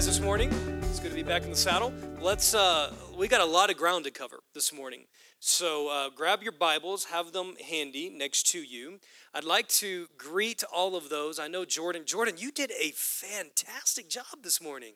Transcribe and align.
guys 0.00 0.06
this 0.06 0.20
morning. 0.20 0.50
It's 0.84 0.98
good 0.98 1.10
to 1.10 1.14
be 1.14 1.22
back 1.22 1.42
in 1.42 1.50
the 1.50 1.56
saddle. 1.56 1.92
Let's, 2.22 2.54
uh, 2.54 2.90
we 3.18 3.28
got 3.28 3.42
a 3.42 3.44
lot 3.44 3.68
of 3.68 3.76
ground 3.76 4.06
to 4.06 4.10
cover 4.10 4.38
this 4.54 4.72
morning. 4.72 5.04
So 5.40 5.90
uh, 5.90 6.08
grab 6.08 6.42
your 6.42 6.52
Bibles, 6.52 7.04
have 7.04 7.32
them 7.32 7.54
handy 7.68 8.08
next 8.08 8.50
to 8.52 8.62
you. 8.62 8.98
I'd 9.34 9.44
like 9.44 9.68
to 9.68 10.06
greet 10.16 10.64
all 10.72 10.96
of 10.96 11.10
those. 11.10 11.38
I 11.38 11.48
know 11.48 11.66
Jordan. 11.66 12.04
Jordan, 12.06 12.36
you 12.38 12.50
did 12.50 12.72
a 12.80 12.92
fantastic 12.94 14.08
job 14.08 14.42
this 14.42 14.58
morning. 14.58 14.94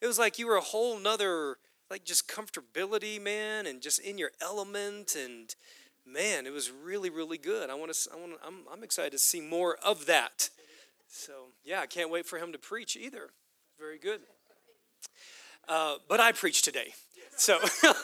It 0.00 0.06
was 0.06 0.20
like 0.20 0.38
you 0.38 0.46
were 0.46 0.54
a 0.54 0.60
whole 0.60 1.00
nother, 1.00 1.56
like 1.90 2.04
just 2.04 2.28
comfortability, 2.28 3.20
man, 3.20 3.66
and 3.66 3.82
just 3.82 3.98
in 3.98 4.18
your 4.18 4.30
element. 4.40 5.16
And 5.20 5.52
man, 6.06 6.46
it 6.46 6.52
was 6.52 6.70
really, 6.70 7.10
really 7.10 7.38
good. 7.38 7.70
I 7.70 7.74
want 7.74 7.92
to, 7.92 8.10
I 8.12 8.16
want 8.16 8.40
to, 8.40 8.46
I'm, 8.46 8.58
I'm 8.72 8.84
excited 8.84 9.10
to 9.10 9.18
see 9.18 9.40
more 9.40 9.78
of 9.84 10.06
that. 10.06 10.50
So 11.08 11.32
yeah, 11.64 11.80
I 11.80 11.86
can't 11.86 12.08
wait 12.08 12.24
for 12.24 12.38
him 12.38 12.52
to 12.52 12.58
preach 12.58 12.96
either. 12.96 13.30
Very 13.80 13.98
good. 13.98 14.20
Uh, 15.68 15.96
but 16.08 16.20
I 16.20 16.32
preach 16.32 16.62
today. 16.62 16.94
So, 17.36 17.58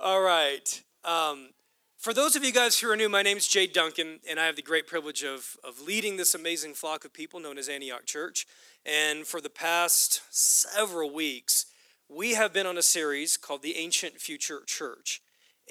all 0.00 0.22
right. 0.22 0.82
Um, 1.04 1.50
for 1.98 2.14
those 2.14 2.36
of 2.36 2.44
you 2.44 2.52
guys 2.52 2.78
who 2.78 2.90
are 2.90 2.96
new, 2.96 3.08
my 3.08 3.22
name 3.22 3.36
is 3.36 3.48
Jade 3.48 3.72
Duncan, 3.72 4.20
and 4.28 4.38
I 4.38 4.46
have 4.46 4.56
the 4.56 4.62
great 4.62 4.86
privilege 4.86 5.22
of, 5.22 5.56
of 5.64 5.80
leading 5.80 6.16
this 6.16 6.34
amazing 6.34 6.74
flock 6.74 7.04
of 7.04 7.12
people 7.12 7.40
known 7.40 7.58
as 7.58 7.68
Antioch 7.68 8.06
Church. 8.06 8.46
And 8.84 9.26
for 9.26 9.40
the 9.40 9.50
past 9.50 10.20
several 10.30 11.12
weeks, 11.12 11.66
we 12.08 12.34
have 12.34 12.52
been 12.52 12.66
on 12.66 12.78
a 12.78 12.82
series 12.82 13.36
called 13.36 13.62
The 13.62 13.76
Ancient 13.76 14.20
Future 14.20 14.60
Church. 14.66 15.20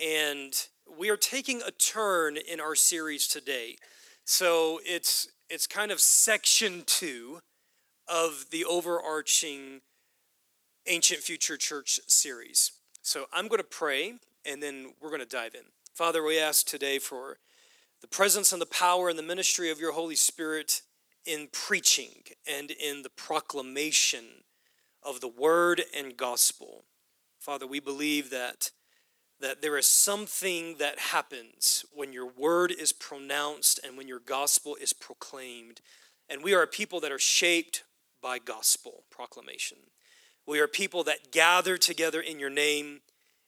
And 0.04 0.54
we 0.98 1.10
are 1.10 1.18
taking 1.18 1.62
a 1.62 1.72
turn 1.72 2.38
in 2.38 2.60
our 2.60 2.76
series 2.76 3.28
today. 3.28 3.78
So 4.26 4.80
it's, 4.84 5.28
it's 5.50 5.68
kind 5.68 5.92
of 5.92 6.00
section 6.00 6.84
two 6.86 7.42
of 8.08 8.46
the 8.52 8.66
overarching 8.66 9.82
Ancient 10.88 11.22
Future 11.22 11.58
Church 11.58 12.00
series. 12.08 12.72
So 13.02 13.26
I'm 13.32 13.48
going 13.48 13.62
to 13.62 13.68
pray 13.68 14.16
and 14.46 14.62
then 14.62 14.94
we're 15.02 15.10
going 15.10 15.22
to 15.22 15.28
dive 15.28 15.56
in. 15.56 15.66
Father, 15.94 16.24
we 16.24 16.40
ask 16.40 16.66
today 16.66 17.00
for 17.00 17.38
the 18.02 18.08
presence 18.08 18.52
and 18.52 18.62
the 18.62 18.66
power 18.66 19.10
and 19.10 19.18
the 19.18 19.24
ministry 19.24 19.72
of 19.72 19.80
your 19.80 19.94
Holy 19.94 20.16
Spirit 20.16 20.82
in 21.26 21.48
preaching 21.52 22.24
and 22.46 22.72
in 22.72 23.04
the 23.04 23.10
proclamation 23.10 24.26
of 25.02 25.22
the 25.22 25.28
word 25.28 25.84
and 25.96 26.18
gospel. 26.18 26.84
Father, 27.40 27.68
we 27.68 27.80
believe 27.80 28.30
that 28.30 28.72
that 29.40 29.62
there 29.62 29.78
is 29.78 29.88
something 29.88 30.78
that 30.78 30.98
happens 30.98 31.84
when 31.94 32.14
your 32.14 32.26
word 32.26 32.72
is 32.72 32.94
pronounced 32.94 33.78
and 33.86 33.98
when 33.98 34.08
your 34.08 34.20
gospel 34.20 34.78
is 34.80 34.94
proclaimed. 34.94 35.82
And 36.30 36.42
we 36.42 36.54
are 36.54 36.62
a 36.62 36.68
people 36.68 37.02
that 37.02 37.12
are 37.12 37.20
shaped 37.20 37.84
by 38.24 38.40
gospel 38.40 39.04
proclamation. 39.12 39.78
We 40.48 40.60
are 40.62 40.68
people 40.68 41.04
that 41.04 41.32
gather 41.32 41.78
together 41.78 42.22
in 42.22 42.40
your 42.40 42.50
name, 42.50 43.02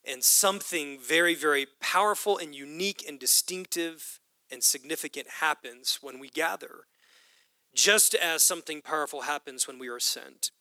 and 0.08 0.23
something 0.23 1.00
very, 1.00 1.34
very 1.34 1.66
powerful 1.80 2.38
and 2.38 2.54
unique 2.54 3.04
and 3.08 3.20
distinctive 3.20 4.20
and 4.52 4.62
significant 4.62 5.28
happens 5.40 6.00
when 6.02 6.20
we 6.20 6.30
gather, 6.30 6.86
just 7.73 8.14
as 8.14 8.44
something 8.44 8.82
powerful 8.82 9.22
happens 9.22 9.67
when 9.67 9.80
we 9.80 9.88
are 9.88 10.00
sent. 10.00 10.52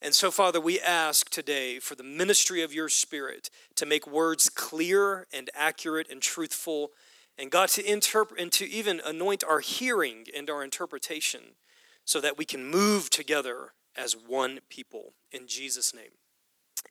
And 0.00 0.14
so, 0.14 0.30
Father, 0.30 0.60
we 0.60 0.80
ask 0.80 1.28
today 1.28 1.78
for 1.78 1.94
the 1.94 2.02
ministry 2.02 2.62
of 2.62 2.72
your 2.72 2.88
Spirit 2.88 3.50
to 3.74 3.84
make 3.84 4.06
words 4.06 4.48
clear 4.48 5.26
and 5.32 5.50
accurate 5.54 6.10
and 6.10 6.22
truthful, 6.22 6.90
and 7.36 7.50
God 7.50 7.68
to 7.70 7.84
interpret 7.84 8.40
and 8.40 8.52
to 8.52 8.68
even 8.68 9.00
anoint 9.04 9.44
our 9.44 9.60
hearing 9.60 10.26
and 10.34 10.48
our 10.48 10.62
interpretation 10.62 11.56
so 12.06 12.20
that 12.20 12.38
we 12.38 12.46
can 12.46 12.64
move 12.64 13.10
together 13.10 13.72
as 13.96 14.16
one 14.16 14.60
people. 14.70 15.12
In 15.32 15.46
Jesus' 15.46 15.92
name, 15.92 16.12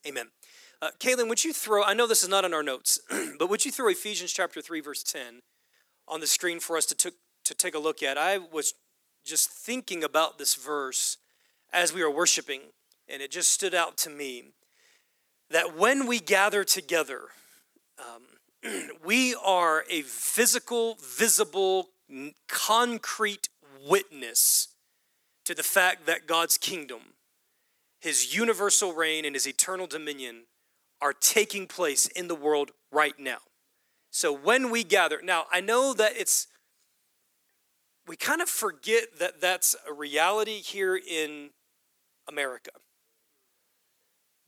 amen. 0.05 0.27
Uh, 0.81 0.89
Kaylin, 0.99 1.29
would 1.29 1.43
you 1.43 1.53
throw, 1.53 1.83
I 1.83 1.93
know 1.93 2.05
this 2.05 2.21
is 2.21 2.29
not 2.29 2.43
in 2.43 2.53
our 2.53 2.61
notes, 2.61 2.99
but 3.39 3.49
would 3.49 3.65
you 3.65 3.71
throw 3.71 3.87
Ephesians 3.87 4.33
chapter 4.33 4.61
3, 4.61 4.81
verse 4.81 5.01
10 5.01 5.41
on 6.07 6.19
the 6.19 6.27
screen 6.27 6.59
for 6.59 6.75
us 6.77 6.85
to, 6.87 7.13
to 7.45 7.53
take 7.55 7.73
a 7.73 7.79
look 7.79 8.03
at? 8.03 8.17
I 8.17 8.37
was 8.37 8.73
just 9.23 9.49
thinking 9.49 10.03
about 10.03 10.37
this 10.37 10.53
verse 10.53 11.17
as 11.71 11.93
we 11.93 12.03
were 12.03 12.11
worshiping, 12.11 12.61
and 13.07 13.21
it 13.21 13.31
just 13.31 13.51
stood 13.51 13.73
out 13.73 13.97
to 13.99 14.09
me 14.09 14.51
that 15.49 15.77
when 15.77 16.07
we 16.07 16.19
gather 16.19 16.65
together, 16.65 17.21
um, 17.99 18.89
we 19.05 19.33
are 19.33 19.85
a 19.89 20.01
physical, 20.01 20.97
visible, 21.01 21.89
concrete 22.49 23.47
witness 23.87 24.74
to 25.45 25.55
the 25.55 25.63
fact 25.63 26.05
that 26.05 26.27
God's 26.27 26.57
kingdom, 26.57 27.13
his 27.99 28.35
universal 28.35 28.93
reign, 28.93 29.25
and 29.25 29.35
his 29.35 29.47
eternal 29.47 29.87
dominion 29.87 30.43
are 31.01 31.13
taking 31.13 31.67
place 31.67 32.07
in 32.07 32.27
the 32.27 32.35
world 32.35 32.71
right 32.91 33.17
now. 33.19 33.39
So 34.11 34.33
when 34.33 34.71
we 34.71 34.83
gather, 34.83 35.21
now 35.23 35.45
I 35.51 35.61
know 35.61 35.93
that 35.93 36.13
it's, 36.15 36.47
we 38.07 38.15
kind 38.15 38.41
of 38.41 38.49
forget 38.49 39.19
that 39.19 39.41
that's 39.41 39.75
a 39.87 39.93
reality 39.93 40.61
here 40.61 40.95
in 40.95 41.49
America. 42.27 42.71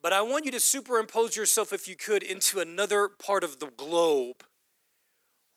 But 0.01 0.13
I 0.13 0.21
want 0.21 0.45
you 0.45 0.51
to 0.51 0.59
superimpose 0.59 1.35
yourself, 1.35 1.73
if 1.73 1.87
you 1.87 1.95
could, 1.95 2.23
into 2.23 2.59
another 2.59 3.09
part 3.09 3.43
of 3.43 3.59
the 3.59 3.67
globe 3.67 4.43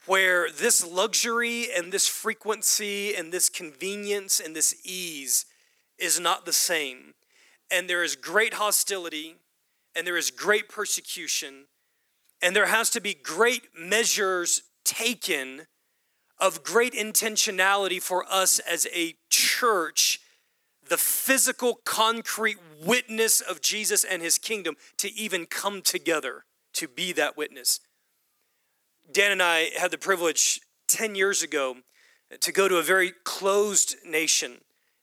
where 0.07 0.51
this 0.51 0.87
luxury 0.87 1.69
and 1.75 1.93
this 1.93 2.09
frequency 2.09 3.15
and 3.15 3.33
this 3.33 3.49
convenience 3.49 4.41
and 4.41 4.57
this 4.57 4.75
ease 4.85 5.47
is 5.99 6.19
not 6.19 6.47
the 6.47 6.53
same. 6.53 7.15
And 7.71 7.89
there 7.89 8.03
is 8.03 8.17
great 8.17 8.55
hostility 8.55 9.37
and 9.95 10.07
there 10.07 10.17
is 10.17 10.31
great 10.31 10.69
persecution 10.69 11.67
and 12.43 12.57
there 12.57 12.67
has 12.67 12.91
to 12.91 13.01
be 13.01 13.15
great 13.15 13.69
measures 13.79 14.63
taken 14.85 15.67
of 16.39 16.63
great 16.63 16.95
intentionality 16.95 18.01
for 18.01 18.25
us 18.31 18.59
as 18.61 18.87
a 18.95 19.15
church, 19.29 20.21
the 20.89 20.97
physical, 20.97 21.81
concrete 21.85 22.57
witness 22.83 23.41
of 23.41 23.61
Jesus 23.61 24.05
and 24.05 24.23
his 24.23 24.39
kingdom 24.39 24.77
to 24.97 25.13
even 25.13 25.45
come 25.45 25.83
together 25.83 26.45
to 26.73 26.89
be 26.89 27.13
that 27.13 27.37
witness. 27.37 27.81
Dan 29.13 29.33
and 29.33 29.43
I 29.43 29.71
had 29.79 29.91
the 29.91 29.99
privilege 29.99 30.61
10 30.89 31.15
years 31.15 31.43
ago 31.43 31.77
to 32.39 32.53
go 32.53 32.69
to 32.69 32.77
a 32.77 32.83
very 32.83 33.13
closed 33.25 33.97
nation 34.07 34.59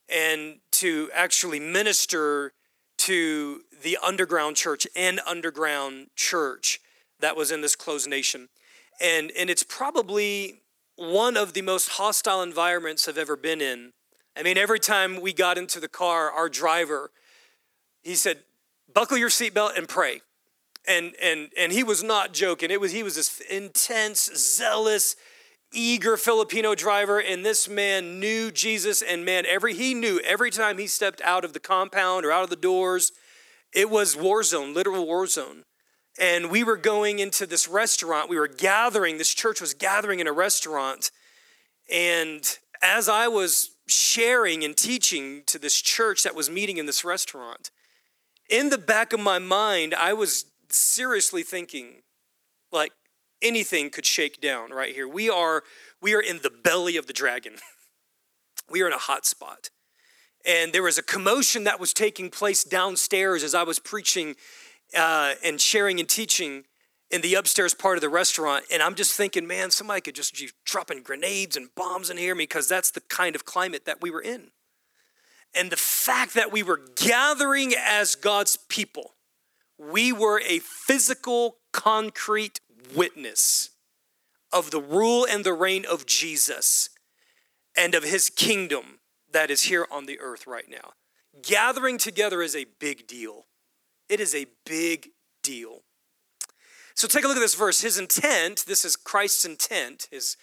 and 0.08 0.60
to 0.72 1.10
actually 1.14 1.60
minister 1.60 2.54
to 3.00 3.62
the 3.84 3.98
underground 4.06 4.56
church 4.56 4.88
and 4.96 5.20
underground 5.28 6.08
church 6.16 6.80
that 7.20 7.36
was 7.36 7.52
in 7.52 7.62
this 7.62 7.76
closed 7.76 8.10
nation. 8.10 8.48
And, 9.02 9.32
and 9.38 9.50
it's 9.50 9.64
probably 9.64 10.62
one 10.96 11.36
of 11.36 11.54
the 11.54 11.62
most 11.62 11.90
hostile 11.90 12.42
environments 12.42 13.08
I've 13.08 13.18
ever 13.18 13.36
been 13.36 13.62
in. 13.62 13.92
I 14.38 14.44
mean, 14.44 14.58
every 14.58 14.80
time 14.80 15.20
we 15.20 15.34
got 15.34 15.58
into 15.58 15.80
the 15.80 15.88
car, 15.88 16.32
our 16.32 16.48
driver, 16.48 17.12
he 18.04 18.16
said, 18.16 18.40
buckle 18.94 19.18
your 19.18 19.30
seatbelt 19.30 19.78
and 19.78 19.88
pray 19.88 20.22
and 20.88 21.14
and 21.22 21.50
and 21.58 21.72
he 21.72 21.84
was 21.84 22.04
not 22.04 22.34
joking. 22.34 22.72
It 22.72 22.82
was 22.82 22.92
he 22.92 23.04
was 23.04 23.16
this 23.16 23.40
intense 23.50 24.30
zealous 24.36 25.16
eager 25.74 26.16
filipino 26.16 26.74
driver 26.74 27.20
and 27.20 27.46
this 27.46 27.68
man 27.68 28.22
knew 28.22 28.50
jesus 28.50 29.02
and 29.02 29.26
man 29.26 29.46
every 29.46 29.74
he 29.74 29.94
knew 29.94 30.18
every 30.24 30.50
time 30.50 30.78
he 30.78 30.88
stepped 30.88 31.22
out 31.24 31.44
of 31.44 31.52
the 31.52 31.60
compound 31.60 32.26
or 32.26 32.32
out 32.32 32.42
of 32.42 32.50
the 32.50 32.56
doors 32.56 33.12
it 33.74 33.90
was 33.90 34.16
war 34.16 34.44
zone 34.44 34.74
literal 34.74 35.06
war 35.06 35.28
zone. 35.28 35.64
And 36.20 36.50
we 36.50 36.64
were 36.64 36.78
going 36.78 37.20
into 37.20 37.46
this 37.46 37.68
restaurant. 37.68 38.30
We 38.30 38.40
were 38.40 38.48
gathering 38.48 39.18
this 39.18 39.34
church 39.34 39.62
was 39.62 39.76
gathering 39.76 40.20
in 40.20 40.26
a 40.26 40.32
restaurant. 40.32 41.12
And 41.92 42.58
as 42.82 43.10
i 43.10 43.28
was 43.28 43.72
sharing 43.88 44.64
and 44.64 44.76
teaching 44.76 45.44
to 45.48 45.58
this 45.58 45.80
church 45.82 46.24
that 46.24 46.36
was 46.36 46.50
meeting 46.50 46.78
in 46.78 46.86
this 46.86 47.04
restaurant 47.04 47.72
in 48.50 48.70
the 48.70 48.78
back 48.78 49.14
of 49.14 49.20
my 49.20 49.40
mind 49.40 49.94
i 49.96 50.14
was 50.14 50.46
seriously 50.70 51.44
thinking 51.44 52.02
like 52.72 52.92
anything 53.42 53.90
could 53.90 54.06
shake 54.06 54.42
down 54.42 54.72
right 54.72 54.94
here. 54.94 55.08
We 55.08 55.30
are 55.30 55.64
we 56.02 56.14
are 56.14 56.22
in 56.22 56.40
the 56.44 56.50
belly 56.50 56.98
of 56.98 57.08
the 57.08 57.14
dragon. 57.14 57.56
we 58.70 58.82
are 58.82 58.88
in 58.88 58.94
a 58.94 58.98
hot 58.98 59.26
spot. 59.26 59.70
And 60.46 60.72
there 60.72 60.84
was 60.84 60.98
a 60.98 61.04
commotion 61.04 61.66
that 61.66 61.80
was 61.80 61.94
taking 61.94 62.30
place 62.30 62.64
downstairs 62.64 63.44
as 63.44 63.54
I 63.54 63.64
was 63.64 63.80
preaching 63.80 64.36
uh, 64.96 65.34
and 65.44 65.60
sharing 65.60 66.00
and 66.00 66.08
teaching 66.08 66.64
in 67.10 67.22
the 67.22 67.36
upstairs 67.36 67.74
part 67.74 67.98
of 67.98 68.02
the 68.02 68.10
restaurant. 68.10 68.66
And 68.72 68.82
I'm 68.82 68.96
just 68.96 69.14
thinking, 69.14 69.48
man, 69.48 69.72
somebody 69.72 70.02
could 70.02 70.16
just 70.16 70.36
be 70.36 70.50
dropping 70.66 71.04
grenades 71.04 71.58
and 71.58 71.70
bombs 71.76 72.10
in 72.10 72.18
here 72.18 72.36
because 72.36 72.70
that's 72.70 72.92
the 72.92 73.02
kind 73.02 73.36
of 73.36 73.46
climate 73.46 73.86
that 73.86 74.02
we 74.02 74.10
were 74.10 74.22
in. 74.22 74.52
And 75.56 75.70
the 75.70 75.78
fact 75.78 76.34
that 76.36 76.52
we 76.52 76.64
were 76.64 76.82
gathering 76.96 77.74
as 77.78 78.16
God's 78.16 78.58
people 78.70 79.16
we 79.78 80.12
were 80.12 80.42
a 80.42 80.60
physical, 80.60 81.58
concrete 81.72 82.60
witness 82.96 83.72
of 84.52 84.72
the 84.72 84.82
rule 84.82 85.26
and 85.30 85.44
the 85.44 85.54
reign 85.54 85.86
of 85.86 86.06
Jesus 86.06 86.90
and 87.76 87.94
of 87.94 88.04
his 88.04 88.30
kingdom 88.30 89.00
that 89.32 89.52
is 89.52 89.64
here 89.64 89.88
on 89.92 90.06
the 90.06 90.20
earth 90.20 90.48
right 90.48 90.70
now. 90.70 90.94
gathering 91.44 92.00
together 92.00 92.42
is 92.42 92.56
a 92.56 92.66
big 92.80 93.06
deal. 93.06 93.46
It 94.10 94.20
is 94.20 94.34
a 94.34 94.48
big 94.66 95.10
deal. 95.44 95.84
So 96.96 97.08
take 97.08 97.24
a 97.24 97.28
look 97.28 97.38
at 97.38 97.42
this 97.42 97.54
verse. 97.54 97.82
His 97.82 98.00
intent, 98.00 98.66
this 98.66 98.84
is 98.84 98.96
Christ's 98.96 99.46
intent, 99.46 100.08
his 100.10 100.36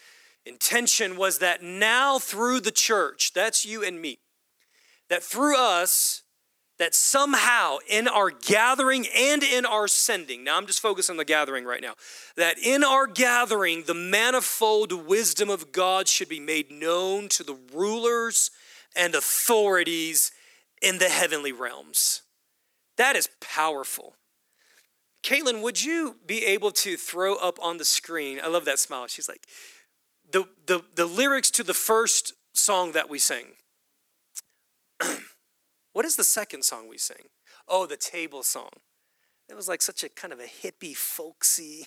intention 0.46 1.16
was 1.16 1.38
that 1.38 1.62
now 1.62 2.18
through 2.18 2.60
the 2.60 2.70
church, 2.70 3.32
that's 3.32 3.64
you 3.66 3.82
and 3.82 4.00
me, 4.00 4.20
that 5.08 5.22
through 5.22 5.56
us, 5.56 6.22
that 6.84 6.94
somehow 6.94 7.78
in 7.88 8.06
our 8.06 8.30
gathering 8.30 9.06
and 9.16 9.42
in 9.42 9.64
our 9.64 9.88
sending, 9.88 10.44
now 10.44 10.58
I'm 10.58 10.66
just 10.66 10.82
focused 10.82 11.08
on 11.08 11.16
the 11.16 11.24
gathering 11.24 11.64
right 11.64 11.80
now, 11.80 11.94
that 12.36 12.58
in 12.58 12.84
our 12.84 13.06
gathering, 13.06 13.84
the 13.86 13.94
manifold 13.94 14.92
wisdom 14.92 15.48
of 15.48 15.72
God 15.72 16.08
should 16.08 16.28
be 16.28 16.40
made 16.40 16.70
known 16.70 17.30
to 17.30 17.42
the 17.42 17.56
rulers 17.72 18.50
and 18.94 19.14
authorities 19.14 20.30
in 20.82 20.98
the 20.98 21.08
heavenly 21.08 21.52
realms. 21.52 22.20
That 22.98 23.16
is 23.16 23.30
powerful. 23.40 24.16
Caitlin, 25.22 25.62
would 25.62 25.82
you 25.82 26.16
be 26.26 26.44
able 26.44 26.70
to 26.72 26.98
throw 26.98 27.36
up 27.36 27.58
on 27.62 27.78
the 27.78 27.86
screen? 27.86 28.40
I 28.44 28.48
love 28.48 28.66
that 28.66 28.78
smile. 28.78 29.06
She's 29.06 29.26
like, 29.26 29.46
the, 30.30 30.44
the, 30.66 30.82
the 30.96 31.06
lyrics 31.06 31.50
to 31.52 31.62
the 31.62 31.72
first 31.72 32.34
song 32.52 32.92
that 32.92 33.08
we 33.08 33.18
sing. 33.18 33.52
What 35.94 36.04
is 36.04 36.16
the 36.16 36.24
second 36.24 36.64
song 36.64 36.88
we 36.88 36.98
sing? 36.98 37.30
Oh, 37.66 37.86
the 37.86 37.96
table 37.96 38.42
song. 38.42 38.68
It 39.48 39.54
was 39.54 39.68
like 39.68 39.80
such 39.80 40.04
a 40.04 40.08
kind 40.08 40.32
of 40.32 40.40
a 40.40 40.44
hippie, 40.44 40.96
folksy. 40.96 41.86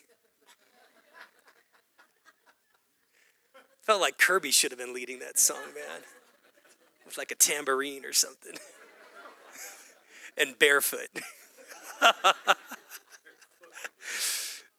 Felt 3.83 4.01
like 4.01 4.17
Kirby 4.17 4.51
should 4.51 4.71
have 4.71 4.79
been 4.79 4.93
leading 4.93 5.19
that 5.19 5.37
song, 5.37 5.61
man. 5.75 6.01
With 7.05 7.17
like 7.17 7.31
a 7.31 7.35
tambourine 7.35 8.05
or 8.05 8.13
something. 8.13 8.55
and 10.37 10.57
barefoot. 10.57 11.09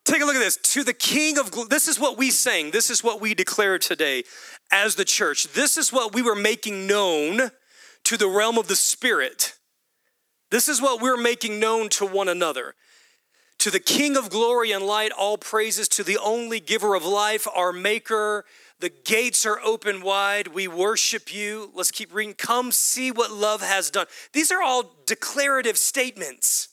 Take 0.05 0.23
a 0.23 0.25
look 0.25 0.37
at 0.37 0.41
this. 0.41 0.57
To 0.57 0.85
the 0.85 0.95
King 0.95 1.39
of 1.39 1.69
this 1.69 1.87
is 1.87 2.01
what 2.01 2.17
we 2.17 2.31
sang. 2.31 2.71
This 2.71 2.89
is 2.89 3.05
what 3.05 3.21
we 3.21 3.35
declare 3.35 3.79
today 3.79 4.25
as 4.73 4.95
the 4.95 5.05
church. 5.05 5.53
This 5.53 5.77
is 5.77 5.93
what 5.93 6.15
we 6.15 6.23
were 6.23 6.35
making 6.35 6.87
known 6.87 7.51
to 8.09 8.17
the 8.17 8.27
realm 8.27 8.57
of 8.57 8.69
the 8.69 8.75
Spirit. 8.75 9.53
This 10.51 10.67
is 10.67 10.81
what 10.81 11.03
we're 11.03 11.19
making 11.19 11.61
known 11.61 11.91
to 11.91 12.07
one 12.07 12.27
another. 12.27 12.75
To 13.59 13.71
the 13.71 13.81
King 13.81 14.17
of 14.17 14.31
glory 14.31 14.73
and 14.73 14.83
light, 14.83 15.13
all 15.13 15.37
praises. 15.37 15.89
To 15.89 16.03
the 16.03 16.17
only 16.17 16.59
giver 16.59 16.95
of 16.95 17.05
life, 17.05 17.47
our 17.55 17.71
Maker. 17.71 18.47
The 18.81 18.89
gates 18.89 19.45
are 19.45 19.61
open 19.61 20.01
wide. 20.01 20.49
We 20.49 20.67
worship 20.67 21.35
you. 21.35 21.71
Let's 21.75 21.91
keep 21.91 22.15
reading. 22.15 22.33
Come 22.33 22.73
see 22.73 23.11
what 23.11 23.31
love 23.31 23.61
has 23.61 23.91
done. 23.91 24.07
These 24.33 24.51
are 24.51 24.63
all 24.63 25.03
declarative 25.05 25.77
statements. 25.77 26.69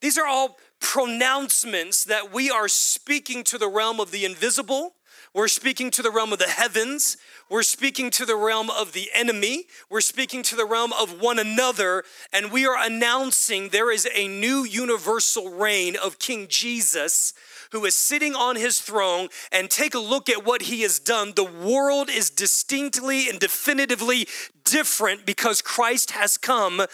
These 0.00 0.16
are 0.16 0.28
all 0.28 0.58
pronouncements 0.78 2.04
that 2.04 2.32
we 2.32 2.52
are 2.52 2.68
speaking 2.68 3.42
to 3.44 3.58
the 3.58 3.68
realm 3.68 3.98
of 3.98 4.12
the 4.12 4.24
invisible. 4.24 4.94
We're 5.34 5.48
speaking 5.48 5.90
to 5.90 6.02
the 6.02 6.10
realm 6.12 6.32
of 6.32 6.38
the 6.38 6.46
heavens. 6.46 7.16
We're 7.50 7.64
speaking 7.64 8.10
to 8.12 8.24
the 8.24 8.36
realm 8.36 8.70
of 8.70 8.92
the 8.92 9.10
enemy. 9.12 9.64
We're 9.90 10.00
speaking 10.00 10.42
to 10.44 10.56
the 10.56 10.64
realm 10.64 10.92
of 10.92 11.20
one 11.20 11.38
another. 11.38 12.04
And 12.32 12.52
we 12.52 12.64
are 12.64 12.80
announcing 12.80 13.68
there 13.68 13.90
is 13.90 14.08
a 14.14 14.28
new 14.28 14.64
universal 14.64 15.50
reign 15.50 15.96
of 15.96 16.20
King 16.20 16.46
Jesus 16.48 17.34
who 17.72 17.84
is 17.84 17.96
sitting 17.96 18.34
on 18.34 18.54
his 18.54 18.80
throne. 18.80 19.28
And 19.50 19.68
take 19.68 19.94
a 19.94 19.98
look 19.98 20.28
at 20.28 20.46
what 20.46 20.62
he 20.62 20.82
has 20.82 21.00
done. 21.00 21.32
The 21.34 21.44
world 21.44 22.08
is 22.08 22.30
distinctly 22.30 23.28
and 23.28 23.40
definitively 23.40 24.28
different 24.64 25.26
because 25.26 25.60
Christ 25.60 26.12
has 26.12 26.38
come 26.38 26.86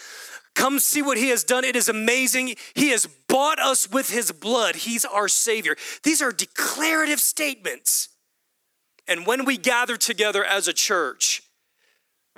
Come 0.57 0.79
see 0.79 1.03
what 1.03 1.19
he 1.19 1.29
has 1.29 1.45
done. 1.45 1.65
It 1.65 1.77
is 1.77 1.87
amazing. 1.87 2.57
He 2.75 2.89
has 2.89 3.07
bought 3.29 3.61
us 3.61 3.91
with 3.91 4.09
his 4.09 4.33
blood. 4.33 4.75
He's 4.75 5.05
our 5.05 5.29
Savior. 5.29 5.77
These 6.03 6.23
are 6.23 6.33
declarative 6.33 7.21
statements. 7.21 8.09
And 9.09 9.27
when 9.27 9.45
we 9.45 9.57
gather 9.57 9.97
together 9.97 10.45
as 10.45 10.69
a 10.69 10.73
church, 10.73 11.43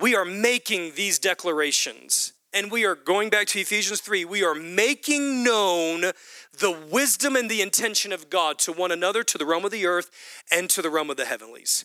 we 0.00 0.14
are 0.14 0.24
making 0.24 0.92
these 0.94 1.18
declarations. 1.18 2.32
And 2.52 2.70
we 2.70 2.86
are 2.86 2.94
going 2.94 3.28
back 3.28 3.46
to 3.48 3.60
Ephesians 3.60 4.00
3, 4.00 4.24
we 4.24 4.42
are 4.42 4.54
making 4.54 5.44
known 5.44 6.12
the 6.58 6.70
wisdom 6.90 7.36
and 7.36 7.50
the 7.50 7.60
intention 7.60 8.10
of 8.12 8.30
God 8.30 8.58
to 8.60 8.72
one 8.72 8.90
another, 8.90 9.22
to 9.22 9.38
the 9.38 9.44
realm 9.44 9.64
of 9.64 9.70
the 9.70 9.86
earth, 9.86 10.10
and 10.50 10.70
to 10.70 10.80
the 10.80 10.88
realm 10.88 11.10
of 11.10 11.18
the 11.18 11.26
heavenlies. 11.26 11.84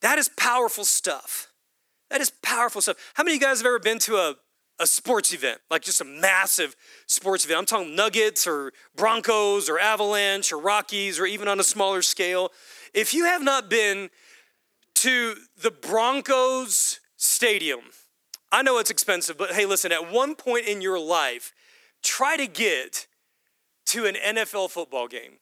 That 0.00 0.18
is 0.18 0.28
powerful 0.28 0.84
stuff. 0.84 1.48
That 2.10 2.20
is 2.20 2.30
powerful 2.42 2.82
stuff. 2.82 2.96
How 3.14 3.22
many 3.22 3.36
of 3.36 3.40
you 3.40 3.46
guys 3.46 3.58
have 3.58 3.66
ever 3.66 3.78
been 3.78 4.00
to 4.00 4.16
a 4.16 4.34
a 4.80 4.86
sports 4.86 5.32
event, 5.32 5.60
like 5.70 5.82
just 5.82 6.00
a 6.00 6.04
massive 6.04 6.74
sports 7.06 7.44
event. 7.44 7.58
I'm 7.60 7.66
talking 7.66 7.94
Nuggets 7.94 8.46
or 8.46 8.72
Broncos 8.96 9.68
or 9.68 9.78
Avalanche 9.78 10.52
or 10.52 10.58
Rockies 10.58 11.20
or 11.20 11.26
even 11.26 11.46
on 11.46 11.60
a 11.60 11.64
smaller 11.64 12.02
scale. 12.02 12.50
If 12.94 13.12
you 13.12 13.24
have 13.24 13.42
not 13.42 13.68
been 13.68 14.08
to 14.96 15.34
the 15.60 15.72
Broncos 15.72 17.00
Stadium, 17.16 17.80
I 18.52 18.62
know 18.62 18.78
it's 18.78 18.90
expensive, 18.90 19.36
but 19.36 19.50
hey, 19.50 19.66
listen, 19.66 19.90
at 19.90 20.12
one 20.12 20.36
point 20.36 20.68
in 20.68 20.80
your 20.80 21.00
life, 21.00 21.52
try 22.04 22.36
to 22.36 22.46
get 22.46 23.08
to 23.86 24.06
an 24.06 24.14
NFL 24.14 24.70
football 24.70 25.08
game. 25.08 25.38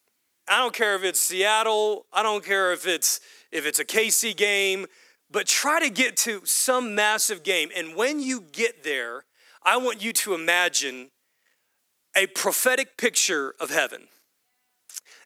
I 0.48 0.58
don't 0.58 0.74
care 0.74 0.96
if 0.96 1.04
it's 1.04 1.20
Seattle, 1.20 2.06
I 2.10 2.22
don't 2.22 2.44
care 2.44 2.72
if 2.72 2.86
it's 2.86 3.20
if 3.50 3.66
it's 3.66 3.78
a 3.78 3.84
KC 3.84 4.34
game, 4.34 4.86
but 5.30 5.46
try 5.46 5.78
to 5.78 5.90
get 5.90 6.16
to 6.18 6.40
some 6.44 6.94
massive 6.94 7.42
game. 7.42 7.68
And 7.76 7.94
when 7.94 8.20
you 8.20 8.40
get 8.40 8.82
there, 8.82 9.26
I 9.62 9.76
want 9.76 10.02
you 10.02 10.14
to 10.14 10.34
imagine 10.34 11.10
a 12.16 12.26
prophetic 12.28 12.96
picture 12.96 13.54
of 13.60 13.70
heaven. 13.70 14.08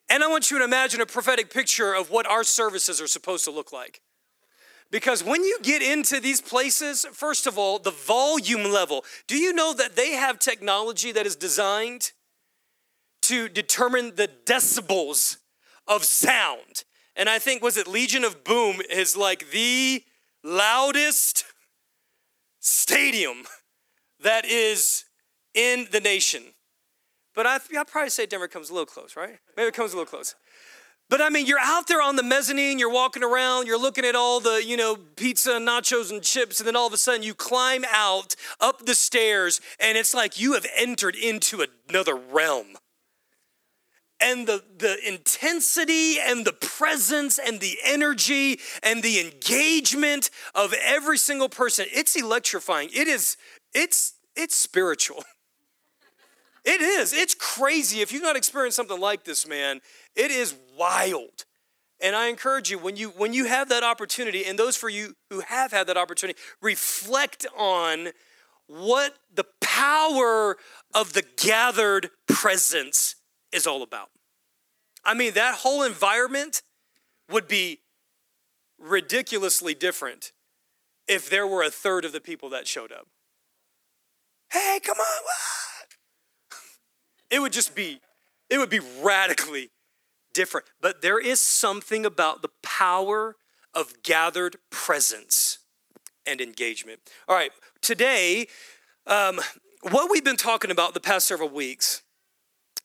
And 0.09 0.23
I 0.23 0.29
want 0.29 0.51
you 0.51 0.59
to 0.59 0.65
imagine 0.65 1.01
a 1.01 1.07
prophetic 1.07 1.51
picture 1.53 1.93
of 1.95 2.11
what 2.11 2.27
our 2.27 2.45
services 2.45 3.01
are 3.01 3.07
supposed 3.07 3.45
to 3.45 3.51
look 3.51 3.73
like. 3.73 4.01
Because 4.91 5.25
when 5.25 5.43
you 5.43 5.59
get 5.63 5.83
into 5.83 6.21
these 6.21 6.41
places, 6.41 7.05
first 7.13 7.47
of 7.47 7.59
all, 7.59 7.79
the 7.79 7.91
volume 7.91 8.71
level, 8.71 9.05
do 9.27 9.37
you 9.37 9.53
know 9.53 9.75
that 9.75 9.97
they 9.97 10.13
have 10.13 10.39
technology 10.39 11.11
that 11.11 11.27
is 11.27 11.35
designed 11.35 12.13
to 13.23 13.49
determine 13.49 14.15
the 14.15 14.31
decibels 14.45 15.39
of 15.89 16.05
sound? 16.05 16.85
And 17.17 17.29
I 17.29 17.41
think, 17.41 17.63
was 17.63 17.77
it 17.77 17.89
Legion 17.89 18.23
of 18.23 18.45
Boom 18.45 18.81
is 18.89 19.17
like 19.17 19.51
the 19.51 20.05
loudest 20.45 21.45
stadium 22.61 23.45
that 24.21 24.45
is 24.45 25.05
in 25.55 25.89
the 25.91 26.01
nation. 26.01 26.43
But 27.37 27.47
I, 27.47 27.61
I'd 27.79 27.87
probably 27.87 28.11
say 28.11 28.27
Denver 28.27 28.49
comes 28.49 28.71
a 28.71 28.73
little 28.73 28.87
close, 28.87 29.15
right? 29.15 29.39
Maybe 29.57 29.69
it 29.69 29.75
comes 29.75 29.93
a 29.93 29.97
little 29.97 30.11
close. 30.11 30.35
But 31.09 31.21
I 31.21 31.29
mean, 31.29 31.47
you're 31.47 31.61
out 31.61 31.87
there 31.87 32.03
on 32.03 32.17
the 32.17 32.25
mezzanine, 32.25 32.81
you're 32.81 32.91
walking 32.91 33.23
around, 33.23 33.69
you're 33.69 33.81
looking 33.81 34.05
at 34.05 34.17
all 34.17 34.41
the, 34.41 34.65
you 34.65 34.77
know, 34.77 34.97
pizza, 34.97 35.51
nachos, 35.51 36.11
and 36.11 36.23
chips, 36.23 36.59
and 36.59 36.67
then 36.67 36.75
all 36.75 36.89
of 36.89 36.93
a 36.93 36.97
sudden 36.97 37.23
you 37.23 37.35
climb 37.35 37.85
out 37.93 38.35
up 38.61 38.87
the 38.87 38.95
stairs, 38.95 39.61
and 39.79 39.97
it's 39.97 40.15
like 40.15 40.41
you 40.41 40.55
have 40.55 40.67
entered 40.77 41.15
into 41.15 41.65
another 41.89 42.17
realm 42.17 42.79
and 44.21 44.47
the, 44.47 44.65
the 44.79 44.97
intensity 45.07 46.19
and 46.19 46.45
the 46.47 46.53
presence 46.53 47.39
and 47.39 47.61
the 47.61 47.77
energy 47.85 48.59
and 48.83 49.03
the 49.03 49.21
engagement 49.21 50.31
of 50.55 50.75
every 50.83 51.19
single 51.19 51.51
person 51.51 51.85
it's 51.93 52.17
electrifying 52.17 52.89
it 52.95 53.09
is 53.09 53.37
it's 53.75 54.15
it's 54.35 54.57
spiritual 54.57 55.23
it 56.67 56.83
is 56.83 57.15
it's 57.15 57.35
crazy 57.35 58.03
if 58.03 58.13
you've 58.13 58.23
not 58.23 58.37
experienced 58.37 58.77
something 58.77 59.01
like 59.01 59.25
this 59.25 59.47
man 59.47 59.81
it 60.15 60.31
is 60.31 60.55
wild 60.77 61.47
and 62.01 62.15
i 62.15 62.27
encourage 62.27 62.71
you 62.71 62.79
when 62.79 62.97
you 62.97 63.09
when 63.11 63.33
you 63.33 63.47
have 63.47 63.71
that 63.71 63.83
opportunity 63.83 64.45
and 64.45 64.59
those 64.59 64.77
for 64.77 64.91
you 64.91 65.15
who 65.31 65.41
have 65.41 65.73
had 65.73 65.87
that 65.87 65.97
opportunity 65.97 66.39
reflect 66.61 67.47
on 67.57 68.09
what 68.67 69.15
the 69.33 69.47
power 69.61 70.57
of 70.95 71.13
the 71.13 71.25
gathered 71.37 72.11
presence 72.27 73.17
is 73.53 73.67
all 73.67 73.83
about. 73.83 74.11
I 75.05 75.15
mean, 75.15 75.35
that 75.35 75.57
whole 75.57 75.83
environment 75.83 76.63
would 77.31 77.47
be 77.47 77.81
ridiculously 78.79 79.75
different 79.75 80.33
if 81.07 81.31
there 81.31 81.47
were 81.47 81.63
a 81.63 81.71
third 81.71 82.05
of 82.05 82.13
the 82.13 82.21
people 82.21 82.51
that 82.51 82.67
showed 82.67 82.93
up. 82.93 83.07
Hey, 84.51 84.81
come 84.83 84.99
on. 84.99 85.23
It 87.31 87.41
would 87.41 87.53
just 87.53 87.75
be, 87.75 88.01
it 88.49 88.59
would 88.59 88.71
be 88.71 88.81
radically 89.03 89.71
different. 90.33 90.67
But 90.81 91.03
there 91.03 91.19
is 91.19 91.41
something 91.41 92.05
about 92.07 92.43
the 92.43 92.51
power 92.63 93.37
of 93.75 94.03
gathered 94.03 94.57
presence 94.71 95.59
and 96.27 96.41
engagement. 96.41 97.01
All 97.29 97.37
right, 97.37 97.51
today, 97.81 98.47
um, 99.07 99.41
what 99.83 100.11
we've 100.11 100.25
been 100.25 100.37
talking 100.37 100.71
about 100.71 100.95
the 100.95 101.01
past 101.01 101.27
several 101.27 101.49
weeks 101.49 102.03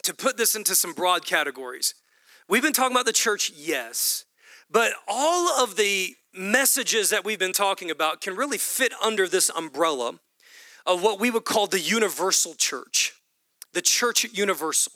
to 0.04 0.14
put 0.14 0.38
this 0.38 0.56
into 0.56 0.76
some 0.76 0.94
broad 0.94 1.26
categories. 1.26 1.94
We've 2.48 2.62
been 2.62 2.74
talking 2.74 2.96
about 2.96 3.06
the 3.06 3.14
church, 3.14 3.52
yes, 3.56 4.26
but 4.70 4.94
all 5.08 5.50
of 5.64 5.76
the 5.76 6.16
messages 6.34 7.10
that 7.10 7.26
we've 7.26 7.40
been 7.40 7.54
talking 7.54 7.92
about 7.92 8.22
can 8.22 8.36
really 8.36 8.58
fit 8.58 8.94
under 9.04 9.28
this 9.28 9.50
umbrella 9.50 10.20
of 10.86 11.04
what 11.04 11.20
we 11.20 11.30
would 11.30 11.46
call 11.46 11.68
the 11.68 11.80
universal 11.80 12.54
church, 12.56 13.14
the 13.74 13.82
church 13.82 14.26
universal. 14.34 14.94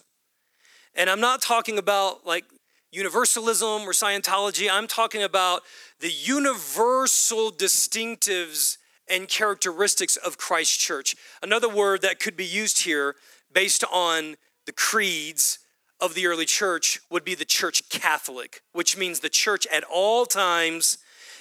And 0.96 1.10
I'm 1.10 1.20
not 1.20 1.42
talking 1.42 1.78
about 1.78 2.26
like 2.26 2.46
universalism 2.92 3.82
or 3.82 3.92
Scientology, 3.92 4.70
I'm 4.72 4.88
talking 4.88 5.24
about 5.24 5.62
the 6.00 6.12
universal 6.12 7.52
distinctives 7.52 8.78
and 9.10 9.28
characteristics 9.28 10.16
of 10.16 10.38
Christ 10.38 10.80
Church. 10.80 11.16
Another 11.44 11.70
word 11.70 12.02
that 12.02 12.20
could 12.20 12.38
be 12.38 12.46
used 12.46 12.84
here 12.84 13.16
based 13.52 13.84
on 13.92 14.36
the 14.66 14.72
creeds 14.72 15.60
of 16.00 16.16
the 16.16 16.28
early 16.28 16.46
church 16.46 17.00
would 17.10 17.24
be 17.24 17.36
the 17.36 17.46
church 17.46 17.88
Catholic, 17.90 18.62
which 18.74 18.98
means 18.98 19.20
the 19.20 19.30
church 19.30 19.68
at 19.68 19.84
all 19.84 20.26
times, 20.26 20.98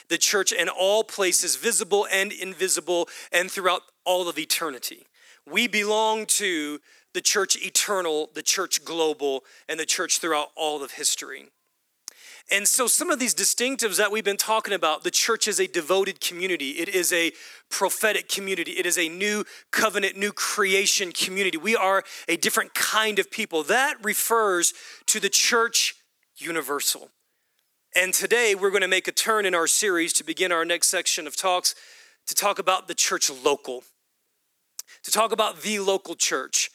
the 0.08 0.18
church 0.18 0.52
in 0.52 0.68
all 0.68 1.04
places, 1.04 1.56
visible 1.56 2.06
and 2.12 2.32
invisible, 2.32 3.08
and 3.32 3.50
throughout 3.50 3.82
all 4.04 4.28
of 4.28 4.38
eternity. 4.38 5.06
We 5.50 5.66
belong 5.66 6.26
to 6.26 6.80
the 7.14 7.22
church 7.22 7.56
eternal, 7.64 8.28
the 8.34 8.42
church 8.42 8.84
global, 8.84 9.44
and 9.68 9.80
the 9.80 9.86
church 9.86 10.18
throughout 10.18 10.48
all 10.56 10.82
of 10.82 10.92
history. 10.92 11.46
And 12.50 12.68
so, 12.68 12.86
some 12.86 13.10
of 13.10 13.18
these 13.18 13.34
distinctives 13.34 13.96
that 13.96 14.12
we've 14.12 14.24
been 14.24 14.36
talking 14.36 14.74
about 14.74 15.02
the 15.02 15.10
church 15.10 15.48
is 15.48 15.58
a 15.58 15.66
devoted 15.66 16.20
community, 16.20 16.70
it 16.72 16.90
is 16.90 17.10
a 17.12 17.32
prophetic 17.70 18.28
community, 18.28 18.72
it 18.72 18.84
is 18.84 18.98
a 18.98 19.08
new 19.08 19.44
covenant, 19.70 20.18
new 20.18 20.32
creation 20.32 21.10
community. 21.12 21.56
We 21.56 21.74
are 21.74 22.04
a 22.28 22.36
different 22.36 22.74
kind 22.74 23.18
of 23.18 23.30
people. 23.30 23.62
That 23.62 23.96
refers 24.04 24.74
to 25.06 25.20
the 25.20 25.30
church 25.30 25.94
universal. 26.36 27.08
And 27.96 28.12
today, 28.12 28.54
we're 28.54 28.70
going 28.70 28.82
to 28.82 28.88
make 28.88 29.08
a 29.08 29.12
turn 29.12 29.46
in 29.46 29.54
our 29.54 29.66
series 29.66 30.12
to 30.14 30.24
begin 30.24 30.52
our 30.52 30.66
next 30.66 30.88
section 30.88 31.26
of 31.26 31.36
talks 31.36 31.74
to 32.26 32.34
talk 32.34 32.58
about 32.58 32.88
the 32.88 32.94
church 32.94 33.30
local, 33.30 33.84
to 35.02 35.10
talk 35.10 35.32
about 35.32 35.62
the 35.62 35.78
local 35.78 36.14
church. 36.14 36.70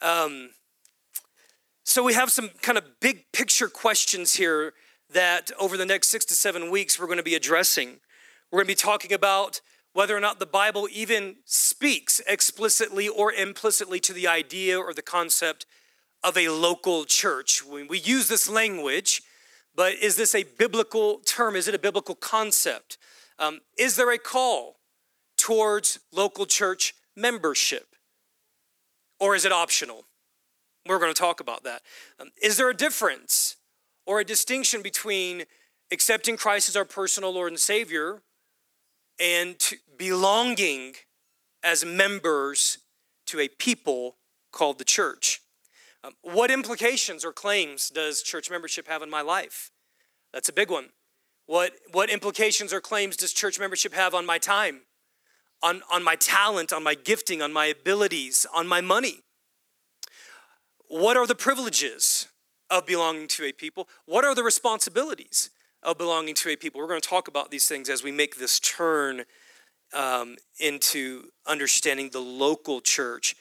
Um, 0.00 0.50
so, 1.84 2.02
we 2.02 2.14
have 2.14 2.30
some 2.30 2.50
kind 2.62 2.78
of 2.78 2.84
big 3.00 3.24
picture 3.32 3.68
questions 3.68 4.34
here 4.34 4.74
that 5.10 5.50
over 5.58 5.76
the 5.76 5.86
next 5.86 6.08
six 6.08 6.24
to 6.26 6.34
seven 6.34 6.70
weeks 6.70 6.98
we're 6.98 7.06
going 7.06 7.18
to 7.18 7.22
be 7.24 7.34
addressing. 7.34 8.00
We're 8.50 8.58
going 8.58 8.66
to 8.66 8.72
be 8.72 8.74
talking 8.74 9.12
about 9.12 9.60
whether 9.92 10.16
or 10.16 10.20
not 10.20 10.38
the 10.38 10.46
Bible 10.46 10.88
even 10.92 11.36
speaks 11.44 12.20
explicitly 12.28 13.08
or 13.08 13.32
implicitly 13.32 14.00
to 14.00 14.12
the 14.12 14.28
idea 14.28 14.78
or 14.78 14.92
the 14.92 15.02
concept 15.02 15.66
of 16.22 16.36
a 16.36 16.48
local 16.48 17.04
church. 17.04 17.64
We 17.64 17.98
use 17.98 18.28
this 18.28 18.48
language, 18.48 19.22
but 19.74 19.94
is 19.94 20.16
this 20.16 20.34
a 20.34 20.44
biblical 20.44 21.18
term? 21.24 21.56
Is 21.56 21.68
it 21.68 21.74
a 21.74 21.78
biblical 21.78 22.14
concept? 22.14 22.98
Um, 23.38 23.60
is 23.78 23.96
there 23.96 24.12
a 24.12 24.18
call 24.18 24.76
towards 25.36 26.00
local 26.12 26.46
church 26.46 26.94
membership? 27.16 27.87
Or 29.20 29.34
is 29.34 29.44
it 29.44 29.52
optional? 29.52 30.04
We're 30.86 30.98
going 30.98 31.12
to 31.12 31.20
talk 31.20 31.40
about 31.40 31.64
that. 31.64 31.82
Um, 32.18 32.30
is 32.40 32.56
there 32.56 32.70
a 32.70 32.74
difference 32.74 33.56
or 34.06 34.20
a 34.20 34.24
distinction 34.24 34.80
between 34.80 35.44
accepting 35.90 36.36
Christ 36.36 36.68
as 36.68 36.76
our 36.76 36.84
personal 36.84 37.32
Lord 37.32 37.52
and 37.52 37.60
Savior 37.60 38.22
and 39.20 39.56
belonging 39.96 40.94
as 41.62 41.84
members 41.84 42.78
to 43.26 43.40
a 43.40 43.48
people 43.48 44.16
called 44.52 44.78
the 44.78 44.84
church. 44.84 45.40
Um, 46.04 46.14
what 46.22 46.50
implications 46.50 47.24
or 47.24 47.32
claims 47.32 47.90
does 47.90 48.22
church 48.22 48.50
membership 48.50 48.88
have 48.88 49.02
in 49.02 49.10
my 49.10 49.20
life? 49.20 49.70
That's 50.32 50.48
a 50.48 50.52
big 50.52 50.70
one. 50.70 50.90
What, 51.46 51.72
what 51.92 52.10
implications 52.10 52.72
or 52.72 52.80
claims 52.80 53.16
does 53.16 53.32
church 53.32 53.58
membership 53.58 53.94
have 53.94 54.14
on 54.14 54.24
my 54.26 54.38
time, 54.38 54.82
on, 55.62 55.82
on 55.92 56.02
my 56.04 56.16
talent, 56.16 56.72
on 56.72 56.82
my 56.82 56.94
gifting, 56.94 57.42
on 57.42 57.52
my 57.52 57.66
abilities, 57.66 58.46
on 58.54 58.66
my 58.66 58.80
money? 58.80 59.20
What 60.88 61.16
are 61.16 61.26
the 61.26 61.34
privileges 61.34 62.28
of 62.70 62.86
belonging 62.86 63.28
to 63.28 63.44
a 63.44 63.52
people? 63.52 63.88
What 64.06 64.24
are 64.24 64.34
the 64.34 64.42
responsibilities 64.42 65.50
of 65.82 65.98
belonging 65.98 66.34
to 66.36 66.50
a 66.50 66.56
people? 66.56 66.80
We're 66.80 66.88
going 66.88 67.00
to 67.00 67.08
talk 67.08 67.28
about 67.28 67.50
these 67.50 67.66
things 67.66 67.88
as 67.88 68.02
we 68.02 68.12
make 68.12 68.36
this 68.36 68.58
turn 68.60 69.24
um, 69.92 70.36
into 70.60 71.28
understanding 71.46 72.10
the 72.10 72.20
local 72.20 72.80
church. 72.80 73.34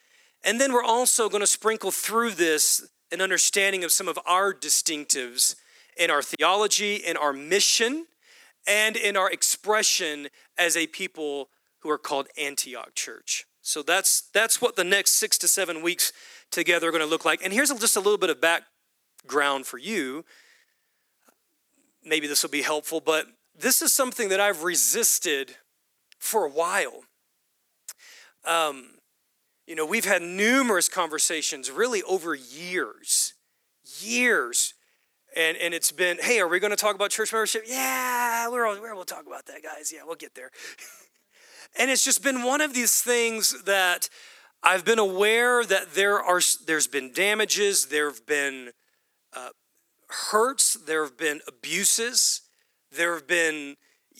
And 0.43 0.61
then 0.61 0.71
we're 0.71 0.83
also 0.83 1.29
going 1.29 1.41
to 1.41 1.47
sprinkle 1.47 1.91
through 1.91 2.31
this 2.31 2.87
an 3.11 3.21
understanding 3.21 3.83
of 3.83 3.91
some 3.91 4.07
of 4.07 4.19
our 4.25 4.53
distinctives 4.53 5.55
in 5.97 6.11
our 6.11 6.21
theology, 6.21 6.95
in 6.95 7.17
our 7.17 7.33
mission, 7.33 8.05
and 8.67 8.97
in 8.97 9.15
our 9.15 9.31
expression 9.31 10.27
as 10.57 10.75
a 10.75 10.87
people 10.87 11.49
who 11.87 11.93
are 11.93 11.97
called 11.97 12.27
Antioch 12.37 12.93
Church. 12.95 13.45
So 13.61 13.81
that's 13.81 14.29
that's 14.33 14.61
what 14.61 14.75
the 14.75 14.83
next 14.83 15.11
six 15.11 15.37
to 15.37 15.47
seven 15.47 15.81
weeks 15.81 16.11
together 16.51 16.89
are 16.89 16.91
going 16.91 17.03
to 17.03 17.09
look 17.09 17.23
like. 17.23 17.41
And 17.41 17.53
here's 17.53 17.69
just 17.69 17.95
a 17.95 18.01
little 18.01 18.17
bit 18.17 18.29
of 18.29 18.41
background 18.41 19.65
for 19.65 19.77
you. 19.77 20.25
Maybe 22.03 22.27
this 22.27 22.43
will 22.43 22.49
be 22.49 22.61
helpful, 22.61 22.99
but 22.99 23.27
this 23.57 23.81
is 23.81 23.93
something 23.93 24.27
that 24.29 24.41
I've 24.41 24.63
resisted 24.63 25.55
for 26.19 26.45
a 26.45 26.49
while. 26.49 27.03
Um, 28.45 28.89
you 29.65 29.75
know, 29.75 29.85
we've 29.85 30.05
had 30.05 30.21
numerous 30.21 30.89
conversations 30.89 31.71
really 31.71 32.03
over 32.03 32.35
years, 32.35 33.33
years. 34.01 34.73
And, 35.35 35.55
and 35.57 35.73
it's 35.73 35.91
been, 35.91 36.17
hey, 36.19 36.39
are 36.39 36.47
we 36.47 36.59
going 36.59 36.71
to 36.71 36.77
talk 36.77 36.95
about 36.95 37.11
church 37.11 37.31
membership? 37.31 37.63
Yeah, 37.67 38.49
we're, 38.49 38.65
all, 38.65 38.79
we're, 38.81 38.95
we'll 38.95 39.05
talk 39.05 39.27
about 39.27 39.45
that, 39.47 39.61
guys. 39.61 39.93
Yeah, 39.93 40.01
we'll 40.05 40.15
get 40.15 40.33
there. 40.35 40.51
and 41.75 41.91
it's 41.91 42.03
just 42.03 42.23
been 42.23 42.43
one 42.43 42.61
of 42.61 42.73
these 42.73 43.01
things 43.01 43.63
that 43.63 44.09
I've 44.63 44.85
been 44.85 44.99
aware 44.99 45.63
that 45.63 45.93
there 45.93 46.21
are, 46.21 46.41
there's 46.65 46.87
been 46.87 47.11
damages, 47.11 47.87
there 47.87 48.07
have 48.09 48.25
been 48.25 48.71
uh, 49.33 49.49
hurts, 50.09 50.73
there 50.73 51.03
have 51.03 51.17
been 51.17 51.41
abuses, 51.47 52.41
there 52.91 53.13
have 53.13 53.27
been 53.27 53.75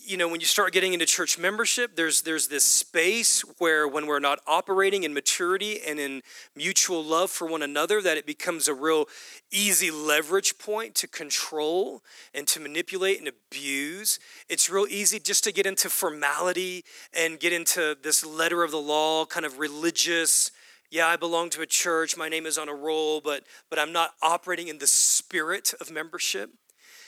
you 0.07 0.15
know 0.15 0.27
when 0.27 0.39
you 0.39 0.45
start 0.45 0.71
getting 0.71 0.93
into 0.93 1.05
church 1.05 1.37
membership 1.37 1.95
there's 1.95 2.21
there's 2.21 2.47
this 2.47 2.63
space 2.63 3.41
where 3.57 3.87
when 3.87 4.07
we're 4.07 4.19
not 4.19 4.39
operating 4.47 5.03
in 5.03 5.13
maturity 5.13 5.81
and 5.85 5.99
in 5.99 6.21
mutual 6.55 7.03
love 7.03 7.29
for 7.29 7.45
one 7.45 7.61
another 7.61 8.01
that 8.01 8.17
it 8.17 8.25
becomes 8.25 8.69
a 8.69 8.73
real 8.73 9.05
easy 9.51 9.91
leverage 9.91 10.57
point 10.57 10.95
to 10.95 11.07
control 11.07 12.01
and 12.33 12.47
to 12.47 12.59
manipulate 12.59 13.19
and 13.19 13.27
abuse 13.27 14.17
it's 14.47 14.69
real 14.69 14.87
easy 14.89 15.19
just 15.19 15.43
to 15.43 15.51
get 15.51 15.65
into 15.65 15.89
formality 15.89 16.85
and 17.13 17.39
get 17.39 17.51
into 17.51 17.97
this 18.01 18.25
letter 18.25 18.63
of 18.63 18.71
the 18.71 18.77
law 18.77 19.25
kind 19.25 19.45
of 19.45 19.59
religious 19.59 20.51
yeah, 20.89 21.07
I 21.07 21.17
belong 21.17 21.49
to 21.49 21.61
a 21.61 21.65
church, 21.65 22.15
my 22.15 22.29
name 22.29 22.45
is 22.45 22.57
on 22.57 22.69
a 22.69 22.73
roll, 22.73 23.19
but, 23.19 23.43
but 23.69 23.77
I'm 23.77 23.91
not 23.91 24.11
operating 24.21 24.69
in 24.69 24.77
the 24.77 24.87
spirit 24.87 25.73
of 25.81 25.91
membership. 25.91 26.51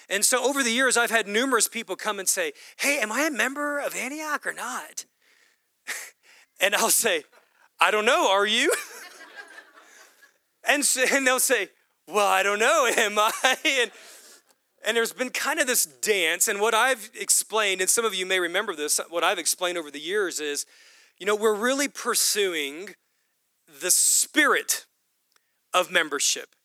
And 0.10 0.26
so 0.26 0.44
over 0.44 0.64
the 0.64 0.72
years, 0.72 0.98
I've 0.98 1.12
had 1.12 1.28
numerous 1.28 1.68
people 1.68 1.96
come 1.96 2.20
and 2.20 2.28
say, 2.28 2.54
Hey, 2.78 3.00
am 3.00 3.12
I 3.12 3.28
a 3.28 3.32
member 3.32 3.80
of 3.80 3.96
Antioch 3.96 4.46
or 4.48 4.54
not? 4.54 5.06
and 6.60 6.76
I'll 6.76 6.90
say, 6.90 7.24
I 7.80 7.92
don't 7.92 8.06
know, 8.06 8.30
are 8.30 8.48
you? 8.48 8.74
and, 10.68 10.84
so, 10.84 11.06
and 11.12 11.26
they'll 11.26 11.40
say, 11.40 11.70
Well, 12.08 12.28
I 12.28 12.42
don't 12.42 12.60
know, 12.60 12.90
am 12.98 13.20
I? 13.20 13.58
And, 13.64 13.92
and 14.86 14.98
there's 14.98 15.14
been 15.14 15.30
kind 15.30 15.60
of 15.60 15.68
this 15.68 15.86
dance, 15.86 16.48
and 16.48 16.60
what 16.60 16.74
I've 16.74 17.12
explained, 17.20 17.82
and 17.82 17.90
some 17.90 18.06
of 18.06 18.16
you 18.16 18.26
may 18.26 18.40
remember 18.40 18.76
this, 18.76 19.00
what 19.10 19.24
I've 19.24 19.38
explained 19.38 19.78
over 19.78 19.92
the 19.92 20.00
years 20.00 20.40
is, 20.40 20.66
you 21.20 21.26
know, 21.26 21.36
we're 21.36 21.56
really 21.56 21.90
pursuing 21.90 22.96
the 23.82 23.92
spirit 23.92 24.86
of 25.74 25.92
membership. 25.92 26.56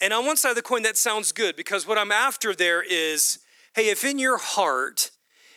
And 0.00 0.12
on 0.12 0.26
one 0.26 0.36
side 0.36 0.50
of 0.50 0.56
the 0.56 0.62
coin, 0.62 0.82
that 0.82 0.96
sounds 0.96 1.32
good 1.32 1.56
because 1.56 1.86
what 1.86 1.98
I'm 1.98 2.12
after 2.12 2.54
there 2.54 2.82
is 2.82 3.38
hey, 3.74 3.88
if 3.88 4.04
in 4.04 4.18
your 4.18 4.38
heart, 4.38 5.10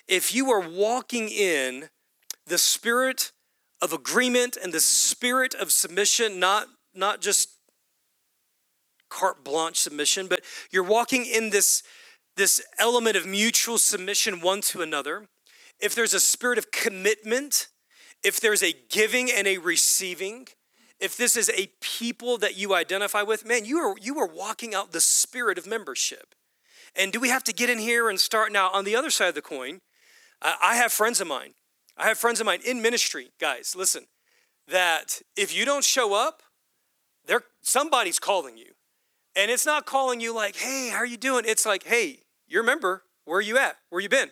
if 0.07 0.35
you 0.35 0.51
are 0.51 0.59
walking 0.59 1.29
in 1.29 1.89
the 2.45 2.57
spirit 2.57 3.31
of 3.81 3.93
agreement 3.93 4.57
and 4.61 4.73
the 4.73 4.81
spirit 4.81 5.53
of 5.53 5.71
submission, 5.71 6.37
not, 6.37 6.67
not 6.93 7.21
just 7.21 7.49
carte 9.07 9.45
blanche 9.45 9.77
submission, 9.77 10.27
but 10.27 10.41
you're 10.69 10.83
walking 10.83 11.25
in 11.25 11.51
this, 11.51 11.81
this 12.35 12.61
element 12.77 13.15
of 13.15 13.25
mutual 13.25 13.77
submission 13.77 14.41
one 14.41 14.59
to 14.59 14.81
another, 14.81 15.27
if 15.79 15.95
there's 15.95 16.13
a 16.13 16.19
spirit 16.19 16.57
of 16.57 16.71
commitment 16.71 17.69
if 18.23 18.39
there's 18.39 18.63
a 18.63 18.73
giving 18.89 19.31
and 19.31 19.47
a 19.47 19.57
receiving, 19.57 20.47
if 20.99 21.15
this 21.15 21.37
is 21.37 21.49
a 21.49 21.71
people 21.79 22.37
that 22.37 22.57
you 22.57 22.73
identify 22.73 23.21
with, 23.21 23.45
man, 23.45 23.65
you 23.65 23.77
are 23.79 23.95
you 24.01 24.19
are 24.19 24.27
walking 24.27 24.75
out 24.75 24.91
the 24.91 25.01
spirit 25.01 25.57
of 25.57 25.65
membership. 25.65 26.35
And 26.95 27.11
do 27.11 27.19
we 27.19 27.29
have 27.29 27.43
to 27.45 27.53
get 27.53 27.69
in 27.69 27.79
here 27.79 28.09
and 28.09 28.19
start 28.19 28.51
now 28.51 28.69
on 28.71 28.83
the 28.83 28.95
other 28.95 29.09
side 29.09 29.29
of 29.29 29.35
the 29.35 29.41
coin? 29.41 29.81
I 30.41 30.75
have 30.75 30.91
friends 30.91 31.21
of 31.21 31.27
mine. 31.27 31.53
I 31.97 32.07
have 32.07 32.17
friends 32.17 32.39
of 32.39 32.45
mine 32.45 32.61
in 32.65 32.81
ministry, 32.81 33.31
guys. 33.39 33.75
Listen, 33.75 34.05
that 34.67 35.21
if 35.35 35.55
you 35.55 35.65
don't 35.65 35.83
show 35.83 36.13
up, 36.13 36.43
there 37.25 37.43
somebody's 37.61 38.19
calling 38.19 38.57
you, 38.57 38.73
and 39.35 39.51
it's 39.51 39.65
not 39.65 39.85
calling 39.85 40.19
you 40.19 40.33
like, 40.33 40.55
"Hey, 40.55 40.89
how 40.89 40.97
are 40.97 41.05
you 41.05 41.17
doing?" 41.17 41.45
It's 41.45 41.65
like, 41.65 41.83
"Hey, 41.83 42.23
you're 42.47 42.63
a 42.63 42.65
member. 42.65 43.03
Where 43.25 43.37
are 43.37 43.41
you 43.41 43.57
at? 43.57 43.77
Where 43.89 44.01
you 44.01 44.09
been?" 44.09 44.31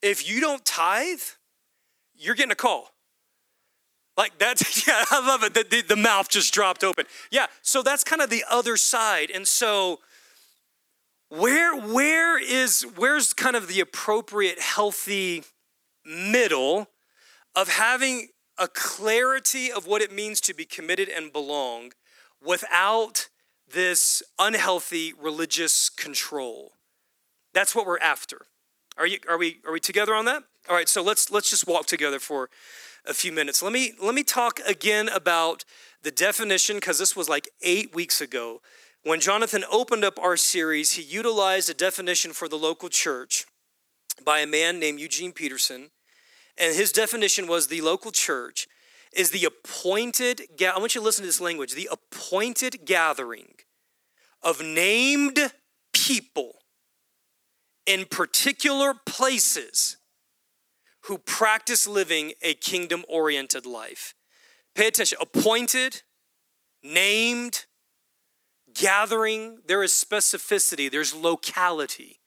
If 0.00 0.26
you 0.26 0.40
don't 0.40 0.64
tithe, 0.64 1.22
you're 2.14 2.34
getting 2.34 2.52
a 2.52 2.56
call. 2.56 2.89
Like 4.20 4.36
that's, 4.36 4.86
yeah, 4.86 5.02
I 5.10 5.26
love 5.26 5.42
it. 5.44 5.54
The, 5.54 5.64
the, 5.64 5.80
the 5.80 5.96
mouth 5.96 6.28
just 6.28 6.52
dropped 6.52 6.84
open. 6.84 7.06
Yeah, 7.30 7.46
so 7.62 7.82
that's 7.82 8.04
kind 8.04 8.20
of 8.20 8.28
the 8.28 8.44
other 8.50 8.76
side. 8.76 9.30
And 9.34 9.48
so, 9.48 10.00
where 11.30 11.74
where 11.74 12.38
is 12.38 12.82
where's 12.96 13.32
kind 13.32 13.56
of 13.56 13.66
the 13.66 13.80
appropriate 13.80 14.60
healthy 14.60 15.44
middle 16.04 16.88
of 17.56 17.68
having 17.68 18.28
a 18.58 18.68
clarity 18.68 19.72
of 19.72 19.86
what 19.86 20.02
it 20.02 20.12
means 20.12 20.42
to 20.42 20.52
be 20.52 20.66
committed 20.66 21.08
and 21.08 21.32
belong 21.32 21.92
without 22.44 23.28
this 23.72 24.22
unhealthy 24.38 25.14
religious 25.18 25.88
control 25.88 26.72
that's 27.54 27.74
what 27.74 27.86
we're 27.86 27.98
after 28.00 28.42
are 28.98 29.06
you 29.06 29.18
are 29.28 29.38
we 29.38 29.60
are 29.64 29.72
we 29.72 29.78
together 29.78 30.14
on 30.14 30.24
that 30.24 30.42
all 30.68 30.74
right 30.74 30.88
so 30.88 31.00
let's 31.00 31.30
let's 31.30 31.48
just 31.48 31.68
walk 31.68 31.86
together 31.86 32.18
for 32.18 32.50
a 33.06 33.14
few 33.14 33.32
minutes 33.32 33.62
let 33.62 33.72
me 33.72 33.92
let 34.02 34.14
me 34.14 34.22
talk 34.22 34.60
again 34.66 35.08
about 35.08 35.64
the 36.02 36.10
definition 36.10 36.76
because 36.76 36.98
this 36.98 37.16
was 37.16 37.28
like 37.28 37.48
eight 37.62 37.94
weeks 37.94 38.20
ago 38.20 38.60
when 39.02 39.20
Jonathan 39.20 39.64
opened 39.70 40.04
up 40.04 40.18
our 40.18 40.36
series, 40.36 40.92
he 40.92 41.02
utilized 41.02 41.70
a 41.70 41.74
definition 41.74 42.32
for 42.32 42.48
the 42.48 42.56
local 42.56 42.90
church 42.90 43.46
by 44.24 44.40
a 44.40 44.46
man 44.46 44.78
named 44.78 45.00
Eugene 45.00 45.32
Peterson. 45.32 45.90
And 46.58 46.76
his 46.76 46.92
definition 46.92 47.46
was 47.46 47.66
the 47.66 47.80
local 47.80 48.12
church 48.12 48.68
is 49.12 49.30
the 49.30 49.44
appointed, 49.44 50.42
I 50.60 50.78
want 50.78 50.94
you 50.94 51.00
to 51.00 51.04
listen 51.04 51.22
to 51.22 51.28
this 51.28 51.40
language, 51.40 51.74
the 51.74 51.88
appointed 51.90 52.84
gathering 52.84 53.54
of 54.42 54.62
named 54.62 55.52
people 55.92 56.56
in 57.86 58.04
particular 58.04 58.94
places 59.06 59.96
who 61.02 61.18
practice 61.18 61.86
living 61.86 62.32
a 62.42 62.54
kingdom 62.54 63.04
oriented 63.08 63.66
life. 63.66 64.14
Pay 64.74 64.88
attention, 64.88 65.18
appointed, 65.20 66.02
named, 66.82 67.66
gathering, 68.74 69.58
there 69.66 69.82
is 69.82 69.92
specificity, 69.92 70.90
there's 70.90 71.14
locality, 71.14 72.20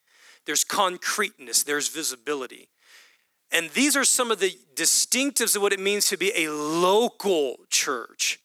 there's 0.46 0.64
concreteness, 0.64 1.64
there's 1.64 1.90
visibility. 1.90 2.70
And 3.52 3.70
these 3.70 3.96
are 3.96 4.04
some 4.04 4.32
of 4.32 4.40
the 4.40 4.58
distinctives 4.76 5.56
of 5.56 5.62
what 5.62 5.74
it 5.74 5.80
means 5.80 6.08
to 6.08 6.18
be 6.18 6.32
a 6.36 6.52
local 6.52 7.58
church. 7.70 8.40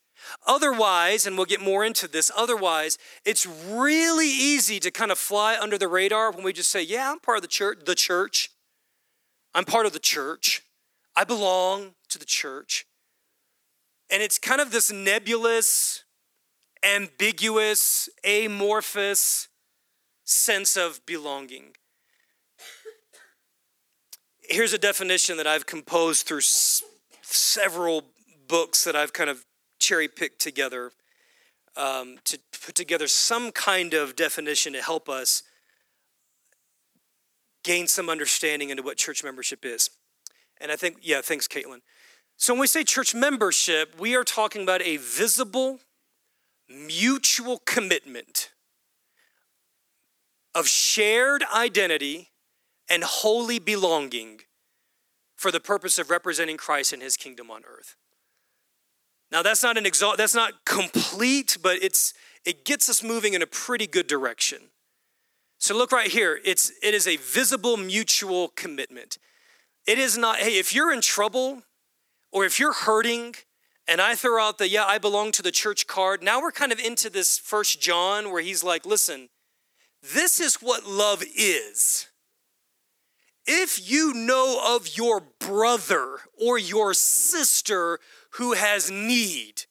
Otherwise, 0.47 1.27
and 1.27 1.37
we'll 1.37 1.47
get 1.47 1.63
more 1.63 1.85
into 1.85 2.07
this, 2.07 2.31
otherwise, 2.37 2.99
it's 3.25 3.47
really 3.47 4.29
easy 4.29 4.79
to 4.81 4.91
kind 4.91 5.11
of 5.11 5.19
fly 5.19 5.57
under 5.59 5.79
the 5.79 5.89
radar 5.89 6.31
when 6.31 6.45
we 6.45 6.53
just 6.53 6.71
say, 6.71 6.83
Yeah, 6.83 7.11
I'm 7.11 7.19
part 7.21 7.39
of 7.39 7.43
the 7.43 7.49
church, 7.49 7.79
the 7.87 7.95
church. 7.95 8.51
I'm 9.59 9.65
part 9.65 9.87
of 9.87 9.93
the 9.93 9.99
church. 9.99 10.63
I 11.17 11.25
belong 11.25 11.97
to 12.11 12.19
the 12.21 12.25
church. 12.25 12.87
And 14.09 14.23
it's 14.23 14.39
kind 14.39 14.61
of 14.61 14.71
this 14.71 14.93
nebulous, 14.93 16.05
ambiguous, 16.85 18.09
amorphous 18.25 19.49
sense 20.23 20.77
of 20.77 21.05
belonging. 21.07 21.73
Here's 24.49 24.73
a 24.73 24.79
definition 24.79 25.37
that 25.39 25.49
I've 25.49 25.67
composed 25.67 26.25
through 26.25 26.39
s- 26.39 26.85
several 27.23 28.05
books 28.47 28.85
that 28.85 28.95
I've 28.95 29.13
kind 29.13 29.29
of 29.29 29.45
cherry 29.81 30.07
picked 30.07 30.41
together 30.41 30.93
um, 31.77 32.19
to 32.27 32.39
put 32.65 32.77
together 32.77 33.09
some 33.09 33.51
kind 33.51 33.93
of 33.93 34.15
definition 34.15 34.73
to 34.75 34.83
help 34.83 35.09
us 35.09 35.43
gain 37.65 37.87
some 37.87 38.09
understanding 38.09 38.71
into 38.71 38.83
what 38.83 38.97
church 38.97 39.23
membership 39.25 39.65
is. 39.65 39.91
And 40.61 40.73
I 40.73 40.77
think, 40.77 40.99
yeah, 41.03 41.21
thanks, 41.21 41.47
Caitlin. 41.47 41.81
So 42.37 42.53
when 42.53 42.61
we 42.61 42.67
say 42.67 42.85
church 42.85 43.15
membership, 43.15 43.99
we 43.99 44.15
are 44.15 44.25
talking 44.25 44.63
about 44.63 44.83
a 44.83 44.97
visible, 44.97 45.81
mutual 46.69 47.61
commitment 47.65 48.51
of 50.55 50.69
shared 50.69 51.43
identity 51.55 52.31
and 52.89 53.05
holy 53.05 53.59
belonging 53.59 54.41
for 55.37 55.51
the 55.51 55.61
purpose 55.61 55.99
of 55.99 56.11
representing 56.11 56.57
Christ 56.57 56.93
and 56.93 57.03
his 57.03 57.17
kingdom 57.17 57.51
on 57.51 57.63
earth. 57.69 57.97
Now 59.31 59.43
that's 59.43 59.63
not 59.63 59.77
an 59.77 59.87
exalt 59.87 60.17
that's 60.17 60.35
not 60.35 60.65
complete, 60.65 61.59
but 61.63 61.83
it's 61.83 62.15
it 62.45 62.65
gets 62.65 62.89
us 62.89 63.03
moving 63.03 63.35
in 63.35 63.43
a 63.43 63.47
pretty 63.47 63.87
good 63.87 64.07
direction. 64.07 64.71
So 65.59 65.77
look 65.77 65.93
right 65.93 66.11
here. 66.11 66.41
It's 66.45 66.73
it 66.83 66.95
is 66.95 67.07
a 67.07 67.17
visible 67.17 67.77
mutual 67.77 68.49
commitment. 68.49 69.19
It 69.87 69.99
is 69.99 70.19
not, 70.19 70.37
hey, 70.37 70.59
if 70.59 70.75
you're 70.75 70.93
in 70.93 71.01
trouble 71.01 71.63
or 72.31 72.45
if 72.45 72.61
you're 72.61 72.75
hurting 72.75 73.35
and 73.89 74.03
I 74.03 74.15
throw 74.15 74.41
out 74.43 74.59
the, 74.59 74.69
yeah, 74.69 74.85
I 74.85 74.99
belong 74.99 75.33
to 75.33 75.43
the 75.43 75.51
church 75.51 75.87
card. 75.87 76.23
Now 76.23 76.43
we're 76.43 76.53
kind 76.53 76.73
of 76.73 76.79
into 76.79 77.09
this 77.09 77.39
first 77.39 77.81
John 77.81 78.31
where 78.31 78.43
he's 78.43 78.63
like, 78.63 78.85
listen, 78.85 79.31
this 80.03 80.41
is 80.41 80.57
what 80.57 80.87
love 80.87 81.23
is. 81.23 82.09
If 83.47 83.91
you 83.91 84.13
know 84.13 84.61
of 84.77 84.99
your 84.99 85.23
brother 85.41 86.19
or 86.39 86.59
your 86.59 86.93
sister 86.93 87.99
who 88.33 88.53
has 88.53 88.91
need, 88.91 89.63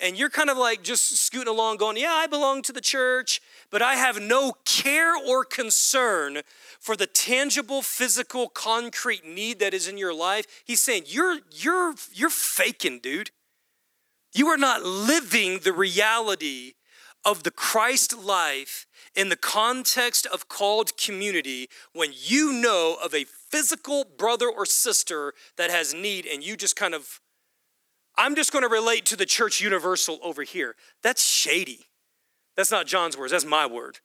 and 0.00 0.18
you're 0.18 0.30
kind 0.30 0.50
of 0.50 0.56
like 0.56 0.82
just 0.82 1.16
scooting 1.18 1.52
along 1.52 1.76
going, 1.76 1.96
yeah, 1.96 2.12
I 2.12 2.26
belong 2.26 2.62
to 2.62 2.72
the 2.72 2.80
church, 2.80 3.40
but 3.70 3.82
I 3.82 3.94
have 3.94 4.20
no 4.20 4.52
care 4.64 5.14
or 5.16 5.44
concern 5.44 6.40
for 6.78 6.96
the 6.96 7.06
tangible, 7.06 7.82
physical, 7.82 8.48
concrete 8.48 9.24
need 9.26 9.58
that 9.60 9.74
is 9.74 9.88
in 9.88 9.98
your 9.98 10.14
life. 10.14 10.46
He's 10.64 10.80
saying, 10.80 11.04
you're, 11.06 11.38
you're, 11.50 11.94
you're 12.12 12.30
faking, 12.30 13.00
dude. 13.00 13.30
You 14.32 14.48
are 14.48 14.56
not 14.56 14.82
living 14.82 15.60
the 15.62 15.72
reality 15.72 16.74
of 17.24 17.42
the 17.42 17.50
Christ 17.50 18.16
life 18.16 18.86
in 19.14 19.28
the 19.28 19.36
context 19.36 20.26
of 20.26 20.48
called 20.48 20.96
community 20.96 21.68
when 21.92 22.12
you 22.14 22.52
know 22.52 22.96
of 23.02 23.14
a 23.14 23.24
physical 23.24 24.04
brother 24.04 24.48
or 24.48 24.64
sister 24.64 25.34
that 25.56 25.70
has 25.70 25.92
need 25.92 26.26
and 26.26 26.42
you 26.42 26.56
just 26.56 26.76
kind 26.76 26.94
of, 26.94 27.19
I'm 28.16 28.34
just 28.34 28.52
going 28.52 28.62
to 28.62 28.68
relate 28.68 29.06
to 29.06 29.16
the 29.16 29.26
church 29.26 29.60
universal 29.60 30.18
over 30.22 30.42
here. 30.42 30.76
That's 31.02 31.24
shady. 31.24 31.86
That's 32.56 32.70
not 32.70 32.86
John's 32.86 33.16
words, 33.16 33.32
that's 33.32 33.44
my 33.44 33.66
word. 33.66 33.98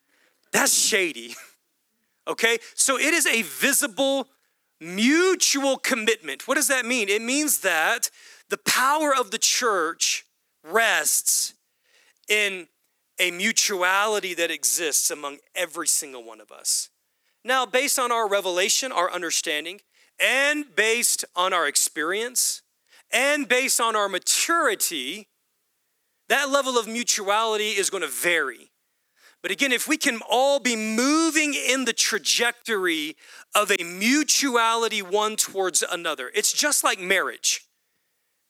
That's 0.52 0.74
shady. 0.74 1.36
okay? 2.28 2.58
So 2.76 2.98
it 2.98 3.14
is 3.14 3.26
a 3.28 3.42
visible, 3.42 4.30
mutual 4.80 5.78
commitment. 5.78 6.48
What 6.48 6.56
does 6.56 6.68
that 6.70 6.86
mean? 6.86 7.10
It 7.10 7.22
means 7.22 7.62
that 7.62 8.10
the 8.50 8.58
power 8.58 9.14
of 9.14 9.32
the 9.32 9.38
church 9.38 10.26
rests 10.64 11.54
in 12.28 12.68
a 13.20 13.32
mutuality 13.32 14.34
that 14.34 14.52
exists 14.52 15.10
among 15.10 15.38
every 15.56 15.88
single 15.88 16.24
one 16.24 16.42
of 16.42 16.52
us. 16.52 16.90
Now, 17.44 17.66
based 17.66 18.00
on 18.00 18.12
our 18.12 18.28
revelation, 18.28 18.92
our 18.92 19.12
understanding, 19.12 19.82
and 20.20 20.76
based 20.76 21.26
on 21.36 21.54
our 21.54 21.68
experience, 21.68 22.62
and 23.12 23.48
based 23.48 23.80
on 23.80 23.96
our 23.96 24.10
maturity, 24.10 25.28
that 26.30 26.50
level 26.50 26.78
of 26.78 26.88
mutuality 26.88 27.72
is 27.72 27.90
going 27.90 28.04
to 28.04 28.10
vary. 28.10 28.72
But 29.42 29.52
again, 29.52 29.72
if 29.72 29.88
we 29.88 29.98
can 29.98 30.22
all 30.28 30.60
be 30.60 30.76
moving 30.76 31.54
in 31.54 31.86
the 31.86 31.94
trajectory 31.94 33.16
of 33.54 33.72
a 33.72 33.84
mutuality 33.84 35.04
one 35.04 35.36
towards 35.36 35.84
another, 35.84 36.32
it's 36.34 36.52
just 36.52 36.84
like 36.84 37.00
marriage. 37.00 37.62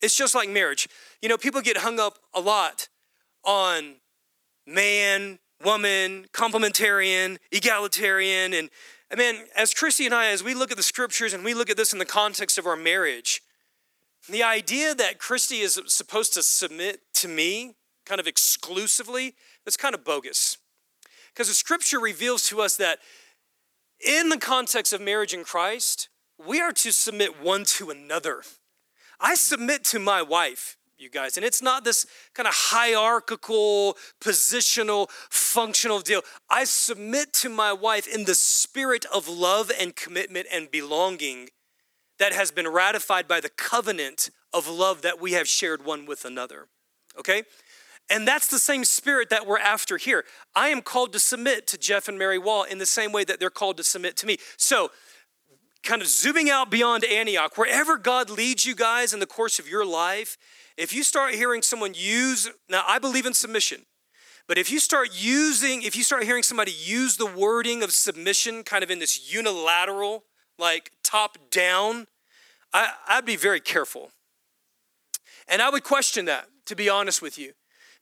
It's 0.02 0.16
just 0.16 0.36
like 0.36 0.50
marriage. 0.50 0.88
You 1.22 1.30
know, 1.30 1.38
people 1.38 1.62
get 1.62 1.78
hung 1.78 2.00
up 2.00 2.20
a 2.34 2.40
lot 2.40 2.88
on 3.44 3.96
man, 4.66 5.40
woman, 5.64 6.28
complementarian, 6.32 7.38
egalitarian. 7.52 8.54
And 8.54 8.70
I 9.12 9.16
mean, 9.16 9.44
as 9.56 9.74
Christy 9.74 10.06
and 10.06 10.16
I, 10.16 10.28
as 10.28 10.44
we 10.44 10.54
look 10.54 10.72
at 10.72 10.78
the 10.78 10.84
scriptures 10.84 11.34
and 11.34 11.44
we 11.44 11.54
look 11.54 11.70
at 11.70 11.78
this 11.78 11.94
in 11.94 12.00
the 12.00 12.06
context 12.06 12.58
of 12.58 12.66
our 12.66 12.76
marriage, 12.76 13.42
the 14.30 14.44
idea 14.44 14.96
that 14.96 15.20
Christy 15.20 15.60
is 15.60 15.80
supposed 15.88 16.34
to 16.34 16.44
submit 16.44 17.02
to 17.16 17.28
me 17.28 17.76
kind 18.06 18.20
of 18.20 18.28
exclusively, 18.28 19.36
that's 19.64 19.78
kind 19.78 19.96
of 19.96 20.04
bogus. 20.04 20.58
Because 21.34 21.48
the 21.48 21.54
scripture 21.54 22.00
reveals 22.00 22.48
to 22.50 22.62
us 22.62 22.78
that 22.78 23.00
in 24.06 24.30
the 24.30 24.38
context 24.38 24.94
of 24.94 25.02
marriage 25.02 25.34
in 25.34 25.44
Christ, 25.44 26.10
we 26.44 26.62
are 26.62 26.72
to 26.74 26.92
submit 26.92 27.42
one 27.42 27.64
to 27.66 27.90
another. 27.90 28.44
I 29.20 29.36
submit 29.36 29.84
to 29.86 30.00
my 30.00 30.22
wife, 30.22 30.78
you 30.98 31.10
guys, 31.10 31.38
and 31.38 31.46
it's 31.46 31.62
not 31.62 31.84
this 31.84 32.06
kind 32.34 32.48
of 32.48 32.54
hierarchical, 32.56 33.98
positional, 34.22 35.10
functional 35.30 36.00
deal. 36.00 36.22
I 36.50 36.66
submit 36.66 37.34
to 37.34 37.50
my 37.50 37.74
wife 37.74 38.08
in 38.08 38.26
the 38.26 38.36
spirit 38.36 39.06
of 39.14 39.28
love 39.28 39.72
and 39.80 39.96
commitment 39.96 40.48
and 40.52 40.70
belonging 40.70 41.50
that 42.20 42.34
has 42.34 42.52
been 42.52 42.68
ratified 42.68 43.28
by 43.28 43.40
the 43.40 43.50
covenant 43.50 44.30
of 44.54 44.68
love 44.68 45.02
that 45.02 45.20
we 45.20 45.34
have 45.34 45.48
shared 45.48 45.86
one 45.86 46.06
with 46.06 46.26
another. 46.26 46.68
Okay? 47.18 47.44
And 48.10 48.28
that's 48.28 48.48
the 48.48 48.60
same 48.60 48.86
spirit 48.86 49.30
that 49.30 49.48
we're 49.48 49.60
after 49.60 49.98
here. 49.98 50.26
I 50.56 50.70
am 50.70 50.82
called 50.82 51.12
to 51.14 51.20
submit 51.20 51.68
to 51.68 51.78
Jeff 51.78 52.08
and 52.08 52.20
Mary 52.20 52.38
Wall 52.38 52.64
in 52.64 52.78
the 52.78 52.86
same 52.86 53.12
way 53.12 53.24
that 53.24 53.40
they're 53.40 53.50
called 53.50 53.78
to 53.78 53.84
submit 53.84 54.16
to 54.18 54.28
me. 54.28 54.38
So, 54.58 54.92
kind 55.84 56.02
of 56.02 56.08
zooming 56.08 56.50
out 56.50 56.72
beyond 56.72 57.06
Antioch, 57.06 57.58
wherever 57.58 57.98
God 57.98 58.30
leads 58.30 58.66
you 58.66 58.76
guys 58.76 59.14
in 59.14 59.20
the 59.20 59.28
course 59.28 59.60
of 59.60 59.70
your 59.70 59.86
life, 59.86 60.38
if 60.78 60.94
you 60.94 61.04
start 61.04 61.36
hearing 61.36 61.62
someone 61.62 61.94
use, 61.96 62.50
now 62.70 62.84
I 62.88 63.00
believe 63.00 63.26
in 63.26 63.34
submission, 63.34 63.86
but 64.48 64.58
if 64.58 64.72
you 64.72 64.80
start 64.80 65.10
using, 65.14 65.84
if 65.84 65.96
you 65.96 66.04
start 66.04 66.24
hearing 66.24 66.44
somebody 66.44 66.72
use 66.72 67.18
the 67.18 67.26
wording 67.26 67.82
of 67.82 67.92
submission 67.92 68.64
kind 68.64 68.84
of 68.84 68.92
in 68.92 69.00
this 69.00 69.32
unilateral, 69.32 70.24
like 70.58 70.92
top 71.04 71.38
down, 71.52 72.08
I, 72.74 72.94
I'd 73.08 73.26
be 73.26 73.36
very 73.36 73.60
careful. 73.60 74.12
And 75.48 75.62
I 75.62 75.70
would 75.70 75.84
question 75.84 76.26
that, 76.26 76.48
to 76.66 76.76
be 76.76 76.90
honest 76.90 77.22
with 77.22 77.38
you, 77.38 77.54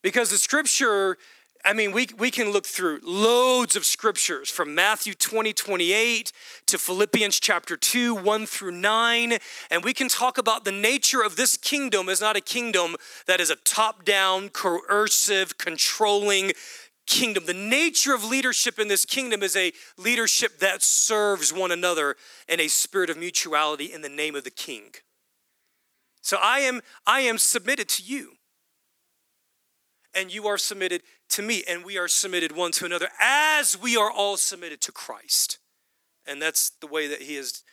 because 0.01 0.29
the 0.29 0.37
scripture 0.37 1.17
I 1.65 1.71
mean, 1.71 1.93
we, 1.93 2.09
we 2.17 2.29
can 2.29 2.51
look 2.51 2.65
through 2.65 2.99
loads 3.03 3.77
of 3.77 3.85
scriptures 3.85 4.49
from 4.49 4.75
Matthew 4.75 5.13
20, 5.13 5.53
28 5.53 6.33
to 6.65 6.77
Philippians 6.77 7.39
chapter 7.39 7.77
2, 7.77 8.13
1 8.13 8.45
through 8.45 8.73
9. 8.73 9.37
And 9.71 9.83
we 9.83 9.93
can 9.93 10.09
talk 10.09 10.37
about 10.37 10.65
the 10.65 10.73
nature 10.73 11.21
of 11.23 11.37
this 11.37 11.55
kingdom 11.55 12.09
is 12.09 12.19
not 12.19 12.35
a 12.35 12.41
kingdom 12.41 12.97
that 13.27 13.39
is 13.39 13.49
a 13.49 13.55
top 13.55 14.03
down, 14.03 14.49
coercive, 14.49 15.57
controlling 15.57 16.51
kingdom. 17.05 17.45
The 17.45 17.53
nature 17.53 18.13
of 18.13 18.23
leadership 18.23 18.79
in 18.79 18.87
this 18.87 19.05
kingdom 19.05 19.43
is 19.43 19.55
a 19.55 19.73
leadership 19.97 20.59
that 20.59 20.81
serves 20.81 21.53
one 21.53 21.71
another 21.71 22.15
in 22.47 22.59
a 22.59 22.67
spirit 22.67 23.09
of 23.09 23.17
mutuality 23.17 23.91
in 23.91 24.01
the 24.01 24.09
name 24.09 24.35
of 24.35 24.43
the 24.43 24.51
king. 24.51 24.91
So 26.21 26.37
I 26.41 26.59
am, 26.59 26.81
I 27.05 27.21
am 27.21 27.37
submitted 27.37 27.89
to 27.89 28.03
you 28.03 28.33
and 30.15 30.33
you 30.33 30.47
are 30.47 30.57
submitted 30.57 31.01
to 31.29 31.41
me, 31.41 31.63
and 31.67 31.83
we 31.83 31.97
are 31.97 32.07
submitted 32.07 32.55
one 32.55 32.71
to 32.73 32.85
another 32.85 33.09
as 33.19 33.79
we 33.79 33.97
are 33.97 34.11
all 34.11 34.37
submitted 34.37 34.81
to 34.81 34.91
Christ. 34.91 35.59
And 36.25 36.41
that's 36.41 36.69
the 36.69 36.87
way 36.87 37.07
that 37.07 37.23
He 37.23 37.35
has 37.35 37.63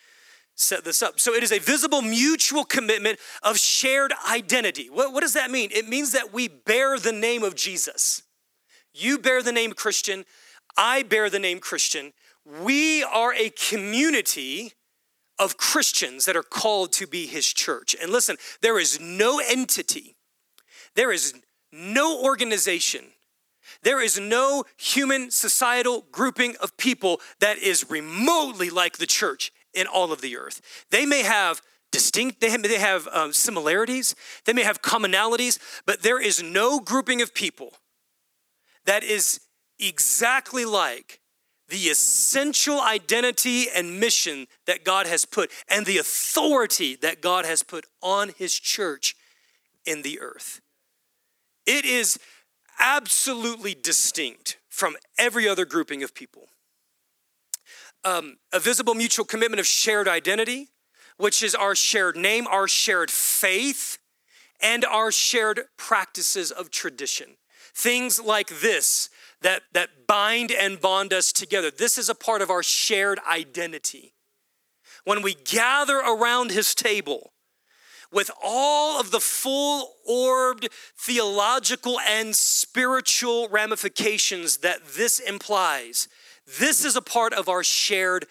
set 0.54 0.84
this 0.84 1.02
up. 1.02 1.20
So 1.20 1.34
it 1.34 1.42
is 1.42 1.52
a 1.52 1.58
visible 1.58 2.02
mutual 2.02 2.64
commitment 2.64 3.18
of 3.42 3.58
shared 3.58 4.12
identity. 4.30 4.88
What, 4.90 5.12
what 5.12 5.20
does 5.20 5.34
that 5.34 5.50
mean? 5.50 5.70
It 5.72 5.88
means 5.88 6.12
that 6.12 6.32
we 6.32 6.48
bear 6.48 6.98
the 6.98 7.12
name 7.12 7.42
of 7.42 7.54
Jesus. 7.54 8.22
You 8.92 9.18
bear 9.18 9.42
the 9.42 9.52
name 9.52 9.72
Christian, 9.72 10.24
I 10.76 11.02
bear 11.02 11.30
the 11.30 11.38
name 11.38 11.60
Christian. 11.60 12.12
We 12.44 13.02
are 13.02 13.34
a 13.34 13.50
community 13.50 14.72
of 15.38 15.56
Christians 15.56 16.24
that 16.26 16.36
are 16.36 16.42
called 16.42 16.92
to 16.94 17.06
be 17.06 17.26
His 17.26 17.46
church. 17.46 17.96
And 18.00 18.10
listen, 18.10 18.36
there 18.60 18.78
is 18.78 19.00
no 19.00 19.40
entity, 19.40 20.16
there 20.94 21.12
is 21.12 21.34
no 21.72 22.22
organization, 22.22 23.06
there 23.82 24.00
is 24.00 24.18
no 24.18 24.64
human 24.76 25.30
societal 25.30 26.04
grouping 26.12 26.56
of 26.60 26.76
people 26.76 27.20
that 27.40 27.58
is 27.58 27.88
remotely 27.88 28.70
like 28.70 28.98
the 28.98 29.06
church 29.06 29.52
in 29.72 29.86
all 29.86 30.12
of 30.12 30.20
the 30.20 30.36
earth. 30.36 30.60
They 30.90 31.06
may 31.06 31.22
have 31.22 31.62
distinct, 31.92 32.40
they 32.40 32.50
have, 32.50 32.62
they 32.62 32.78
have 32.78 33.08
um, 33.08 33.32
similarities, 33.32 34.14
they 34.44 34.52
may 34.52 34.62
have 34.62 34.82
commonalities, 34.82 35.58
but 35.86 36.02
there 36.02 36.20
is 36.20 36.42
no 36.42 36.80
grouping 36.80 37.22
of 37.22 37.34
people 37.34 37.74
that 38.90 39.04
is 39.04 39.38
exactly 39.78 40.64
like 40.64 41.20
the 41.68 41.76
essential 41.76 42.80
identity 42.80 43.66
and 43.72 44.00
mission 44.00 44.48
that 44.66 44.84
God 44.84 45.06
has 45.06 45.24
put 45.24 45.52
and 45.68 45.86
the 45.86 45.98
authority 45.98 46.96
that 46.96 47.22
God 47.22 47.44
has 47.44 47.62
put 47.62 47.86
on 48.02 48.32
his 48.36 48.58
church 48.58 49.14
in 49.86 50.02
the 50.02 50.18
earth. 50.18 50.60
It 51.66 51.84
is 51.84 52.18
absolutely 52.80 53.76
distinct 53.80 54.58
from 54.68 54.96
every 55.16 55.46
other 55.46 55.64
grouping 55.64 56.02
of 56.02 56.12
people. 56.12 56.48
Um, 58.02 58.38
a 58.52 58.58
visible 58.58 58.94
mutual 58.94 59.24
commitment 59.24 59.60
of 59.60 59.68
shared 59.68 60.08
identity, 60.08 60.70
which 61.16 61.44
is 61.44 61.54
our 61.54 61.76
shared 61.76 62.16
name, 62.16 62.48
our 62.48 62.66
shared 62.66 63.12
faith, 63.12 63.98
and 64.60 64.84
our 64.84 65.12
shared 65.12 65.60
practices 65.76 66.50
of 66.50 66.72
tradition. 66.72 67.36
Things 67.80 68.20
like 68.20 68.60
this 68.60 69.08
that, 69.40 69.62
that 69.72 70.06
bind 70.06 70.52
and 70.52 70.78
bond 70.78 71.14
us 71.14 71.32
together. 71.32 71.70
This 71.70 71.96
is 71.96 72.10
a 72.10 72.14
part 72.14 72.42
of 72.42 72.50
our 72.50 72.62
shared 72.62 73.18
identity. 73.26 74.12
When 75.04 75.22
we 75.22 75.32
gather 75.32 75.96
around 75.96 76.50
his 76.50 76.74
table, 76.74 77.32
with 78.12 78.30
all 78.42 79.00
of 79.00 79.12
the 79.12 79.20
full 79.20 79.94
orbed 80.06 80.68
theological 80.98 81.98
and 82.00 82.36
spiritual 82.36 83.48
ramifications 83.48 84.58
that 84.58 84.84
this 84.96 85.18
implies. 85.18 86.06
This 86.58 86.84
is 86.84 86.96
a 86.96 87.02
part 87.02 87.32
of 87.32 87.48
our 87.48 87.62
shared 87.62 88.26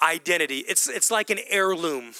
identity. 0.00 0.58
It's, 0.58 0.88
it's 0.88 1.10
like 1.10 1.30
an 1.30 1.40
heirloom. 1.48 2.12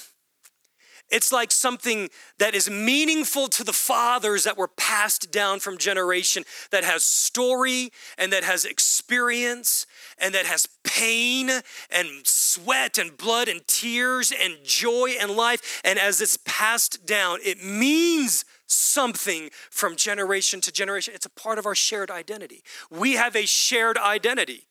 It's 1.09 1.31
like 1.31 1.53
something 1.53 2.09
that 2.39 2.55
is 2.55 2.69
meaningful 2.69 3.47
to 3.49 3.63
the 3.63 3.73
fathers 3.73 4.43
that 4.45 4.59
were 4.59 4.69
passed 4.69 5.31
down 5.31 5.61
from 5.61 5.79
generation, 5.79 6.45
that 6.73 6.83
has 6.83 7.05
story 7.05 7.93
and 8.19 8.33
that 8.33 8.43
has 8.43 8.65
experience 8.65 9.87
and 10.19 10.35
that 10.35 10.47
has 10.47 10.67
pain 10.83 11.49
and 11.91 12.09
sweat 12.25 12.99
and 12.99 13.17
blood 13.17 13.47
and 13.47 13.67
tears 13.69 14.33
and 14.33 14.57
joy 14.65 15.15
and 15.21 15.31
life. 15.31 15.81
And 15.85 15.99
as 15.99 16.21
it's 16.21 16.39
passed 16.45 17.07
down, 17.07 17.39
it 17.45 17.63
means 17.63 18.45
something 18.67 19.51
from 19.71 19.95
generation 19.95 20.61
to 20.63 20.73
generation. 20.73 21.15
It's 21.15 21.27
a 21.27 21.31
part 21.31 21.59
of 21.59 21.67
our 21.67 21.75
shared 21.77 22.11
identity. 22.11 22.65
We 22.91 23.13
have 23.13 23.37
a 23.37 23.47
shared 23.47 23.97
identity 23.97 24.65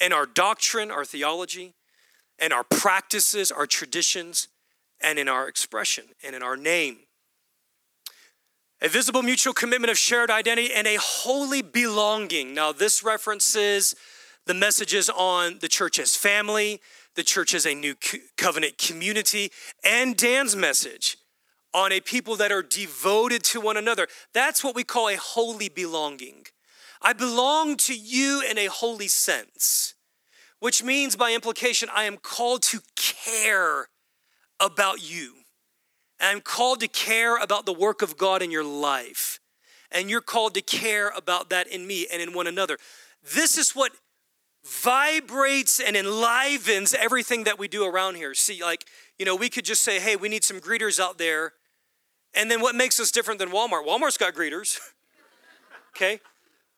in 0.00 0.12
our 0.14 0.24
doctrine, 0.24 0.90
our 0.90 1.04
theology, 1.04 1.74
and 2.38 2.50
our 2.52 2.64
practices, 2.64 3.52
our 3.52 3.66
traditions 3.66 4.48
and 5.02 5.18
in 5.18 5.28
our 5.28 5.48
expression 5.48 6.04
and 6.24 6.34
in 6.34 6.42
our 6.42 6.56
name. 6.56 6.98
A 8.80 8.88
visible 8.88 9.22
mutual 9.22 9.52
commitment 9.52 9.90
of 9.90 9.98
shared 9.98 10.30
identity 10.30 10.72
and 10.72 10.86
a 10.86 10.96
holy 10.96 11.62
belonging. 11.62 12.52
Now, 12.52 12.72
this 12.72 13.04
references 13.04 13.94
the 14.46 14.54
messages 14.54 15.08
on 15.08 15.58
the 15.60 15.68
church 15.68 15.98
as 16.00 16.16
family, 16.16 16.80
the 17.14 17.22
church 17.22 17.54
as 17.54 17.64
a 17.64 17.74
new 17.74 17.94
covenant 18.36 18.78
community, 18.78 19.52
and 19.84 20.16
Dan's 20.16 20.56
message 20.56 21.16
on 21.72 21.92
a 21.92 22.00
people 22.00 22.36
that 22.36 22.52
are 22.52 22.62
devoted 22.62 23.44
to 23.44 23.60
one 23.60 23.76
another. 23.76 24.08
That's 24.34 24.64
what 24.64 24.74
we 24.74 24.84
call 24.84 25.08
a 25.08 25.16
holy 25.16 25.68
belonging. 25.68 26.46
I 27.00 27.12
belong 27.12 27.76
to 27.78 27.94
you 27.94 28.42
in 28.48 28.58
a 28.58 28.66
holy 28.66 29.08
sense, 29.08 29.94
which 30.60 30.82
means 30.82 31.16
by 31.16 31.32
implication, 31.32 31.88
I 31.94 32.04
am 32.04 32.16
called 32.16 32.62
to 32.64 32.80
care 32.96 33.88
about 34.62 35.02
you. 35.08 35.34
And 36.20 36.30
I'm 36.30 36.40
called 36.40 36.80
to 36.80 36.88
care 36.88 37.36
about 37.36 37.66
the 37.66 37.72
work 37.72 38.00
of 38.00 38.16
God 38.16 38.42
in 38.42 38.50
your 38.50 38.64
life. 38.64 39.40
And 39.90 40.08
you're 40.08 40.20
called 40.20 40.54
to 40.54 40.62
care 40.62 41.10
about 41.16 41.50
that 41.50 41.66
in 41.66 41.86
me 41.86 42.06
and 42.10 42.22
in 42.22 42.32
one 42.32 42.46
another. 42.46 42.78
This 43.34 43.58
is 43.58 43.72
what 43.72 43.92
vibrates 44.64 45.80
and 45.80 45.96
enlivens 45.96 46.94
everything 46.94 47.44
that 47.44 47.58
we 47.58 47.68
do 47.68 47.84
around 47.84 48.14
here. 48.14 48.34
See, 48.34 48.62
like, 48.62 48.86
you 49.18 49.26
know, 49.26 49.34
we 49.34 49.48
could 49.48 49.64
just 49.64 49.82
say, 49.82 49.98
hey, 49.98 50.16
we 50.16 50.28
need 50.28 50.44
some 50.44 50.60
greeters 50.60 51.00
out 51.00 51.18
there. 51.18 51.52
And 52.34 52.50
then 52.50 52.60
what 52.60 52.74
makes 52.74 52.98
us 53.00 53.10
different 53.10 53.40
than 53.40 53.50
Walmart? 53.50 53.84
Walmart's 53.86 54.16
got 54.16 54.34
greeters. 54.34 54.78
okay? 55.96 56.20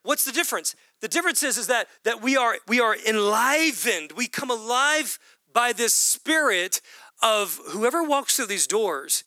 What's 0.03 0.25
the 0.25 0.33
difference? 0.33 0.75
The 1.01 1.09
difference 1.09 1.43
is, 1.43 1.59
is 1.59 1.67
that, 1.67 1.89
that 2.05 2.23
we 2.23 2.37
are 2.37 2.57
we 2.67 2.81
are 2.81 2.97
enlivened. 3.07 4.13
We 4.17 4.27
come 4.27 4.51
alive 4.51 5.19
by 5.53 5.73
this 5.73 5.95
spirit 5.95 6.81
of 7.25 7.59
whoever 7.71 8.03
walks 8.03 8.37
through 8.37 8.47
these 8.47 8.67
doors, 8.67 9.25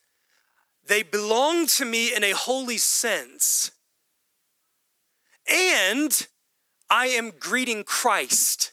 they 0.85 1.01
belong 1.01 1.65
to 1.65 1.83
me 1.83 2.15
in 2.15 2.23
a 2.23 2.31
holy 2.31 2.77
sense. 2.77 3.71
And 5.51 6.27
I 6.89 7.07
am 7.07 7.31
greeting 7.37 7.83
Christ. 7.83 8.71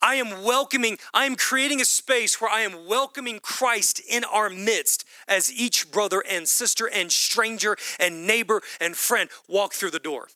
I 0.00 0.16
am 0.16 0.42
welcoming, 0.42 0.98
I 1.14 1.26
am 1.26 1.36
creating 1.36 1.80
a 1.80 1.84
space 1.84 2.40
where 2.40 2.50
I 2.50 2.62
am 2.62 2.88
welcoming 2.88 3.38
Christ 3.38 4.00
in 4.08 4.24
our 4.24 4.50
midst 4.50 5.04
as 5.28 5.52
each 5.52 5.92
brother 5.92 6.24
and 6.28 6.48
sister 6.48 6.88
and 6.88 7.12
stranger 7.12 7.76
and 8.00 8.26
neighbor 8.26 8.62
and 8.80 8.96
friend 8.96 9.30
walk 9.48 9.74
through 9.74 9.92
the 9.92 10.00
door. 10.00 10.28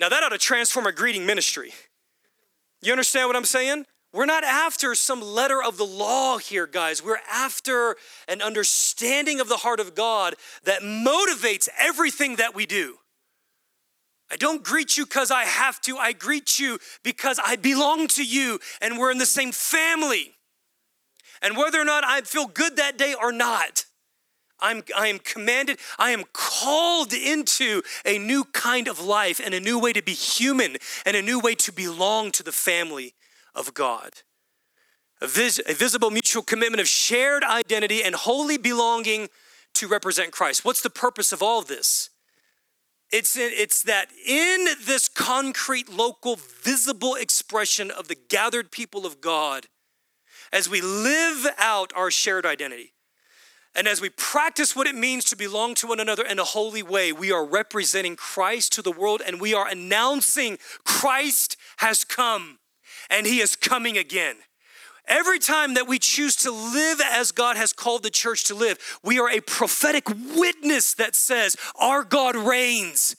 Now, 0.00 0.08
that 0.08 0.22
ought 0.22 0.30
to 0.30 0.38
transform 0.38 0.86
a 0.86 0.92
greeting 0.92 1.26
ministry. 1.26 1.74
You 2.80 2.92
understand 2.92 3.28
what 3.28 3.36
I'm 3.36 3.44
saying? 3.44 3.84
We're 4.12 4.26
not 4.26 4.42
after 4.42 4.94
some 4.94 5.20
letter 5.20 5.62
of 5.62 5.76
the 5.76 5.84
law 5.84 6.38
here, 6.38 6.66
guys. 6.66 7.02
We're 7.02 7.20
after 7.30 7.96
an 8.26 8.40
understanding 8.40 9.38
of 9.38 9.48
the 9.48 9.58
heart 9.58 9.80
of 9.80 9.94
God 9.94 10.34
that 10.64 10.80
motivates 10.80 11.68
everything 11.78 12.36
that 12.36 12.54
we 12.54 12.64
do. 12.64 12.96
I 14.30 14.36
don't 14.36 14.62
greet 14.62 14.96
you 14.96 15.04
because 15.04 15.30
I 15.30 15.44
have 15.44 15.80
to. 15.82 15.96
I 15.96 16.12
greet 16.12 16.58
you 16.58 16.78
because 17.02 17.38
I 17.42 17.56
belong 17.56 18.08
to 18.08 18.24
you 18.24 18.60
and 18.80 18.98
we're 18.98 19.10
in 19.10 19.18
the 19.18 19.26
same 19.26 19.52
family. 19.52 20.34
And 21.42 21.56
whether 21.56 21.80
or 21.80 21.84
not 21.84 22.04
I 22.04 22.22
feel 22.22 22.46
good 22.46 22.76
that 22.76 22.98
day 22.98 23.14
or 23.14 23.30
not, 23.30 23.84
I'm, 24.60 24.82
I 24.96 25.06
am 25.06 25.18
commanded, 25.20 25.78
I 25.98 26.10
am 26.10 26.24
called 26.32 27.12
into 27.12 27.82
a 28.04 28.18
new 28.18 28.44
kind 28.44 28.88
of 28.88 29.00
life 29.00 29.40
and 29.42 29.54
a 29.54 29.60
new 29.60 29.78
way 29.78 29.92
to 29.92 30.02
be 30.02 30.14
human 30.14 30.78
and 31.06 31.16
a 31.16 31.22
new 31.22 31.38
way 31.38 31.54
to 31.56 31.72
belong 31.72 32.32
to 32.32 32.42
the 32.42 32.52
family 32.52 33.14
of 33.58 33.74
God. 33.74 34.22
a, 35.20 35.26
vis- 35.26 35.60
a 35.66 35.74
visible 35.74 36.10
mutual 36.10 36.42
commitment 36.42 36.80
of 36.80 36.88
shared 36.88 37.42
identity 37.44 38.02
and 38.02 38.14
holy 38.14 38.56
belonging 38.56 39.28
to 39.74 39.88
represent 39.88 40.32
Christ. 40.32 40.64
What's 40.64 40.80
the 40.80 40.90
purpose 40.90 41.32
of 41.32 41.42
all 41.42 41.62
this? 41.62 42.10
It's, 43.10 43.36
it's 43.36 43.82
that 43.84 44.08
in 44.26 44.66
this 44.84 45.08
concrete, 45.08 45.88
local, 45.88 46.36
visible 46.36 47.14
expression 47.14 47.90
of 47.90 48.08
the 48.08 48.16
gathered 48.28 48.70
people 48.70 49.06
of 49.06 49.20
God, 49.20 49.66
as 50.52 50.68
we 50.68 50.80
live 50.80 51.46
out 51.58 51.92
our 51.96 52.10
shared 52.10 52.44
identity, 52.44 52.92
and 53.74 53.86
as 53.86 54.00
we 54.00 54.10
practice 54.10 54.74
what 54.74 54.86
it 54.86 54.94
means 54.94 55.24
to 55.26 55.36
belong 55.36 55.74
to 55.76 55.86
one 55.86 56.00
another 56.00 56.24
in 56.24 56.38
a 56.38 56.44
holy 56.44 56.82
way, 56.82 57.12
we 57.12 57.32
are 57.32 57.44
representing 57.46 58.16
Christ 58.16 58.72
to 58.74 58.82
the 58.82 58.92
world 58.92 59.22
and 59.24 59.40
we 59.40 59.54
are 59.54 59.68
announcing 59.68 60.58
Christ 60.84 61.56
has 61.78 62.04
come 62.04 62.57
and 63.10 63.26
he 63.26 63.40
is 63.40 63.56
coming 63.56 63.96
again. 63.98 64.36
Every 65.06 65.38
time 65.38 65.74
that 65.74 65.88
we 65.88 65.98
choose 65.98 66.36
to 66.36 66.50
live 66.50 67.00
as 67.00 67.32
God 67.32 67.56
has 67.56 67.72
called 67.72 68.02
the 68.02 68.10
church 68.10 68.44
to 68.44 68.54
live, 68.54 68.78
we 69.02 69.18
are 69.18 69.30
a 69.30 69.40
prophetic 69.40 70.06
witness 70.08 70.92
that 70.94 71.14
says, 71.14 71.56
Our 71.80 72.04
God 72.04 72.36
reigns. 72.36 73.16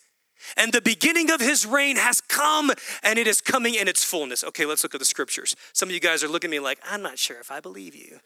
And 0.56 0.72
the 0.72 0.80
beginning 0.80 1.30
of 1.30 1.40
his 1.40 1.66
reign 1.66 1.96
has 1.96 2.20
come 2.20 2.72
and 3.02 3.18
it 3.18 3.26
is 3.26 3.40
coming 3.40 3.74
in 3.74 3.88
its 3.88 4.04
fullness. 4.04 4.42
Okay, 4.42 4.64
let's 4.64 4.82
look 4.82 4.94
at 4.94 5.00
the 5.00 5.04
scriptures. 5.04 5.54
Some 5.72 5.88
of 5.88 5.94
you 5.94 6.00
guys 6.00 6.24
are 6.24 6.28
looking 6.28 6.48
at 6.48 6.52
me 6.52 6.60
like, 6.60 6.78
I'm 6.88 7.02
not 7.02 7.18
sure 7.18 7.38
if 7.40 7.50
I 7.50 7.60
believe 7.60 7.94
you. 7.94 8.20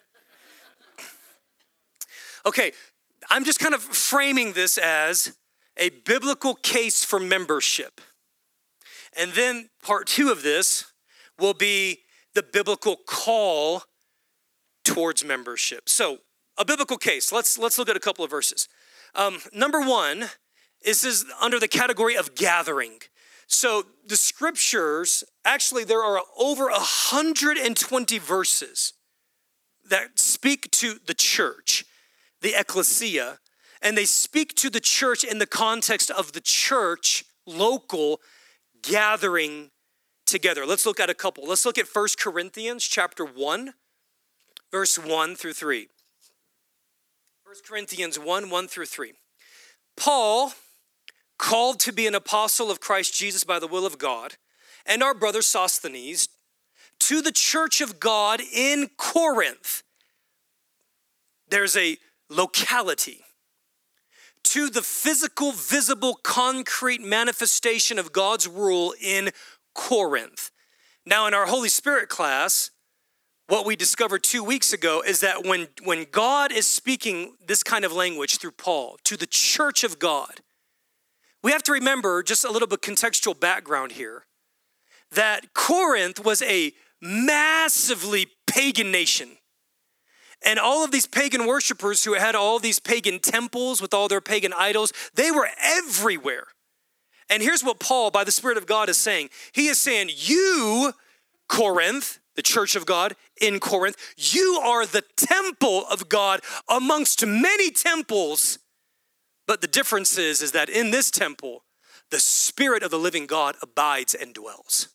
Okay, 2.46 2.72
I'm 3.31 3.46
just 3.46 3.59
kind 3.59 3.72
of 3.72 3.83
framing 3.83 4.53
this 4.53 4.77
as 4.77 5.35
a 5.79 5.88
biblical 5.88 6.55
case 6.55 7.03
for 7.03 7.18
membership. 7.18 8.03
And 9.18 9.33
then 9.33 9.70
part 9.83 10.07
two 10.07 10.31
of 10.31 10.42
this 10.42 10.85
will 11.38 11.55
be 11.55 12.01
the 12.35 12.42
biblical 12.42 12.97
call 12.97 13.83
towards 14.85 15.25
membership. 15.25 15.88
So, 15.88 16.18
a 16.57 16.64
biblical 16.64 16.99
case. 16.99 17.33
Let's 17.33 17.59
let's 17.59 17.79
look 17.79 17.88
at 17.88 17.97
a 17.97 18.01
couple 18.01 18.25
of 18.25 18.31
verses. 18.31 18.68
Um, 19.14 19.38
number 19.53 19.81
one 19.81 20.27
is 20.85 21.05
is 21.05 21.25
under 21.40 21.59
the 21.59 21.68
category 21.68 22.16
of 22.16 22.35
gathering. 22.35 23.01
So 23.47 23.85
the 24.07 24.16
scriptures 24.16 25.25
actually 25.44 25.85
there 25.85 26.03
are 26.03 26.23
over 26.38 26.68
120 26.68 28.18
verses 28.18 28.92
that 29.88 30.18
speak 30.18 30.70
to 30.73 30.99
the 31.07 31.14
church, 31.14 31.85
the 32.40 32.59
ecclesia, 32.59 33.38
and 33.83 33.99
they 33.99 34.07
speak 34.07 34.55
to 34.57 34.70
the 34.70 34.81
church 34.81 35.25
in 35.25 35.38
the 35.38 35.47
context 35.47 36.11
of 36.11 36.33
the 36.33 36.40
church 36.40 37.25
local 37.47 38.20
gathering 38.83 39.70
together. 40.35 40.66
Let's 40.66 40.85
look 40.85 40.99
at 40.99 41.09
a 41.09 41.14
couple. 41.14 41.47
Let's 41.47 41.64
look 41.64 41.79
at 41.79 41.87
First 41.87 42.18
Corinthians 42.18 42.83
chapter 42.83 43.25
1, 43.25 43.73
verse 44.73 44.99
1 44.99 45.37
through 45.37 45.53
3. 45.53 45.87
1 47.44 47.55
Corinthians 47.64 48.18
1 48.18 48.51
1 48.51 48.66
through 48.66 48.87
3. 48.87 49.12
Paul, 49.97 50.53
called 51.38 51.79
to 51.81 51.92
be 51.92 52.09
an 52.09 52.16
apostle 52.16 52.68
of 52.68 52.81
Christ 52.81 53.14
Jesus 53.14 53.44
by 53.44 53.61
the 53.61 53.68
will 53.68 53.87
of 53.87 53.97
God, 53.97 54.35
and 54.85 55.05
our 55.05 55.14
brother 55.14 55.40
Sosthenes, 55.40 56.29
to 56.99 57.23
the 57.23 57.31
church 57.31 57.81
of 57.81 58.01
God 58.01 58.40
in 58.40 58.90
Corinth. 58.97 59.85
There's 61.49 61.77
a 61.77 61.97
locality 62.29 63.20
to 64.44 64.68
the 64.68 64.83
physical, 64.83 65.53
visible, 65.53 66.18
concrete 66.23 67.01
manifestation 67.01 67.99
of 67.99 68.12
God's 68.12 68.47
rule 68.47 68.94
in 69.01 69.31
Corinth. 69.74 70.50
Now, 71.06 71.26
in 71.26 71.34
our 71.34 71.46
Holy 71.46 71.68
Spirit 71.68 72.08
class, 72.08 72.70
what 73.46 73.66
we 73.66 73.76
discovered 73.76 74.22
two 74.22 74.42
weeks 74.42 74.72
ago 74.72 75.02
is 75.06 75.20
that 75.20 75.44
when, 75.44 75.68
when 75.82 76.06
God 76.10 76.50
is 76.50 76.66
speaking 76.66 77.34
this 77.46 77.62
kind 77.62 77.84
of 77.84 77.92
language 77.92 78.38
through 78.38 78.52
Paul 78.52 78.96
to 79.04 79.16
the 79.16 79.26
church 79.26 79.84
of 79.84 79.98
God, 79.98 80.40
we 81.42 81.52
have 81.52 81.62
to 81.64 81.72
remember 81.72 82.22
just 82.22 82.44
a 82.44 82.50
little 82.50 82.68
bit 82.68 82.80
contextual 82.80 83.38
background 83.38 83.92
here 83.92 84.24
that 85.12 85.52
Corinth 85.52 86.24
was 86.24 86.40
a 86.42 86.72
massively 87.02 88.28
pagan 88.46 88.90
nation. 88.90 89.37
And 90.44 90.58
all 90.58 90.84
of 90.84 90.90
these 90.90 91.06
pagan 91.06 91.46
worshipers 91.46 92.04
who 92.04 92.14
had 92.14 92.34
all 92.34 92.58
these 92.58 92.78
pagan 92.78 93.18
temples 93.18 93.80
with 93.80 93.92
all 93.92 94.08
their 94.08 94.20
pagan 94.20 94.52
idols, 94.56 94.92
they 95.14 95.30
were 95.30 95.48
everywhere. 95.62 96.46
And 97.35 97.42
here's 97.42 97.64
what 97.64 97.81
Paul, 97.81 98.12
by 98.12 98.23
the 98.23 98.31
Spirit 98.31 98.59
of 98.59 98.66
God, 98.66 98.88
is 98.88 98.97
saying 98.97 99.29
He 99.51 99.66
is 99.66 99.81
saying, 99.81 100.11
You, 100.14 100.92
Corinth, 101.49 102.20
the 102.37 102.42
church 102.42 102.77
of 102.77 102.87
God 102.87 103.16
in 103.40 103.59
Corinth, 103.59 103.97
you 104.16 104.61
are 104.64 104.87
the 104.87 105.03
temple 105.16 105.85
of 105.90 106.09
God 106.09 106.42
amongst 106.68 107.27
many 107.27 107.73
temples. 107.73 108.61
But 109.49 109.61
the 109.61 109.66
difference 109.66 110.16
is, 110.16 110.42
is 110.42 110.53
that 110.53 110.68
in 110.68 110.92
this 110.92 111.11
temple, 111.11 111.64
the 112.12 112.20
Spirit 112.20 112.85
of 112.85 112.92
the 112.92 113.01
living 113.01 113.27
God 113.27 113.57
abides 113.61 114.14
and 114.14 114.33
dwells. 114.33 114.90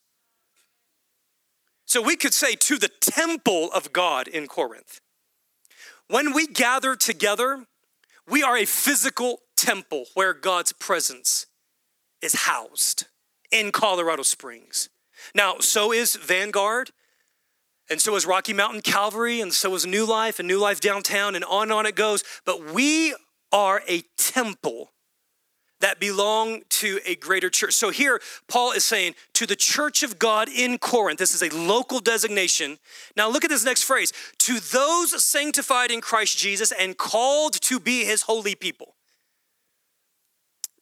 So 1.83 2.01
we 2.01 2.15
could 2.15 2.33
say 2.33 2.55
to 2.55 2.77
the 2.77 2.87
temple 3.01 3.69
of 3.73 3.91
God 3.91 4.29
in 4.29 4.47
Corinth. 4.47 5.01
When 6.07 6.31
we 6.31 6.47
gather 6.47 6.95
together, 6.95 7.65
we 8.25 8.43
are 8.43 8.55
a 8.55 8.63
physical 8.63 9.39
temple 9.57 10.05
where 10.13 10.33
God's 10.33 10.71
presence 10.71 11.45
is 12.21 12.33
housed 12.33 13.05
in 13.51 13.71
Colorado 13.71 14.23
Springs. 14.23 14.89
Now, 15.33 15.57
so 15.59 15.91
is 15.91 16.15
Vanguard, 16.15 16.91
and 17.89 18.01
so 18.01 18.15
is 18.15 18.25
Rocky 18.25 18.53
Mountain 18.53 18.81
Calvary, 18.81 19.41
and 19.41 19.53
so 19.53 19.73
is 19.75 19.85
New 19.85 20.05
Life 20.05 20.39
and 20.39 20.47
New 20.47 20.59
Life 20.59 20.79
Downtown, 20.79 21.35
and 21.35 21.43
on 21.45 21.63
and 21.63 21.73
on 21.73 21.85
it 21.85 21.95
goes. 21.95 22.23
But 22.45 22.73
we 22.73 23.15
are 23.51 23.81
a 23.87 24.03
temple 24.17 24.91
that 25.81 25.99
belong 25.99 26.61
to 26.69 26.99
a 27.05 27.15
greater 27.15 27.49
church. 27.49 27.73
So 27.73 27.89
here, 27.89 28.19
Paul 28.47 28.73
is 28.73 28.83
saying 28.83 29.15
to 29.33 29.45
the 29.45 29.55
church 29.55 30.03
of 30.03 30.19
God 30.19 30.49
in 30.49 30.77
Corinth, 30.77 31.19
this 31.19 31.33
is 31.33 31.41
a 31.41 31.55
local 31.55 31.99
designation. 31.99 32.79
Now 33.15 33.29
look 33.29 33.45
at 33.45 33.49
this 33.49 33.63
next 33.63 33.83
phrase 33.83 34.11
to 34.39 34.59
those 34.59 35.23
sanctified 35.23 35.89
in 35.89 36.01
Christ 36.01 36.37
Jesus 36.37 36.73
and 36.73 36.97
called 36.97 37.53
to 37.61 37.79
be 37.79 38.03
his 38.03 38.23
holy 38.23 38.55
people. 38.55 38.95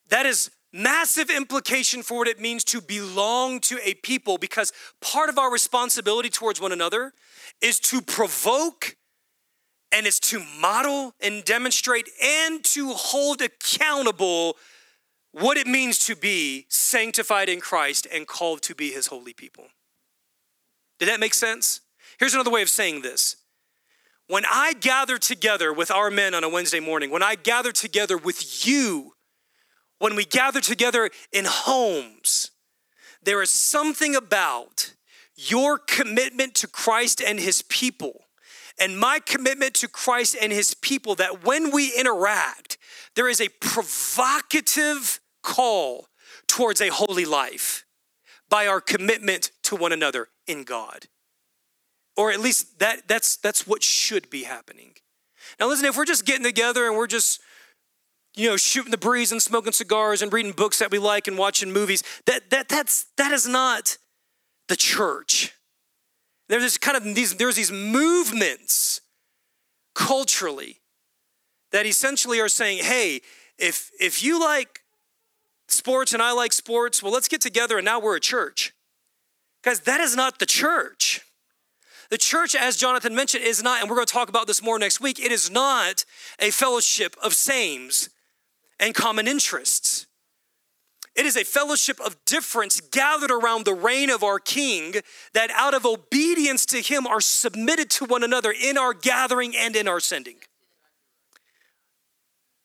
That 0.09 0.25
is 0.25 0.49
massive 0.73 1.29
implication 1.29 2.03
for 2.03 2.17
what 2.17 2.27
it 2.27 2.39
means 2.39 2.63
to 2.65 2.81
belong 2.81 3.59
to 3.61 3.79
a 3.83 3.93
people 3.95 4.37
because 4.37 4.73
part 5.01 5.29
of 5.29 5.37
our 5.37 5.51
responsibility 5.51 6.29
towards 6.29 6.59
one 6.59 6.71
another 6.71 7.13
is 7.61 7.79
to 7.79 8.01
provoke 8.01 8.95
and 9.91 10.05
is 10.05 10.19
to 10.19 10.43
model 10.59 11.13
and 11.21 11.43
demonstrate 11.43 12.09
and 12.21 12.63
to 12.63 12.89
hold 12.89 13.41
accountable 13.41 14.57
what 15.31 15.57
it 15.57 15.67
means 15.67 15.99
to 16.05 16.15
be 16.15 16.65
sanctified 16.69 17.47
in 17.47 17.61
Christ 17.61 18.07
and 18.11 18.27
called 18.27 18.61
to 18.63 18.75
be 18.75 18.91
his 18.91 19.07
holy 19.07 19.33
people. 19.33 19.67
Did 20.99 21.09
that 21.09 21.19
make 21.19 21.33
sense? 21.33 21.81
Here's 22.19 22.33
another 22.33 22.51
way 22.51 22.61
of 22.61 22.69
saying 22.69 23.01
this. 23.01 23.37
When 24.27 24.43
I 24.49 24.73
gather 24.73 25.17
together 25.17 25.71
with 25.71 25.89
our 25.89 26.09
men 26.11 26.33
on 26.33 26.43
a 26.43 26.49
Wednesday 26.49 26.79
morning, 26.79 27.11
when 27.11 27.23
I 27.23 27.35
gather 27.35 27.71
together 27.71 28.17
with 28.17 28.67
you 28.67 29.13
when 29.99 30.15
we 30.15 30.25
gather 30.25 30.61
together 30.61 31.09
in 31.31 31.45
homes, 31.47 32.51
there 33.21 33.41
is 33.41 33.51
something 33.51 34.15
about 34.15 34.93
your 35.35 35.77
commitment 35.77 36.55
to 36.55 36.67
Christ 36.67 37.21
and 37.21 37.39
his 37.39 37.61
people 37.63 38.27
and 38.79 38.99
my 38.99 39.19
commitment 39.19 39.73
to 39.75 39.87
Christ 39.87 40.35
and 40.39 40.51
his 40.51 40.73
people 40.75 41.15
that 41.15 41.43
when 41.43 41.71
we 41.71 41.93
interact, 41.97 42.77
there 43.15 43.27
is 43.27 43.41
a 43.41 43.49
provocative 43.59 45.19
call 45.41 46.07
towards 46.47 46.81
a 46.81 46.89
holy 46.89 47.25
life 47.25 47.85
by 48.49 48.67
our 48.67 48.79
commitment 48.79 49.51
to 49.63 49.75
one 49.75 49.91
another 49.91 50.29
in 50.45 50.63
God. 50.63 51.07
Or 52.15 52.31
at 52.31 52.39
least 52.39 52.79
that, 52.79 53.07
that's, 53.07 53.37
that's 53.37 53.67
what 53.67 53.83
should 53.83 54.29
be 54.29 54.43
happening. 54.43 54.93
Now, 55.59 55.67
listen, 55.67 55.85
if 55.85 55.97
we're 55.97 56.05
just 56.05 56.25
getting 56.25 56.43
together 56.43 56.87
and 56.87 56.95
we're 56.95 57.07
just 57.07 57.41
you 58.37 58.49
know, 58.49 58.57
shooting 58.57 58.91
the 58.91 58.97
breeze 58.97 59.31
and 59.31 59.41
smoking 59.41 59.73
cigars 59.73 60.21
and 60.21 60.31
reading 60.31 60.51
books 60.51 60.79
that 60.79 60.91
we 60.91 60.99
like 60.99 61.27
and 61.27 61.37
watching 61.37 61.71
movies. 61.71 62.03
That 62.25 62.49
that 62.51 62.69
that's 62.69 63.07
that 63.17 63.31
is 63.31 63.47
not 63.47 63.97
the 64.67 64.75
church. 64.75 65.53
There's 66.47 66.77
kind 66.77 66.95
of 66.95 67.03
these 67.03 67.35
there's 67.35 67.55
these 67.55 67.71
movements 67.71 69.01
culturally 69.95 70.81
that 71.71 71.85
essentially 71.85 72.39
are 72.39 72.47
saying, 72.47 72.83
hey, 72.83 73.21
if 73.57 73.91
if 73.99 74.23
you 74.23 74.39
like 74.39 74.81
sports 75.67 76.13
and 76.13 76.21
I 76.21 76.31
like 76.31 76.53
sports, 76.53 77.01
well, 77.01 77.11
let's 77.11 77.27
get 77.27 77.41
together 77.41 77.77
and 77.77 77.85
now 77.85 77.99
we're 77.99 78.15
a 78.15 78.21
church. 78.21 78.73
Guys, 79.63 79.81
that 79.81 79.99
is 79.99 80.15
not 80.15 80.39
the 80.39 80.45
church. 80.45 81.21
The 82.09 82.17
church, 82.17 82.55
as 82.55 82.77
Jonathan 82.77 83.13
mentioned, 83.15 83.43
is 83.43 83.61
not, 83.61 83.81
and 83.81 83.89
we're 83.89 83.97
going 83.97 84.07
to 84.07 84.13
talk 84.13 84.29
about 84.29 84.47
this 84.47 84.63
more 84.63 84.79
next 84.79 85.01
week, 85.01 85.19
it 85.19 85.29
is 85.29 85.51
not 85.51 86.05
a 86.39 86.51
fellowship 86.51 87.17
of 87.21 87.33
sames 87.33 88.09
and 88.79 88.93
common 88.93 89.27
interests. 89.27 90.07
It 91.15 91.25
is 91.25 91.35
a 91.35 91.43
fellowship 91.43 91.99
of 91.99 92.23
difference 92.25 92.79
gathered 92.79 93.31
around 93.31 93.65
the 93.65 93.73
reign 93.73 94.11
of 94.11 94.23
our 94.23 94.37
King 94.37 94.93
that 95.33 95.49
out 95.49 95.73
of 95.73 95.83
obedience 95.83 96.63
to 96.67 96.79
him 96.79 97.07
are 97.07 97.21
submitted 97.21 97.89
to 97.91 98.05
one 98.05 98.23
another 98.23 98.53
in 98.53 98.77
our 98.77 98.93
gathering 98.93 99.55
and 99.55 99.75
in 99.75 99.87
our 99.87 99.99
sending. 99.99 100.35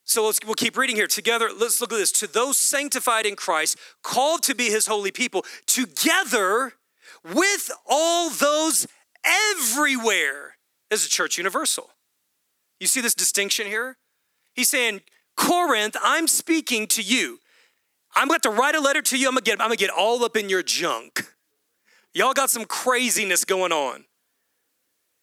So 0.04 0.26
let's, 0.26 0.40
we'll 0.44 0.54
keep 0.54 0.76
reading 0.76 0.96
here 0.96 1.06
together. 1.06 1.48
Let's 1.58 1.80
look 1.80 1.94
at 1.94 1.96
this. 1.96 2.12
To 2.12 2.26
those 2.26 2.58
sanctified 2.58 3.24
in 3.24 3.36
Christ, 3.36 3.78
called 4.02 4.42
to 4.42 4.54
be 4.54 4.64
his 4.64 4.86
holy 4.86 5.10
people, 5.10 5.46
together 5.64 6.74
with 7.24 7.70
all 7.88 8.28
those 8.28 8.86
everywhere. 9.24 10.56
This 10.90 11.06
a 11.06 11.08
church 11.08 11.38
universal. 11.38 11.88
You 12.80 12.86
see 12.86 13.00
this 13.00 13.14
distinction 13.14 13.66
here? 13.66 13.96
He's 14.52 14.68
saying, 14.68 15.00
Corinth, 15.36 15.96
I'm 16.02 16.28
speaking 16.28 16.86
to 16.88 17.02
you. 17.02 17.38
I'm 18.14 18.28
going 18.28 18.40
to 18.40 18.50
write 18.50 18.74
a 18.74 18.80
letter 18.80 19.02
to 19.02 19.18
you. 19.18 19.28
I'm 19.28 19.34
going 19.34 19.44
to 19.44 19.50
get, 19.50 19.60
I'm 19.60 19.68
going 19.68 19.78
to 19.78 19.84
get 19.84 19.90
all 19.90 20.24
up 20.24 20.36
in 20.36 20.48
your 20.48 20.62
junk. 20.62 21.26
Y'all 22.14 22.34
got 22.34 22.50
some 22.50 22.64
craziness 22.64 23.44
going 23.44 23.72
on. 23.72 24.04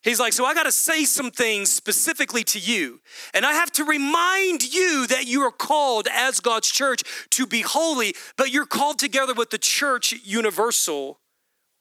He's 0.01 0.19
like, 0.19 0.31
so 0.31 0.45
I 0.45 0.53
got 0.53 0.63
to 0.63 0.71
say 0.71 1.03
some 1.03 1.29
things 1.29 1.69
specifically 1.69 2.43
to 2.45 2.59
you. 2.59 3.01
And 3.33 3.45
I 3.45 3.51
have 3.51 3.71
to 3.73 3.83
remind 3.83 4.73
you 4.73 5.05
that 5.07 5.27
you 5.27 5.41
are 5.41 5.51
called 5.51 6.07
as 6.11 6.39
God's 6.39 6.71
church 6.71 7.03
to 7.31 7.45
be 7.45 7.61
holy, 7.61 8.15
but 8.37 8.51
you're 8.51 8.65
called 8.65 8.97
together 8.97 9.33
with 9.33 9.49
the 9.49 9.57
church 9.57 10.13
universal, 10.23 11.19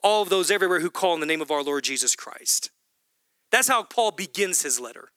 all 0.02 0.22
of 0.22 0.30
those 0.30 0.50
everywhere 0.50 0.80
who 0.80 0.90
call 0.90 1.14
in 1.14 1.20
the 1.20 1.26
name 1.26 1.40
of 1.40 1.52
our 1.52 1.62
Lord 1.62 1.84
Jesus 1.84 2.16
Christ. 2.16 2.70
That's 3.52 3.68
how 3.68 3.84
Paul 3.84 4.10
begins 4.10 4.62
his 4.62 4.80
letter. 4.80 5.10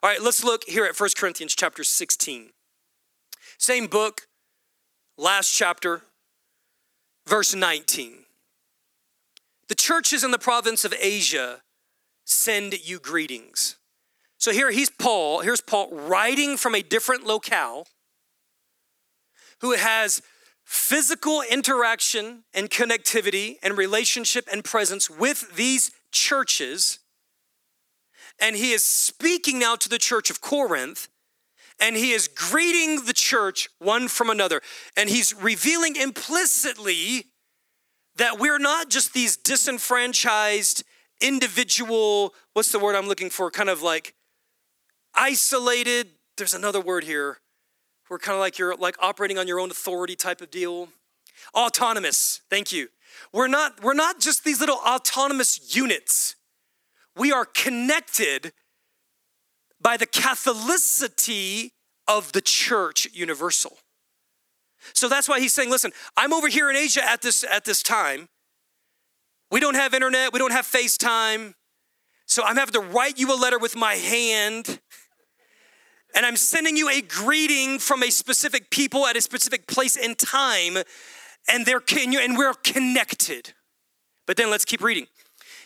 All 0.00 0.08
right, 0.08 0.22
let's 0.22 0.44
look 0.44 0.62
here 0.68 0.84
at 0.84 0.98
1 0.98 1.10
Corinthians 1.16 1.56
chapter 1.56 1.82
16. 1.82 2.50
Same 3.58 3.86
book, 3.88 4.28
last 5.16 5.52
chapter, 5.52 6.02
verse 7.26 7.52
19. 7.52 8.24
The 9.68 9.74
churches 9.74 10.22
in 10.22 10.30
the 10.30 10.38
province 10.38 10.84
of 10.84 10.94
Asia 11.00 11.62
send 12.24 12.86
you 12.86 13.00
greetings. 13.00 13.76
So 14.38 14.52
here 14.52 14.70
he's 14.70 14.88
Paul, 14.88 15.40
here's 15.40 15.60
Paul 15.60 15.90
writing 15.90 16.56
from 16.56 16.76
a 16.76 16.82
different 16.82 17.26
locale 17.26 17.88
who 19.60 19.72
has 19.72 20.22
physical 20.64 21.42
interaction 21.50 22.44
and 22.54 22.70
connectivity 22.70 23.56
and 23.64 23.76
relationship 23.76 24.46
and 24.52 24.62
presence 24.62 25.10
with 25.10 25.56
these 25.56 25.90
churches. 26.12 27.00
And 28.40 28.56
he 28.56 28.72
is 28.72 28.84
speaking 28.84 29.58
now 29.58 29.76
to 29.76 29.88
the 29.88 29.98
church 29.98 30.30
of 30.30 30.40
Corinth 30.40 31.08
and 31.80 31.96
he 31.96 32.12
is 32.12 32.28
greeting 32.28 33.04
the 33.04 33.12
church 33.12 33.68
one 33.78 34.08
from 34.08 34.30
another. 34.30 34.60
And 34.96 35.08
he's 35.08 35.34
revealing 35.34 35.96
implicitly 35.96 37.26
that 38.16 38.38
we're 38.38 38.58
not 38.58 38.90
just 38.90 39.14
these 39.14 39.36
disenfranchised 39.36 40.82
individual, 41.20 42.34
what's 42.52 42.72
the 42.72 42.78
word 42.78 42.96
I'm 42.96 43.06
looking 43.06 43.30
for? 43.30 43.50
Kind 43.50 43.68
of 43.68 43.82
like 43.82 44.14
isolated. 45.14 46.08
There's 46.36 46.54
another 46.54 46.80
word 46.80 47.04
here. 47.04 47.38
We're 48.10 48.18
kind 48.18 48.34
of 48.34 48.40
like 48.40 48.58
you're 48.58 48.74
like 48.76 48.96
operating 49.00 49.38
on 49.38 49.46
your 49.46 49.60
own 49.60 49.70
authority 49.70 50.16
type 50.16 50.40
of 50.40 50.50
deal. 50.50 50.88
Autonomous. 51.54 52.40
Thank 52.50 52.72
you. 52.72 52.88
We're 53.32 53.48
not 53.48 53.82
we're 53.82 53.94
not 53.94 54.20
just 54.20 54.44
these 54.44 54.60
little 54.60 54.80
autonomous 54.84 55.76
units. 55.76 56.34
We 57.18 57.32
are 57.32 57.44
connected 57.44 58.52
by 59.80 59.96
the 59.96 60.06
Catholicity 60.06 61.70
of 62.06 62.32
the 62.32 62.40
church 62.40 63.08
universal. 63.12 63.78
So 64.94 65.08
that's 65.08 65.28
why 65.28 65.40
he's 65.40 65.52
saying, 65.52 65.70
listen, 65.70 65.92
I'm 66.16 66.32
over 66.32 66.48
here 66.48 66.70
in 66.70 66.76
Asia 66.76 67.04
at 67.04 67.20
this 67.20 67.44
at 67.44 67.64
this 67.64 67.82
time. 67.82 68.28
We 69.50 69.60
don't 69.60 69.74
have 69.74 69.94
internet, 69.94 70.32
we 70.32 70.38
don't 70.38 70.52
have 70.52 70.66
FaceTime. 70.66 71.54
So 72.26 72.44
I'm 72.44 72.56
having 72.56 72.74
to 72.74 72.80
write 72.80 73.18
you 73.18 73.32
a 73.32 73.38
letter 73.38 73.58
with 73.58 73.74
my 73.74 73.94
hand. 73.94 74.80
And 76.14 76.24
I'm 76.24 76.36
sending 76.36 76.76
you 76.76 76.88
a 76.88 77.00
greeting 77.00 77.78
from 77.78 78.02
a 78.02 78.10
specific 78.10 78.70
people 78.70 79.06
at 79.06 79.16
a 79.16 79.20
specific 79.20 79.66
place 79.66 79.96
and 79.96 80.16
time. 80.18 80.78
And 81.50 81.64
they're 81.64 81.82
and 81.90 82.36
we're 82.36 82.54
connected. 82.54 83.54
But 84.26 84.36
then 84.36 84.50
let's 84.50 84.64
keep 84.64 84.82
reading. 84.82 85.06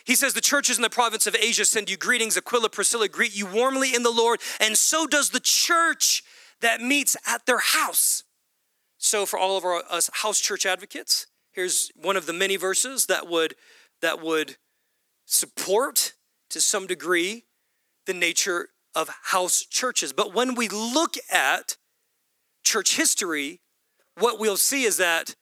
He 0.05 0.15
says, 0.15 0.33
The 0.33 0.41
churches 0.41 0.77
in 0.77 0.81
the 0.81 0.89
province 0.89 1.27
of 1.27 1.35
Asia 1.35 1.65
send 1.65 1.89
you 1.89 1.97
greetings. 1.97 2.37
Aquila, 2.37 2.69
Priscilla 2.69 3.07
greet 3.07 3.35
you 3.35 3.45
warmly 3.45 3.95
in 3.95 4.03
the 4.03 4.11
Lord, 4.11 4.39
and 4.59 4.77
so 4.77 5.07
does 5.07 5.29
the 5.29 5.39
church 5.39 6.23
that 6.61 6.81
meets 6.81 7.15
at 7.25 7.45
their 7.45 7.59
house. 7.59 8.23
So, 8.97 9.25
for 9.25 9.37
all 9.37 9.57
of 9.57 9.63
our 9.63 9.83
us 9.89 10.09
house 10.13 10.39
church 10.39 10.65
advocates, 10.65 11.27
here's 11.51 11.91
one 11.95 12.17
of 12.17 12.25
the 12.25 12.33
many 12.33 12.55
verses 12.55 13.05
that 13.07 13.27
would 13.27 13.55
that 14.01 14.21
would 14.21 14.57
support 15.25 16.13
to 16.49 16.61
some 16.61 16.87
degree 16.87 17.45
the 18.05 18.13
nature 18.13 18.69
of 18.95 19.09
house 19.25 19.65
churches. 19.65 20.13
But 20.13 20.33
when 20.33 20.55
we 20.55 20.67
look 20.67 21.15
at 21.31 21.77
church 22.63 22.95
history, 22.95 23.61
what 24.19 24.39
we'll 24.39 24.57
see 24.57 24.83
is 24.83 24.97
that 24.97 25.35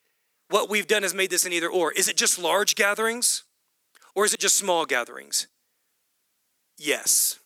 what 0.50 0.70
we've 0.70 0.88
done 0.88 1.04
is 1.04 1.14
made 1.14 1.32
this 1.32 1.46
an 1.46 1.54
either 1.54 1.70
or. 1.70 1.92
Is 1.92 2.08
it 2.08 2.18
just 2.18 2.40
large 2.40 2.76
gatherings 2.76 3.44
or 4.16 4.26
is 4.26 4.34
it 4.34 4.40
just 4.40 4.58
small 4.58 4.86
gatherings? 4.86 5.48
Yes. 6.78 7.40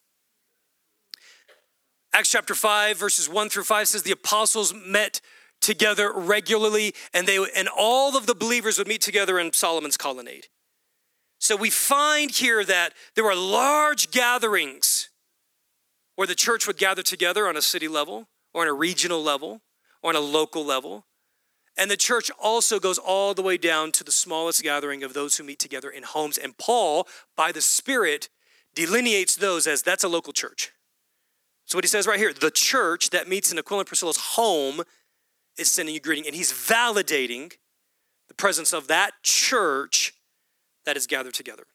Acts 2.14 2.32
chapter 2.32 2.56
5, 2.56 2.98
verses 2.98 3.28
1 3.28 3.50
through 3.50 3.64
5 3.64 3.88
says 3.90 4.04
the 4.04 4.12
apostles 4.12 4.74
met 4.74 5.20
together 5.62 6.14
regularly 6.14 6.94
and 7.14 7.28
they 7.28 7.44
and 7.56 7.68
all 7.68 8.16
of 8.16 8.28
the 8.28 8.36
believers 8.36 8.78
would 8.78 8.88
meet 8.88 9.02
together 9.02 9.40
in 9.40 9.52
Solomon's 9.52 9.98
colonnade. 9.98 10.48
So 11.40 11.56
we 11.56 11.70
find 11.70 12.32
here 12.32 12.64
that 12.64 12.94
there 13.16 13.24
were 13.24 13.36
large 13.36 14.12
gatherings 14.12 15.10
where 16.16 16.28
the 16.28 16.36
church 16.36 16.66
would 16.68 16.78
gather 16.78 17.04
together 17.04 17.48
on 17.48 17.58
a 17.58 17.62
city 17.62 17.88
level 17.88 18.30
or 18.54 18.62
on 18.62 18.68
a 18.68 18.74
regional 18.74 19.22
level 19.22 19.62
or 20.02 20.12
on 20.12 20.16
a 20.16 20.22
local 20.22 20.66
level. 20.66 21.06
And 21.78 21.92
the 21.92 21.98
church 21.98 22.32
also 22.42 22.80
goes 22.80 22.98
all 22.98 23.34
the 23.34 23.42
way 23.42 23.58
down 23.58 23.92
to 23.94 24.04
the 24.04 24.12
smallest 24.12 24.64
gathering 24.64 25.04
of 25.04 25.14
those 25.14 25.38
who 25.38 25.44
meet 25.44 25.60
together 25.60 25.90
in 25.90 26.04
homes. 26.04 26.38
And 26.38 26.58
Paul, 26.58 27.08
by 27.36 27.52
the 27.52 27.62
Spirit, 27.62 28.30
delineates 28.74 29.36
those 29.36 29.68
as 29.68 29.82
that's 29.82 30.04
a 30.04 30.08
local 30.08 30.32
church. 30.32 30.72
So, 31.66 31.78
what 31.78 31.84
he 31.84 31.90
says 31.90 32.08
right 32.08 32.20
here 32.20 32.32
the 32.34 32.52
church 32.52 33.10
that 33.10 33.28
meets 33.28 33.52
in 33.52 33.58
Aquila 33.58 33.82
and 33.82 33.88
Priscilla's 33.88 34.18
home 34.18 34.84
is 35.58 35.70
sending 35.70 35.96
you 35.96 36.02
greeting. 36.02 36.26
And 36.26 36.36
he's 36.36 36.52
validating 36.52 37.54
the 38.28 38.36
presence 38.36 38.74
of 38.74 38.88
that 38.88 39.12
church 39.24 40.14
that 40.86 40.96
is 40.96 41.08
gathered 41.08 41.34
together. 41.34 41.66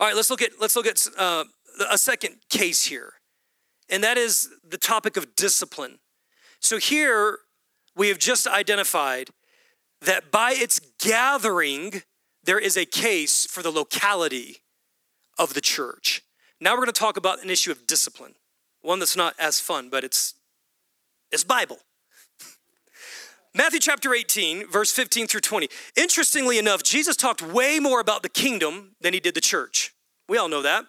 All 0.00 0.06
right, 0.06 0.16
let's 0.16 0.30
look 0.30 0.42
at, 0.42 0.52
let's 0.60 0.76
look 0.76 0.86
at 0.86 1.06
uh, 1.18 1.44
a 1.90 1.98
second 1.98 2.36
case 2.48 2.84
here, 2.84 3.14
and 3.90 4.02
that 4.02 4.16
is 4.16 4.48
the 4.66 4.78
topic 4.78 5.16
of 5.16 5.34
discipline. 5.34 5.98
So, 6.60 6.78
here 6.78 7.40
we 7.96 8.08
have 8.08 8.18
just 8.18 8.46
identified 8.46 9.30
that 10.02 10.30
by 10.30 10.52
its 10.52 10.80
gathering, 11.00 12.02
there 12.44 12.58
is 12.58 12.76
a 12.76 12.84
case 12.84 13.46
for 13.46 13.62
the 13.62 13.70
locality 13.70 14.58
of 15.38 15.54
the 15.54 15.60
church. 15.60 16.22
Now 16.60 16.72
we're 16.72 16.78
going 16.78 16.88
to 16.88 16.92
talk 16.92 17.16
about 17.16 17.42
an 17.42 17.50
issue 17.50 17.72
of 17.72 17.86
discipline, 17.86 18.34
one 18.82 18.98
that's 18.98 19.16
not 19.16 19.34
as 19.38 19.58
fun, 19.58 19.88
but 19.88 20.04
it's, 20.04 20.34
it's 21.32 21.44
Bible. 21.44 21.78
Matthew 23.54 23.80
chapter 23.80 24.12
18, 24.12 24.70
verse 24.70 24.92
15 24.92 25.26
through 25.26 25.40
20. 25.40 25.68
Interestingly 25.96 26.58
enough, 26.58 26.82
Jesus 26.82 27.16
talked 27.16 27.40
way 27.40 27.78
more 27.78 28.00
about 28.00 28.22
the 28.22 28.28
kingdom 28.28 28.96
than 29.00 29.14
he 29.14 29.20
did 29.20 29.34
the 29.34 29.40
church. 29.40 29.94
We 30.28 30.36
all 30.36 30.48
know 30.48 30.60
that. 30.60 30.84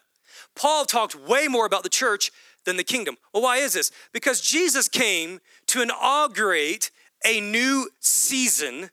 Paul 0.54 0.84
talked 0.84 1.16
way 1.16 1.48
more 1.48 1.66
about 1.66 1.84
the 1.84 1.90
church 1.90 2.30
than 2.66 2.76
the 2.76 2.84
kingdom. 2.84 3.16
Well, 3.34 3.42
why 3.42 3.58
is 3.58 3.74
this? 3.74 3.92
Because 4.12 4.42
Jesus 4.42 4.90
came 4.90 5.40
to 5.68 5.82
inaugurate 5.82 6.92
a 7.28 7.42
new 7.42 7.90
season 8.00 8.90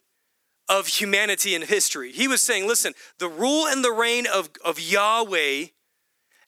of 0.67 0.87
humanity 0.87 1.55
and 1.55 1.63
history. 1.63 2.11
He 2.11 2.27
was 2.27 2.41
saying, 2.41 2.67
listen, 2.67 2.93
the 3.19 3.29
rule 3.29 3.65
and 3.67 3.83
the 3.83 3.91
reign 3.91 4.25
of, 4.27 4.49
of 4.63 4.79
Yahweh 4.79 5.67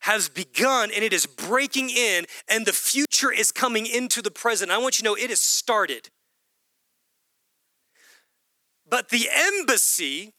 has 0.00 0.28
begun 0.28 0.90
and 0.94 1.02
it 1.02 1.12
is 1.12 1.26
breaking 1.26 1.90
in, 1.90 2.26
and 2.48 2.66
the 2.66 2.72
future 2.72 3.32
is 3.32 3.50
coming 3.50 3.86
into 3.86 4.22
the 4.22 4.30
present. 4.30 4.70
I 4.70 4.78
want 4.78 4.98
you 4.98 5.02
to 5.02 5.10
know 5.10 5.14
it 5.14 5.30
has 5.30 5.40
started. 5.40 6.10
But 8.88 9.10
the 9.10 9.28
embassy, 9.32 10.34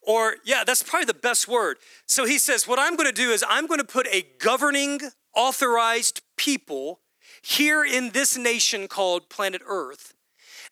or 0.00 0.36
yeah, 0.44 0.62
that's 0.64 0.82
probably 0.82 1.06
the 1.06 1.14
best 1.14 1.48
word. 1.48 1.78
So 2.06 2.24
he 2.24 2.38
says, 2.38 2.68
What 2.68 2.78
I'm 2.78 2.96
going 2.96 3.08
to 3.08 3.12
do 3.12 3.30
is 3.30 3.44
I'm 3.48 3.66
going 3.66 3.80
to 3.80 3.86
put 3.86 4.06
a 4.08 4.26
governing, 4.38 5.00
authorized 5.34 6.20
people 6.36 7.00
here 7.42 7.84
in 7.84 8.10
this 8.10 8.36
nation 8.36 8.88
called 8.88 9.30
planet 9.30 9.62
Earth 9.66 10.12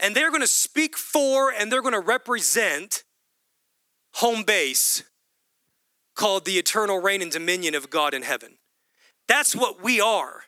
and 0.00 0.14
they're 0.14 0.30
going 0.30 0.40
to 0.40 0.46
speak 0.46 0.96
for 0.96 1.52
and 1.52 1.70
they're 1.70 1.82
going 1.82 1.94
to 1.94 2.00
represent 2.00 3.04
home 4.14 4.42
base 4.42 5.04
called 6.14 6.44
the 6.44 6.58
eternal 6.58 6.98
reign 7.00 7.22
and 7.22 7.30
dominion 7.30 7.74
of 7.74 7.90
God 7.90 8.14
in 8.14 8.22
heaven. 8.22 8.58
That's 9.28 9.54
what 9.54 9.82
we 9.82 10.00
are. 10.00 10.42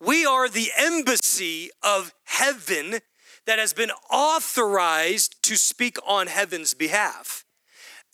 We 0.00 0.24
are 0.24 0.48
the 0.48 0.70
embassy 0.78 1.70
of 1.82 2.14
heaven 2.24 3.00
that 3.46 3.58
has 3.58 3.72
been 3.72 3.90
authorized 4.10 5.42
to 5.42 5.56
speak 5.56 5.98
on 6.06 6.26
heaven's 6.26 6.74
behalf 6.74 7.44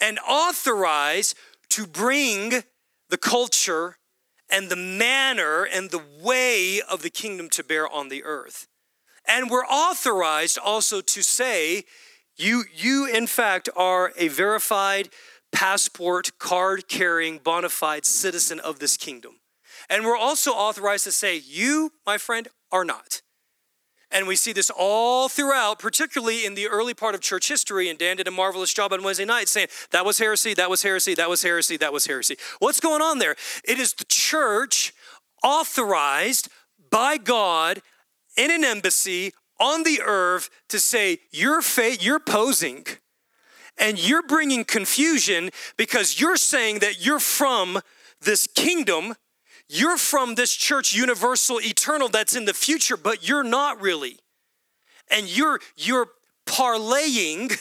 and 0.00 0.18
authorized 0.28 1.36
to 1.70 1.86
bring 1.86 2.64
the 3.08 3.18
culture 3.18 3.98
and 4.48 4.68
the 4.68 4.76
manner 4.76 5.64
and 5.64 5.90
the 5.90 6.02
way 6.22 6.80
of 6.80 7.02
the 7.02 7.10
kingdom 7.10 7.48
to 7.50 7.64
bear 7.64 7.88
on 7.88 8.08
the 8.08 8.24
earth. 8.24 8.66
And 9.28 9.50
we're 9.50 9.66
authorized 9.66 10.58
also 10.58 11.00
to 11.00 11.22
say, 11.22 11.84
you, 12.36 12.64
you 12.74 13.06
in 13.06 13.26
fact 13.26 13.68
are 13.76 14.12
a 14.16 14.28
verified 14.28 15.08
passport, 15.52 16.38
card 16.38 16.88
carrying, 16.88 17.38
bona 17.38 17.68
fide 17.68 18.04
citizen 18.04 18.60
of 18.60 18.78
this 18.78 18.96
kingdom. 18.96 19.40
And 19.88 20.04
we're 20.04 20.16
also 20.16 20.50
authorized 20.50 21.04
to 21.04 21.12
say, 21.12 21.36
you, 21.36 21.92
my 22.04 22.18
friend, 22.18 22.48
are 22.72 22.84
not. 22.84 23.22
And 24.10 24.26
we 24.26 24.36
see 24.36 24.52
this 24.52 24.70
all 24.70 25.28
throughout, 25.28 25.78
particularly 25.78 26.46
in 26.46 26.54
the 26.54 26.68
early 26.68 26.94
part 26.94 27.14
of 27.14 27.20
church 27.20 27.48
history. 27.48 27.88
And 27.88 27.98
Dan 27.98 28.16
did 28.16 28.28
a 28.28 28.30
marvelous 28.30 28.72
job 28.72 28.92
on 28.92 29.02
Wednesday 29.02 29.24
night 29.24 29.48
saying, 29.48 29.68
that 29.90 30.04
was 30.04 30.18
heresy, 30.18 30.54
that 30.54 30.70
was 30.70 30.82
heresy, 30.82 31.14
that 31.14 31.28
was 31.28 31.42
heresy, 31.42 31.76
that 31.78 31.92
was 31.92 32.06
heresy. 32.06 32.36
What's 32.58 32.80
going 32.80 33.02
on 33.02 33.18
there? 33.18 33.36
It 33.64 33.78
is 33.78 33.94
the 33.94 34.04
church 34.04 34.92
authorized 35.42 36.48
by 36.90 37.16
God 37.16 37.82
in 38.36 38.50
an 38.50 38.64
embassy 38.64 39.32
on 39.58 39.82
the 39.84 40.00
earth 40.04 40.50
to 40.68 40.78
say, 40.78 41.18
you're, 41.30 41.62
you're 42.00 42.20
posing 42.20 42.84
and 43.78 43.98
you're 43.98 44.22
bringing 44.22 44.64
confusion 44.64 45.50
because 45.76 46.20
you're 46.20 46.36
saying 46.36 46.80
that 46.80 47.04
you're 47.04 47.20
from 47.20 47.80
this 48.20 48.46
kingdom 48.46 49.14
you're 49.68 49.96
from 49.96 50.36
this 50.36 50.54
church, 50.54 50.94
universal, 50.94 51.60
eternal, 51.60 52.08
that's 52.08 52.36
in 52.36 52.44
the 52.44 52.54
future, 52.54 52.96
but 52.96 53.28
you're 53.28 53.42
not 53.42 53.80
really. 53.80 54.18
And 55.10 55.26
you're, 55.34 55.60
you're 55.76 56.08
parlaying 56.46 57.58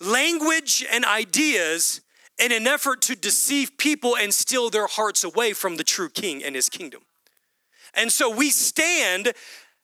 language 0.00 0.84
and 0.90 1.04
ideas 1.04 2.00
in 2.38 2.52
an 2.52 2.66
effort 2.66 3.02
to 3.02 3.16
deceive 3.16 3.78
people 3.78 4.16
and 4.16 4.34
steal 4.34 4.68
their 4.68 4.88
hearts 4.88 5.22
away 5.22 5.52
from 5.52 5.76
the 5.76 5.84
true 5.84 6.10
king 6.10 6.42
and 6.42 6.54
his 6.54 6.68
kingdom. 6.68 7.02
And 7.94 8.12
so 8.12 8.28
we 8.28 8.50
stand 8.50 9.32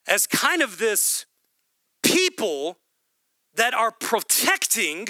as 0.07 0.27
kind 0.27 0.63
of 0.63 0.79
this 0.79 1.27
people 2.03 2.79
that 3.55 3.75
are 3.75 3.91
protecting 3.91 5.09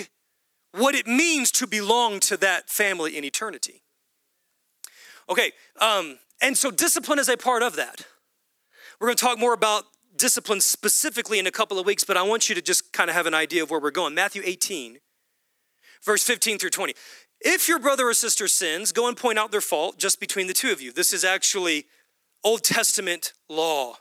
what 0.72 0.94
it 0.94 1.06
means 1.06 1.50
to 1.52 1.66
belong 1.66 2.20
to 2.20 2.36
that 2.38 2.68
family 2.68 3.16
in 3.16 3.24
eternity. 3.24 3.82
Okay, 5.28 5.52
um, 5.80 6.18
and 6.40 6.56
so 6.56 6.70
discipline 6.70 7.18
is 7.18 7.28
a 7.28 7.36
part 7.36 7.62
of 7.62 7.76
that. 7.76 8.06
We're 9.00 9.10
to 9.10 9.14
talk 9.14 9.38
more 9.38 9.54
about 9.54 9.84
discipline 10.16 10.60
specifically 10.60 11.38
in 11.38 11.46
a 11.46 11.50
couple 11.50 11.78
of 11.78 11.86
weeks, 11.86 12.04
but 12.04 12.16
I 12.16 12.22
want 12.22 12.48
you 12.48 12.54
to 12.54 12.62
just 12.62 12.92
kind 12.92 13.10
of 13.10 13.16
have 13.16 13.26
an 13.26 13.34
idea 13.34 13.62
of 13.62 13.70
where 13.70 13.80
we're 13.80 13.90
going. 13.90 14.14
Matthew 14.14 14.42
18, 14.44 14.98
verse 16.04 16.24
15 16.24 16.58
through 16.58 16.70
20. 16.70 16.94
If 17.40 17.68
your 17.68 17.78
brother 17.78 18.08
or 18.08 18.14
sister 18.14 18.46
sins, 18.46 18.92
go 18.92 19.08
and 19.08 19.16
point 19.16 19.38
out 19.38 19.50
their 19.50 19.60
fault 19.60 19.98
just 19.98 20.20
between 20.20 20.46
the 20.46 20.52
two 20.52 20.70
of 20.70 20.80
you. 20.80 20.92
This 20.92 21.12
is 21.12 21.24
actually 21.24 21.86
Old 22.44 22.62
Testament 22.62 23.32
law. 23.48 23.96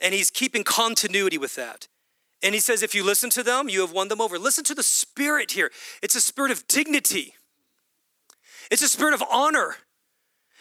And 0.00 0.14
he's 0.14 0.30
keeping 0.30 0.64
continuity 0.64 1.38
with 1.38 1.54
that. 1.56 1.88
And 2.42 2.54
he 2.54 2.60
says, 2.60 2.82
if 2.82 2.94
you 2.94 3.04
listen 3.04 3.28
to 3.30 3.42
them, 3.42 3.68
you 3.68 3.82
have 3.82 3.92
won 3.92 4.08
them 4.08 4.20
over. 4.20 4.38
Listen 4.38 4.64
to 4.64 4.74
the 4.74 4.82
spirit 4.82 5.52
here. 5.52 5.70
It's 6.02 6.14
a 6.14 6.20
spirit 6.20 6.50
of 6.50 6.66
dignity, 6.68 7.34
it's 8.70 8.82
a 8.82 8.88
spirit 8.88 9.14
of 9.14 9.22
honor. 9.30 9.76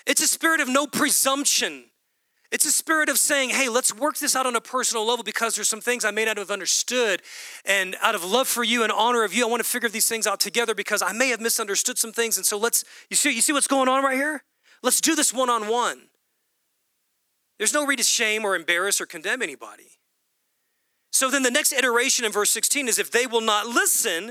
It's 0.05 0.23
a 0.23 0.27
spirit 0.27 0.59
of 0.59 0.67
no 0.67 0.87
presumption. 0.87 1.83
It's 2.51 2.65
a 2.65 2.71
spirit 2.71 3.09
of 3.09 3.19
saying, 3.19 3.51
hey, 3.51 3.69
let's 3.69 3.93
work 3.93 4.17
this 4.17 4.35
out 4.35 4.47
on 4.47 4.55
a 4.55 4.61
personal 4.61 5.05
level 5.05 5.23
because 5.23 5.53
there's 5.53 5.69
some 5.69 5.81
things 5.81 6.03
I 6.03 6.09
may 6.09 6.25
not 6.25 6.37
have 6.37 6.49
understood. 6.49 7.21
And 7.63 7.95
out 8.01 8.15
of 8.15 8.23
love 8.23 8.47
for 8.47 8.63
you 8.63 8.81
and 8.81 8.91
honor 8.91 9.23
of 9.23 9.35
you, 9.35 9.45
I 9.45 9.49
want 9.49 9.61
to 9.61 9.69
figure 9.69 9.87
these 9.87 10.09
things 10.09 10.25
out 10.25 10.39
together 10.39 10.73
because 10.73 11.03
I 11.03 11.11
may 11.11 11.29
have 11.29 11.39
misunderstood 11.39 11.99
some 11.99 12.11
things. 12.11 12.37
And 12.37 12.45
so 12.45 12.57
let's, 12.57 12.83
you 13.11 13.15
see, 13.15 13.29
you 13.31 13.41
see 13.41 13.53
what's 13.53 13.67
going 13.67 13.87
on 13.87 14.03
right 14.03 14.15
here? 14.15 14.43
Let's 14.81 14.99
do 14.99 15.13
this 15.13 15.31
one 15.31 15.49
on 15.49 15.67
one. 15.67 16.08
There's 17.59 17.73
no 17.73 17.85
reason 17.85 17.97
to 17.97 18.03
shame 18.03 18.43
or 18.43 18.55
embarrass 18.55 18.99
or 18.99 19.05
condemn 19.05 19.43
anybody. 19.43 19.99
So 21.11 21.29
then 21.29 21.43
the 21.43 21.51
next 21.51 21.73
iteration 21.73 22.25
in 22.25 22.31
verse 22.31 22.49
16 22.51 22.87
is 22.87 22.97
if 22.97 23.11
they 23.11 23.27
will 23.27 23.41
not 23.41 23.67
listen, 23.67 24.29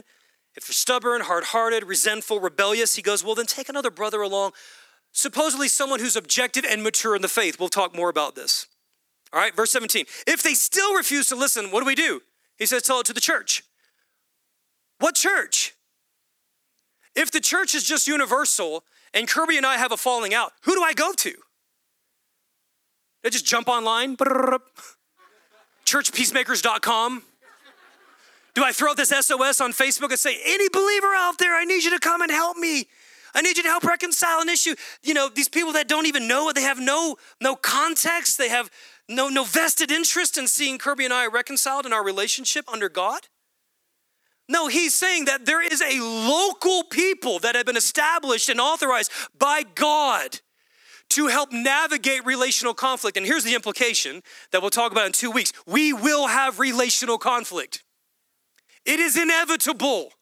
if 0.54 0.66
they're 0.66 0.72
stubborn, 0.72 1.20
hard 1.20 1.44
hearted, 1.44 1.84
resentful, 1.84 2.40
rebellious, 2.40 2.96
he 2.96 3.02
goes, 3.02 3.22
well, 3.22 3.34
then 3.34 3.46
take 3.46 3.68
another 3.68 3.90
brother 3.90 4.22
along 4.22 4.52
supposedly 5.12 5.68
someone 5.68 6.00
who's 6.00 6.16
objective 6.16 6.64
and 6.64 6.82
mature 6.82 7.14
in 7.14 7.22
the 7.22 7.28
faith. 7.28 7.60
We'll 7.60 7.68
talk 7.68 7.94
more 7.94 8.08
about 8.08 8.34
this. 8.34 8.66
All 9.32 9.40
right, 9.40 9.54
verse 9.54 9.70
17. 9.72 10.06
If 10.26 10.42
they 10.42 10.54
still 10.54 10.94
refuse 10.94 11.28
to 11.28 11.36
listen, 11.36 11.70
what 11.70 11.80
do 11.80 11.86
we 11.86 11.94
do? 11.94 12.22
He 12.56 12.66
says, 12.66 12.82
tell 12.82 13.00
it 13.00 13.06
to 13.06 13.12
the 13.12 13.20
church. 13.20 13.62
What 14.98 15.14
church? 15.14 15.74
If 17.14 17.30
the 17.30 17.40
church 17.40 17.74
is 17.74 17.84
just 17.84 18.08
universal 18.08 18.84
and 19.12 19.28
Kirby 19.28 19.56
and 19.56 19.66
I 19.66 19.76
have 19.76 19.92
a 19.92 19.96
falling 19.96 20.34
out, 20.34 20.52
who 20.62 20.74
do 20.74 20.82
I 20.82 20.92
go 20.92 21.12
to? 21.12 21.34
I 23.24 23.30
just 23.30 23.44
jump 23.44 23.68
online, 23.68 24.16
churchpeacemakers.com. 25.84 27.22
Do 28.54 28.64
I 28.64 28.72
throw 28.72 28.94
this 28.94 29.10
SOS 29.10 29.60
on 29.60 29.72
Facebook 29.72 30.10
and 30.10 30.18
say, 30.18 30.38
any 30.44 30.68
believer 30.68 31.14
out 31.14 31.38
there, 31.38 31.54
I 31.56 31.64
need 31.64 31.84
you 31.84 31.90
to 31.90 31.98
come 31.98 32.22
and 32.22 32.30
help 32.30 32.56
me? 32.56 32.86
I 33.34 33.42
need 33.42 33.56
you 33.56 33.62
to 33.62 33.68
help 33.68 33.84
reconcile 33.84 34.40
an 34.40 34.48
issue. 34.48 34.74
You 35.02 35.14
know, 35.14 35.28
these 35.28 35.48
people 35.48 35.72
that 35.74 35.86
don't 35.86 36.06
even 36.06 36.26
know 36.26 36.48
it, 36.48 36.54
they 36.54 36.62
have 36.62 36.80
no, 36.80 37.16
no 37.40 37.54
context, 37.54 38.38
they 38.38 38.48
have 38.48 38.70
no, 39.08 39.28
no 39.28 39.44
vested 39.44 39.90
interest 39.90 40.38
in 40.38 40.46
seeing 40.48 40.78
Kirby 40.78 41.04
and 41.04 41.14
I 41.14 41.26
reconciled 41.26 41.86
in 41.86 41.92
our 41.92 42.04
relationship 42.04 42.68
under 42.68 42.88
God. 42.88 43.28
No, 44.48 44.66
he's 44.66 44.94
saying 44.94 45.26
that 45.26 45.44
there 45.44 45.62
is 45.62 45.82
a 45.82 46.00
local 46.00 46.84
people 46.84 47.38
that 47.40 47.54
have 47.54 47.66
been 47.66 47.76
established 47.76 48.48
and 48.48 48.60
authorized 48.60 49.12
by 49.38 49.62
God 49.74 50.40
to 51.10 51.28
help 51.28 51.52
navigate 51.52 52.24
relational 52.24 52.74
conflict. 52.74 53.16
And 53.16 53.24
here's 53.24 53.44
the 53.44 53.54
implication 53.54 54.22
that 54.52 54.60
we'll 54.60 54.70
talk 54.70 54.92
about 54.92 55.06
in 55.06 55.12
two 55.12 55.30
weeks 55.30 55.52
we 55.66 55.92
will 55.92 56.26
have 56.26 56.58
relational 56.58 57.18
conflict, 57.18 57.82
it 58.84 59.00
is 59.00 59.16
inevitable. 59.16 60.12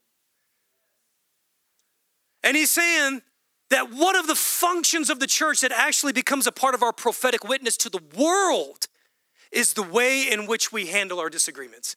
And 2.43 2.57
he's 2.57 2.70
saying 2.70 3.22
that 3.70 3.93
one 3.93 4.14
of 4.14 4.28
the 4.28 4.37
functions 4.37 5.11
of 5.11 5.18
the 5.18 5.26
church 5.26 5.61
that 5.62 5.72
actually 5.72 6.12
becomes 6.12 6.47
a 6.47 6.53
part 6.53 6.74
of 6.76 6.82
our 6.82 6.93
prophetic 6.93 7.43
witness 7.43 7.76
to 7.78 7.91
the 7.91 8.01
world 8.16 8.87
is 9.51 9.72
the 9.72 9.82
way 9.82 10.22
in 10.30 10.47
which 10.47 10.70
we 10.70 10.87
handle 10.87 11.18
our 11.18 11.28
disagreements. 11.28 11.97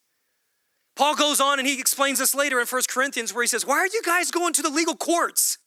Paul 0.95 1.15
goes 1.15 1.39
on 1.39 1.59
and 1.59 1.67
he 1.67 1.79
explains 1.79 2.19
this 2.19 2.33
later 2.33 2.59
in 2.59 2.65
1 2.65 2.81
Corinthians 2.89 3.33
where 3.33 3.43
he 3.43 3.47
says, 3.47 3.65
Why 3.65 3.77
are 3.77 3.87
you 3.87 4.01
guys 4.03 4.31
going 4.31 4.53
to 4.53 4.61
the 4.61 4.69
legal 4.69 4.95
courts? 4.95 5.57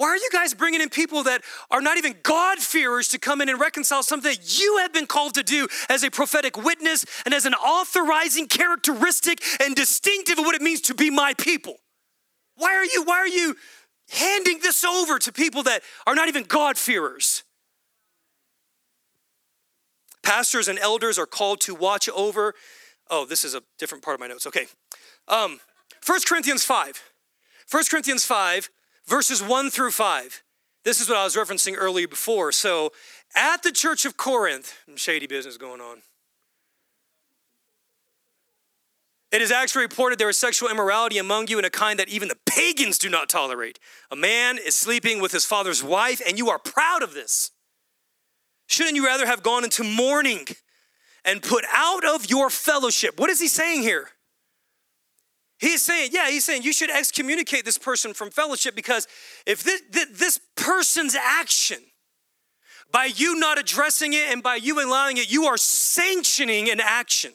Why 0.00 0.06
are 0.06 0.16
you 0.16 0.30
guys 0.32 0.54
bringing 0.54 0.80
in 0.80 0.88
people 0.88 1.24
that 1.24 1.42
are 1.70 1.82
not 1.82 1.98
even 1.98 2.14
God-fearers 2.22 3.08
to 3.08 3.18
come 3.18 3.42
in 3.42 3.50
and 3.50 3.60
reconcile 3.60 4.02
something 4.02 4.30
that 4.30 4.58
you 4.58 4.78
have 4.78 4.94
been 4.94 5.04
called 5.04 5.34
to 5.34 5.42
do 5.42 5.68
as 5.90 6.02
a 6.02 6.10
prophetic 6.10 6.56
witness 6.56 7.04
and 7.26 7.34
as 7.34 7.44
an 7.44 7.52
authorizing 7.52 8.48
characteristic 8.48 9.42
and 9.62 9.76
distinctive 9.76 10.38
of 10.38 10.46
what 10.46 10.54
it 10.54 10.62
means 10.62 10.80
to 10.80 10.94
be 10.94 11.10
my 11.10 11.34
people? 11.34 11.76
Why 12.56 12.76
are 12.76 12.84
you, 12.86 13.02
why 13.04 13.16
are 13.16 13.28
you 13.28 13.56
handing 14.08 14.60
this 14.60 14.84
over 14.84 15.18
to 15.18 15.32
people 15.32 15.64
that 15.64 15.82
are 16.06 16.14
not 16.14 16.28
even 16.28 16.44
God-fearers? 16.44 17.42
Pastors 20.22 20.66
and 20.66 20.78
elders 20.78 21.18
are 21.18 21.26
called 21.26 21.60
to 21.60 21.74
watch 21.74 22.08
over. 22.08 22.54
Oh, 23.10 23.26
this 23.26 23.44
is 23.44 23.54
a 23.54 23.60
different 23.78 24.02
part 24.02 24.14
of 24.14 24.20
my 24.20 24.28
notes. 24.28 24.46
Okay. 24.46 24.64
Um, 25.28 25.60
1 26.06 26.20
Corinthians 26.26 26.64
5. 26.64 27.02
1 27.70 27.84
Corinthians 27.90 28.24
5, 28.24 28.70
verses 29.10 29.42
1 29.42 29.70
through 29.70 29.90
5. 29.90 30.42
This 30.84 31.00
is 31.00 31.08
what 31.08 31.18
I 31.18 31.24
was 31.24 31.36
referencing 31.36 31.74
earlier 31.76 32.08
before. 32.08 32.52
So, 32.52 32.92
at 33.36 33.62
the 33.62 33.72
church 33.72 34.06
of 34.06 34.16
Corinth, 34.16 34.74
shady 34.96 35.26
business 35.26 35.56
going 35.56 35.80
on. 35.80 35.98
It 39.30 39.42
is 39.42 39.52
actually 39.52 39.82
reported 39.82 40.18
there 40.18 40.30
is 40.30 40.38
sexual 40.38 40.70
immorality 40.70 41.18
among 41.18 41.48
you 41.48 41.58
in 41.58 41.64
a 41.64 41.70
kind 41.70 41.98
that 42.00 42.08
even 42.08 42.28
the 42.28 42.38
pagans 42.46 42.98
do 42.98 43.08
not 43.08 43.28
tolerate. 43.28 43.78
A 44.10 44.16
man 44.16 44.58
is 44.58 44.74
sleeping 44.74 45.20
with 45.20 45.30
his 45.30 45.44
father's 45.44 45.84
wife, 45.84 46.20
and 46.26 46.38
you 46.38 46.50
are 46.50 46.58
proud 46.58 47.02
of 47.02 47.14
this. 47.14 47.52
Shouldn't 48.66 48.96
you 48.96 49.06
rather 49.06 49.26
have 49.26 49.42
gone 49.42 49.62
into 49.62 49.84
mourning 49.84 50.46
and 51.24 51.42
put 51.42 51.64
out 51.72 52.04
of 52.04 52.28
your 52.28 52.50
fellowship? 52.50 53.20
What 53.20 53.30
is 53.30 53.40
he 53.40 53.46
saying 53.48 53.82
here? 53.82 54.08
He's 55.60 55.82
saying, 55.82 56.10
yeah, 56.12 56.30
he's 56.30 56.44
saying 56.44 56.62
you 56.62 56.72
should 56.72 56.90
excommunicate 56.90 57.66
this 57.66 57.76
person 57.76 58.14
from 58.14 58.30
fellowship 58.30 58.74
because 58.74 59.06
if 59.46 59.62
this, 59.62 59.82
this 59.90 60.40
person's 60.56 61.14
action, 61.14 61.78
by 62.90 63.04
you 63.04 63.38
not 63.38 63.58
addressing 63.58 64.14
it 64.14 64.32
and 64.32 64.42
by 64.42 64.56
you 64.56 64.82
allowing 64.82 65.18
it, 65.18 65.30
you 65.30 65.44
are 65.44 65.58
sanctioning 65.58 66.70
an 66.70 66.80
action 66.80 67.32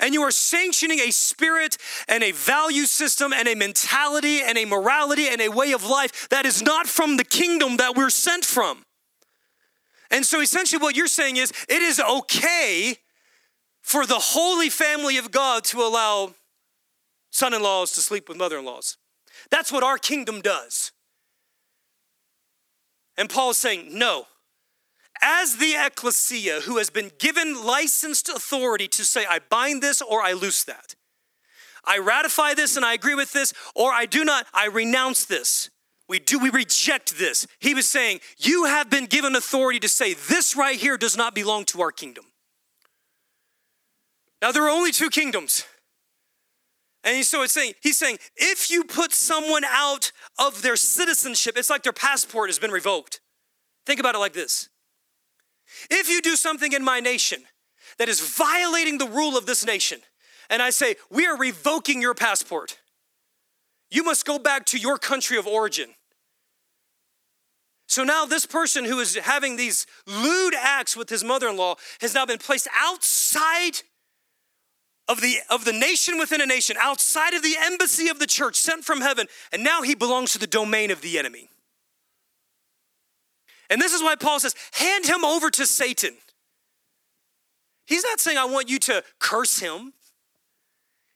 and 0.00 0.14
you 0.14 0.22
are 0.22 0.30
sanctioning 0.30 1.00
a 1.00 1.10
spirit 1.10 1.76
and 2.08 2.22
a 2.22 2.32
value 2.32 2.86
system 2.86 3.32
and 3.32 3.46
a 3.46 3.54
mentality 3.54 4.40
and 4.40 4.56
a 4.56 4.64
morality 4.64 5.28
and 5.28 5.40
a 5.40 5.50
way 5.50 5.72
of 5.72 5.84
life 5.84 6.28
that 6.30 6.46
is 6.46 6.62
not 6.62 6.86
from 6.86 7.18
the 7.18 7.24
kingdom 7.24 7.76
that 7.76 7.94
we're 7.94 8.10
sent 8.10 8.44
from. 8.44 8.84
And 10.10 10.24
so 10.24 10.40
essentially, 10.40 10.80
what 10.80 10.96
you're 10.96 11.08
saying 11.08 11.36
is 11.36 11.52
it 11.68 11.82
is 11.82 12.00
okay 12.00 12.96
for 13.80 14.06
the 14.06 14.18
holy 14.18 14.70
family 14.70 15.16
of 15.18 15.30
God 15.30 15.64
to 15.64 15.80
allow 15.80 16.34
son 17.32 17.54
in 17.54 17.62
laws 17.62 17.90
to 17.92 18.00
sleep 18.00 18.28
with 18.28 18.38
mother 18.38 18.58
in 18.58 18.64
laws. 18.64 18.96
That's 19.50 19.72
what 19.72 19.82
our 19.82 19.98
kingdom 19.98 20.40
does. 20.40 20.92
And 23.16 23.28
Paul 23.28 23.50
is 23.50 23.58
saying, 23.58 23.88
no. 23.90 24.26
As 25.20 25.56
the 25.56 25.74
ecclesia 25.78 26.60
who 26.62 26.78
has 26.78 26.90
been 26.90 27.10
given 27.18 27.64
licensed 27.64 28.28
authority 28.28 28.88
to 28.88 29.04
say, 29.04 29.24
I 29.28 29.40
bind 29.40 29.82
this 29.82 30.00
or 30.00 30.22
I 30.22 30.32
loose 30.32 30.64
that. 30.64 30.94
I 31.84 31.98
ratify 31.98 32.54
this 32.54 32.76
and 32.76 32.84
I 32.84 32.94
agree 32.94 33.14
with 33.14 33.32
this, 33.32 33.52
or 33.74 33.90
I 33.90 34.06
do 34.06 34.24
not, 34.24 34.46
I 34.54 34.66
renounce 34.66 35.24
this. 35.24 35.68
We 36.08 36.18
do, 36.18 36.38
we 36.38 36.50
reject 36.50 37.18
this. 37.18 37.46
He 37.58 37.74
was 37.74 37.88
saying, 37.88 38.20
You 38.38 38.64
have 38.64 38.88
been 38.88 39.06
given 39.06 39.34
authority 39.34 39.80
to 39.80 39.88
say, 39.88 40.14
This 40.14 40.56
right 40.56 40.78
here 40.78 40.96
does 40.96 41.16
not 41.16 41.34
belong 41.34 41.64
to 41.66 41.80
our 41.80 41.90
kingdom. 41.90 42.26
Now, 44.40 44.52
there 44.52 44.64
are 44.64 44.70
only 44.70 44.92
two 44.92 45.10
kingdoms. 45.10 45.64
And 47.04 47.24
so 47.24 47.42
it's 47.42 47.52
saying, 47.52 47.74
he's 47.82 47.98
saying, 47.98 48.18
if 48.36 48.70
you 48.70 48.84
put 48.84 49.12
someone 49.12 49.64
out 49.64 50.12
of 50.38 50.62
their 50.62 50.76
citizenship, 50.76 51.56
it's 51.56 51.68
like 51.68 51.82
their 51.82 51.92
passport 51.92 52.48
has 52.48 52.58
been 52.58 52.70
revoked. 52.70 53.20
Think 53.86 53.98
about 53.98 54.14
it 54.14 54.18
like 54.18 54.34
this. 54.34 54.68
If 55.90 56.08
you 56.08 56.20
do 56.22 56.36
something 56.36 56.72
in 56.72 56.84
my 56.84 57.00
nation 57.00 57.42
that 57.98 58.08
is 58.08 58.20
violating 58.20 58.98
the 58.98 59.06
rule 59.06 59.36
of 59.36 59.46
this 59.46 59.66
nation, 59.66 60.00
and 60.48 60.62
I 60.62 60.70
say, 60.70 60.96
we 61.10 61.26
are 61.26 61.36
revoking 61.36 62.00
your 62.00 62.14
passport, 62.14 62.78
you 63.90 64.04
must 64.04 64.24
go 64.24 64.38
back 64.38 64.64
to 64.66 64.78
your 64.78 64.96
country 64.96 65.36
of 65.38 65.46
origin. 65.46 65.90
So 67.88 68.04
now, 68.04 68.24
this 68.24 68.46
person 68.46 68.86
who 68.86 69.00
is 69.00 69.16
having 69.16 69.56
these 69.56 69.86
lewd 70.06 70.54
acts 70.54 70.96
with 70.96 71.10
his 71.10 71.22
mother 71.22 71.48
in 71.48 71.58
law 71.58 71.74
has 72.00 72.14
now 72.14 72.24
been 72.24 72.38
placed 72.38 72.66
outside 72.74 73.82
of 75.08 75.20
the, 75.20 75.36
of 75.50 75.64
the 75.64 75.72
nation 75.72 76.18
within 76.18 76.40
a 76.40 76.46
nation, 76.46 76.76
outside 76.80 77.34
of 77.34 77.42
the 77.42 77.56
embassy 77.60 78.08
of 78.08 78.18
the 78.18 78.26
church, 78.26 78.56
sent 78.56 78.84
from 78.84 79.00
heaven, 79.00 79.26
and 79.52 79.64
now 79.64 79.82
he 79.82 79.94
belongs 79.94 80.32
to 80.32 80.38
the 80.38 80.46
domain 80.46 80.90
of 80.90 81.00
the 81.00 81.18
enemy. 81.18 81.48
And 83.68 83.80
this 83.80 83.94
is 83.94 84.02
why 84.02 84.16
Paul 84.16 84.38
says, 84.38 84.54
hand 84.72 85.06
him 85.06 85.24
over 85.24 85.50
to 85.50 85.66
Satan. 85.66 86.14
He's 87.86 88.04
not 88.04 88.20
saying, 88.20 88.38
I 88.38 88.44
want 88.44 88.70
you 88.70 88.78
to 88.80 89.02
curse 89.18 89.58
him. 89.58 89.92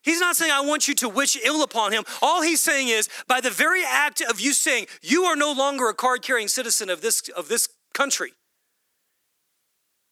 He's 0.02 0.20
not 0.20 0.36
saying, 0.36 0.52
I 0.52 0.60
want 0.60 0.88
you 0.88 0.94
to 0.96 1.08
wish 1.08 1.36
ill 1.44 1.62
upon 1.62 1.92
him. 1.92 2.04
All 2.22 2.42
he's 2.42 2.60
saying 2.60 2.88
is, 2.88 3.08
by 3.26 3.40
the 3.40 3.50
very 3.50 3.82
act 3.84 4.20
of 4.20 4.40
you 4.40 4.52
saying, 4.52 4.86
you 5.02 5.24
are 5.24 5.36
no 5.36 5.52
longer 5.52 5.88
a 5.88 5.94
card 5.94 6.22
carrying 6.22 6.48
citizen 6.48 6.90
of 6.90 7.00
this, 7.00 7.28
of 7.36 7.48
this 7.48 7.68
country, 7.92 8.32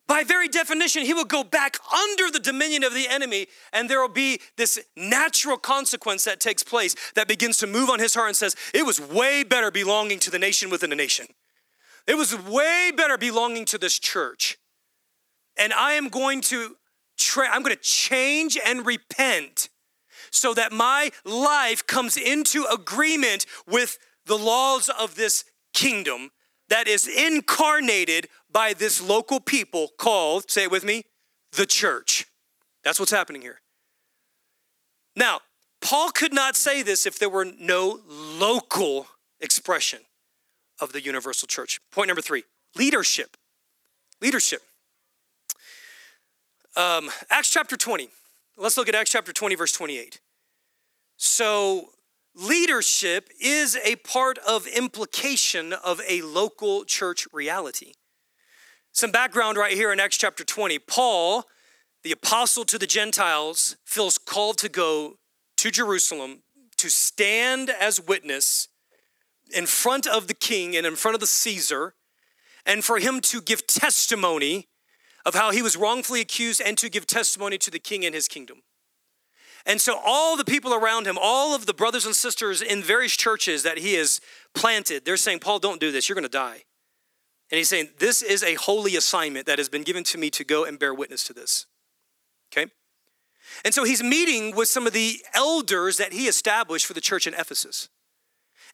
by 0.07 0.23
very 0.23 0.49
definition, 0.49 1.05
he 1.05 1.15
will 1.15 1.25
go 1.25 1.43
back 1.43 1.79
under 1.93 2.31
the 2.31 2.39
dominion 2.39 2.85
of 2.85 2.93
the 2.93 3.09
enemy, 3.09 3.47
and 3.73 3.89
there 3.89 4.01
will 4.01 4.09
be 4.09 4.41
this 4.57 4.79
natural 4.97 5.57
consequence 5.57 6.25
that 6.25 6.41
takes 6.41 6.63
place 6.63 6.95
that 7.15 7.27
begins 7.27 7.57
to 7.59 7.67
move 7.67 7.89
on 7.89 7.99
his 7.99 8.15
heart 8.15 8.29
and 8.29 8.37
says, 8.37 8.55
It 8.75 8.85
was 8.85 9.01
way 9.01 9.45
better 9.45 9.71
belonging 9.71 10.19
to 10.21 10.31
the 10.31 10.39
nation 10.39 10.69
within 10.69 10.93
a 10.93 10.97
nation. 10.97 11.27
It 12.07 12.17
was 12.17 12.39
way 12.39 12.93
better 12.95 13.17
belonging 13.17 13.65
to 13.67 13.79
this 13.79 13.99
church. 13.99 14.59
And 15.57 15.73
I 15.73 15.93
am 15.93 16.09
going 16.09 16.43
to 16.43 16.77
tra- 17.17 17.49
I'm 17.49 17.63
going 17.63 17.75
to 17.75 17.83
change 17.83 18.59
and 18.63 18.85
repent 18.85 19.71
so 20.31 20.53
that 20.55 20.73
my 20.73 21.13
life 21.25 21.87
comes 21.87 22.17
into 22.17 22.67
agreement 22.71 23.47
with 23.67 23.99
the 24.27 24.37
laws 24.37 24.89
of 24.89 25.15
this 25.15 25.45
kingdom 25.73 26.31
that 26.69 26.89
is 26.89 27.07
incarnated 27.07 28.29
by 28.55 28.73
this 28.73 29.03
local 29.03 29.41
people 29.41 29.91
called, 29.99 30.51
say 30.51 30.63
it 30.63 30.71
with 30.71 30.85
me, 30.85 31.03
the 31.53 31.67
church. 31.67 32.27
That's 32.85 33.01
what's 33.01 33.11
happening 33.11 33.43
here. 33.43 33.61
Now, 35.17 35.41
Paul 35.83 36.11
could 36.11 36.33
not 36.33 36.57
say 36.57 36.83
this 36.83 37.05
if 37.05 37.19
there 37.19 37.29
were 37.29 37.45
no 37.45 38.01
local 38.09 39.09
expression 39.41 40.01
of 40.81 40.93
the 40.93 41.03
universal 41.03 41.47
church. 41.47 41.81
Point 41.93 42.09
number 42.09 42.23
three 42.23 42.45
leadership. 42.77 43.37
Leadership. 44.23 44.63
Um, 46.77 47.11
Acts 47.31 47.51
chapter 47.51 47.77
20. 47.77 48.09
Let's 48.57 48.77
look 48.77 48.89
at 48.89 48.95
Acts 48.95 49.11
chapter 49.11 49.33
20, 49.33 49.57
verse 49.57 49.73
28. 49.73 50.21
So, 51.17 51.91
leadership 52.35 53.29
is 53.41 53.77
a 53.85 53.97
part 53.97 54.39
of 54.39 54.67
implication 54.67 55.73
of 55.73 56.01
a 56.09 56.23
local 56.23 56.85
church 56.85 57.29
reality. 57.33 57.93
Some 58.95 59.11
background 59.11 59.59
right 59.59 59.73
here 59.73 59.93
in 59.93 59.99
Acts 59.99 60.17
chapter 60.17 60.45
20. 60.45 60.79
Paul, 60.79 61.47
the 62.05 62.13
apostle 62.13 62.65
to 62.67 62.79
the 62.79 62.87
Gentiles, 62.87 63.77
feels 63.85 64.19
called 64.19 64.57
to 64.59 64.69
go 64.69 65.19
to 65.57 65.73
Jerusalem 65.73 66.45
to 66.77 66.89
stand 66.89 67.71
as 67.71 68.01
witness 68.01 68.69
in 69.53 69.67
front 69.67 70.07
of 70.07 70.29
the 70.29 70.35
king 70.35 70.77
and 70.77 70.87
in 70.87 70.95
front 70.95 71.17
of 71.17 71.21
the 71.21 71.27
Caesar, 71.27 71.95
and 72.65 72.85
for 72.85 73.01
him 73.01 73.21
to 73.23 73.41
give 73.41 73.67
testimony 73.67 74.69
of 75.27 75.35
how 75.35 75.51
he 75.51 75.61
was 75.61 75.77
wrongfully 75.77 76.21
accused 76.21 76.63
and 76.65 76.79
to 76.79 76.89
give 76.89 77.05
testimony 77.05 77.59
to 77.59 77.73
the 77.73 77.81
king 77.81 78.05
and 78.05 78.15
his 78.15 78.29
kingdom. 78.29 78.63
And 79.67 79.81
so, 79.81 79.99
all 80.05 80.37
the 80.37 80.45
people 80.45 80.73
around 80.73 81.09
him, 81.09 81.19
all 81.21 81.53
of 81.53 81.67
the 81.67 81.75
brothers 81.75 82.07
and 82.07 82.15
sisters 82.15 82.63
in 82.63 82.81
various 82.81 83.17
churches 83.17 83.65
that 83.65 83.79
he 83.79 83.95
has 83.95 84.21
planted, 84.55 85.05
they're 85.05 85.17
saying, 85.17 85.41
Paul, 85.41 85.59
don't 85.59 85.81
do 85.81 85.91
this. 85.91 86.09
You're 86.09 86.15
going 86.15 86.23
to 86.23 86.29
die. 86.29 86.63
And 87.51 87.59
he's 87.59 87.69
saying, 87.69 87.91
This 87.99 88.23
is 88.23 88.43
a 88.43 88.55
holy 88.55 88.97
assignment 88.97 89.47
that 89.47 89.59
has 89.59 89.69
been 89.69 89.83
given 89.83 90.05
to 90.05 90.19
me 90.19 90.31
to 90.31 90.45
go 90.45 90.65
and 90.65 90.79
bear 90.79 90.95
witness 90.95 91.25
to 91.25 91.33
this. 91.33 91.67
Okay? 92.53 92.71
And 93.65 93.75
so 93.75 93.85
he's 93.85 94.03
meeting 94.03 94.57
with 94.57 94.69
some 94.69 94.87
of 94.87 94.93
the 94.93 95.19
elders 95.35 95.99
that 95.99 96.13
he 96.13 96.27
established 96.27 96.87
for 96.87 96.95
the 96.95 97.01
church 97.01 97.27
in 97.27 97.35
Ephesus. 97.35 97.89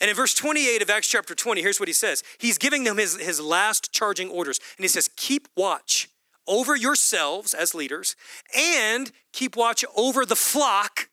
And 0.00 0.08
in 0.08 0.16
verse 0.16 0.32
28 0.32 0.82
of 0.82 0.90
Acts 0.90 1.08
chapter 1.08 1.34
20, 1.34 1.60
here's 1.60 1.78
what 1.78 1.88
he 1.88 1.92
says 1.92 2.22
He's 2.38 2.58
giving 2.58 2.84
them 2.84 2.98
his, 2.98 3.16
his 3.18 3.40
last 3.40 3.92
charging 3.92 4.30
orders. 4.30 4.60
And 4.76 4.84
he 4.84 4.88
says, 4.88 5.10
Keep 5.16 5.48
watch 5.56 6.08
over 6.46 6.74
yourselves 6.74 7.54
as 7.54 7.74
leaders 7.74 8.16
and 8.56 9.12
keep 9.32 9.56
watch 9.56 9.84
over 9.96 10.24
the 10.24 10.36
flock 10.36 11.08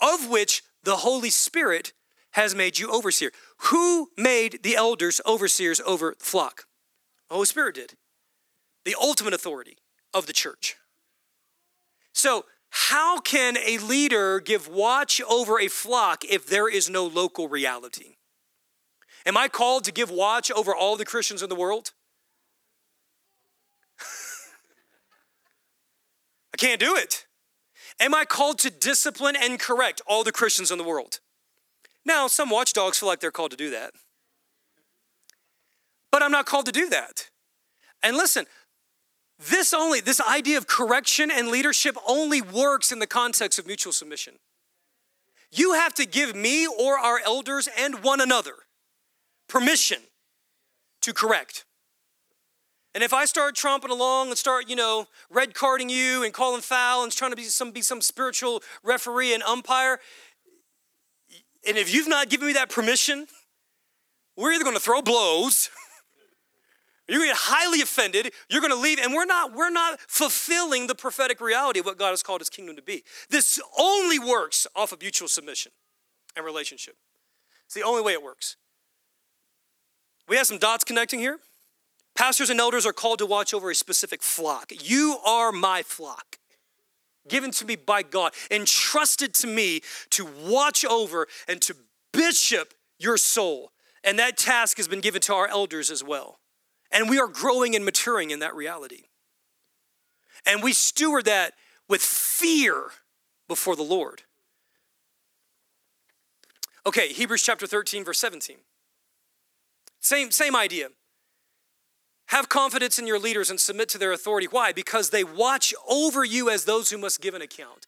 of 0.00 0.28
which 0.28 0.62
the 0.84 0.96
Holy 0.96 1.30
Spirit 1.30 1.92
has 2.32 2.54
made 2.54 2.78
you 2.78 2.90
overseer. 2.90 3.30
Who 3.58 4.08
made 4.16 4.62
the 4.62 4.76
elders 4.76 5.20
overseers 5.26 5.80
over 5.80 6.14
the 6.18 6.24
flock? 6.24 6.66
The 7.28 7.34
Holy 7.34 7.46
Spirit 7.46 7.74
did. 7.74 7.94
The 8.84 8.96
ultimate 9.00 9.34
authority 9.34 9.78
of 10.12 10.26
the 10.26 10.32
church. 10.32 10.76
So, 12.12 12.44
how 12.70 13.20
can 13.20 13.56
a 13.56 13.78
leader 13.78 14.40
give 14.40 14.68
watch 14.68 15.20
over 15.22 15.60
a 15.60 15.68
flock 15.68 16.24
if 16.24 16.46
there 16.46 16.68
is 16.68 16.90
no 16.90 17.06
local 17.06 17.48
reality? 17.48 18.16
Am 19.24 19.36
I 19.36 19.48
called 19.48 19.84
to 19.84 19.92
give 19.92 20.10
watch 20.10 20.50
over 20.50 20.74
all 20.74 20.96
the 20.96 21.04
Christians 21.04 21.42
in 21.42 21.48
the 21.48 21.54
world? 21.54 21.92
I 26.52 26.56
can't 26.56 26.80
do 26.80 26.96
it. 26.96 27.26
Am 28.00 28.14
I 28.14 28.24
called 28.24 28.58
to 28.60 28.70
discipline 28.70 29.36
and 29.40 29.58
correct 29.58 30.02
all 30.06 30.24
the 30.24 30.32
Christians 30.32 30.70
in 30.70 30.78
the 30.78 30.84
world? 30.84 31.20
Now, 32.04 32.26
some 32.26 32.50
watchdogs 32.50 32.98
feel 32.98 33.08
like 33.08 33.20
they're 33.20 33.30
called 33.30 33.52
to 33.52 33.56
do 33.56 33.70
that. 33.70 33.94
But 36.14 36.22
I'm 36.22 36.30
not 36.30 36.46
called 36.46 36.66
to 36.66 36.70
do 36.70 36.88
that. 36.90 37.28
And 38.00 38.16
listen, 38.16 38.46
this 39.50 39.74
only, 39.74 39.98
this 39.98 40.20
idea 40.20 40.58
of 40.58 40.68
correction 40.68 41.28
and 41.28 41.48
leadership 41.48 41.96
only 42.06 42.40
works 42.40 42.92
in 42.92 43.00
the 43.00 43.06
context 43.08 43.58
of 43.58 43.66
mutual 43.66 43.92
submission. 43.92 44.34
You 45.50 45.72
have 45.72 45.92
to 45.94 46.06
give 46.06 46.36
me 46.36 46.68
or 46.68 47.00
our 47.00 47.18
elders 47.26 47.68
and 47.76 48.04
one 48.04 48.20
another 48.20 48.52
permission 49.48 50.02
to 51.02 51.12
correct. 51.12 51.64
And 52.94 53.02
if 53.02 53.12
I 53.12 53.24
start 53.24 53.56
tromping 53.56 53.90
along 53.90 54.28
and 54.28 54.38
start, 54.38 54.70
you 54.70 54.76
know, 54.76 55.06
red 55.30 55.52
carding 55.52 55.90
you 55.90 56.22
and 56.22 56.32
calling 56.32 56.62
foul 56.62 57.02
and 57.02 57.10
trying 57.10 57.32
to 57.32 57.36
be 57.36 57.42
some 57.42 57.72
be 57.72 57.82
some 57.82 58.00
spiritual 58.00 58.62
referee 58.84 59.34
and 59.34 59.42
umpire, 59.42 59.98
and 61.66 61.76
if 61.76 61.92
you've 61.92 62.06
not 62.06 62.28
given 62.28 62.46
me 62.46 62.52
that 62.52 62.70
permission, 62.70 63.26
we're 64.36 64.52
either 64.52 64.62
going 64.62 64.76
to 64.76 64.80
throw 64.80 65.02
blows, 65.02 65.70
you're 67.08 67.18
going 67.18 67.30
to 67.30 67.34
get 67.34 67.42
highly 67.42 67.82
offended, 67.82 68.32
you're 68.48 68.60
going 68.60 68.72
to 68.72 68.78
leave, 68.78 68.98
and 68.98 69.12
we're 69.12 69.26
not 69.26 69.54
we're 69.54 69.70
not 69.70 70.00
fulfilling 70.08 70.86
the 70.86 70.94
prophetic 70.94 71.40
reality 71.40 71.80
of 71.80 71.86
what 71.86 71.98
God 71.98 72.10
has 72.10 72.22
called 72.22 72.40
His 72.40 72.48
kingdom 72.48 72.76
to 72.76 72.82
be. 72.82 73.04
This 73.28 73.60
only 73.78 74.18
works 74.18 74.66
off 74.74 74.92
of 74.92 75.00
mutual 75.00 75.28
submission 75.28 75.72
and 76.36 76.44
relationship. 76.44 76.96
It's 77.66 77.74
the 77.74 77.82
only 77.82 78.02
way 78.02 78.12
it 78.12 78.22
works. 78.22 78.56
We 80.28 80.36
have 80.36 80.46
some 80.46 80.58
dots 80.58 80.84
connecting 80.84 81.20
here. 81.20 81.38
Pastors 82.16 82.48
and 82.48 82.60
elders 82.60 82.86
are 82.86 82.92
called 82.92 83.18
to 83.18 83.26
watch 83.26 83.52
over 83.52 83.70
a 83.70 83.74
specific 83.74 84.22
flock. 84.22 84.72
You 84.82 85.18
are 85.26 85.52
my 85.52 85.82
flock, 85.82 86.38
given 87.28 87.50
to 87.52 87.64
me 87.66 87.76
by 87.76 88.02
God, 88.02 88.32
entrusted 88.50 89.34
to 89.34 89.46
me 89.46 89.80
to 90.10 90.26
watch 90.46 90.84
over 90.84 91.26
and 91.48 91.60
to 91.62 91.76
bishop 92.12 92.72
your 92.98 93.16
soul. 93.16 93.72
And 94.04 94.18
that 94.18 94.36
task 94.36 94.76
has 94.76 94.86
been 94.86 95.00
given 95.00 95.20
to 95.22 95.34
our 95.34 95.48
elders 95.48 95.90
as 95.90 96.04
well. 96.04 96.38
And 96.94 97.10
we 97.10 97.18
are 97.18 97.26
growing 97.26 97.74
and 97.74 97.84
maturing 97.84 98.30
in 98.30 98.38
that 98.38 98.54
reality. 98.54 99.02
And 100.46 100.62
we 100.62 100.72
steward 100.72 101.24
that 101.24 101.54
with 101.88 102.00
fear 102.00 102.84
before 103.48 103.74
the 103.76 103.82
Lord. 103.82 104.22
Okay, 106.86 107.08
Hebrews 107.08 107.42
chapter 107.42 107.66
13, 107.66 108.04
verse 108.04 108.18
17. 108.18 108.58
Same, 110.00 110.30
same 110.30 110.54
idea. 110.54 110.88
Have 112.26 112.48
confidence 112.48 112.98
in 112.98 113.06
your 113.06 113.18
leaders 113.18 113.50
and 113.50 113.58
submit 113.58 113.88
to 113.90 113.98
their 113.98 114.12
authority. 114.12 114.46
Why? 114.46 114.72
Because 114.72 115.10
they 115.10 115.24
watch 115.24 115.74
over 115.88 116.24
you 116.24 116.48
as 116.48 116.64
those 116.64 116.90
who 116.90 116.98
must 116.98 117.20
give 117.20 117.34
an 117.34 117.42
account. 117.42 117.86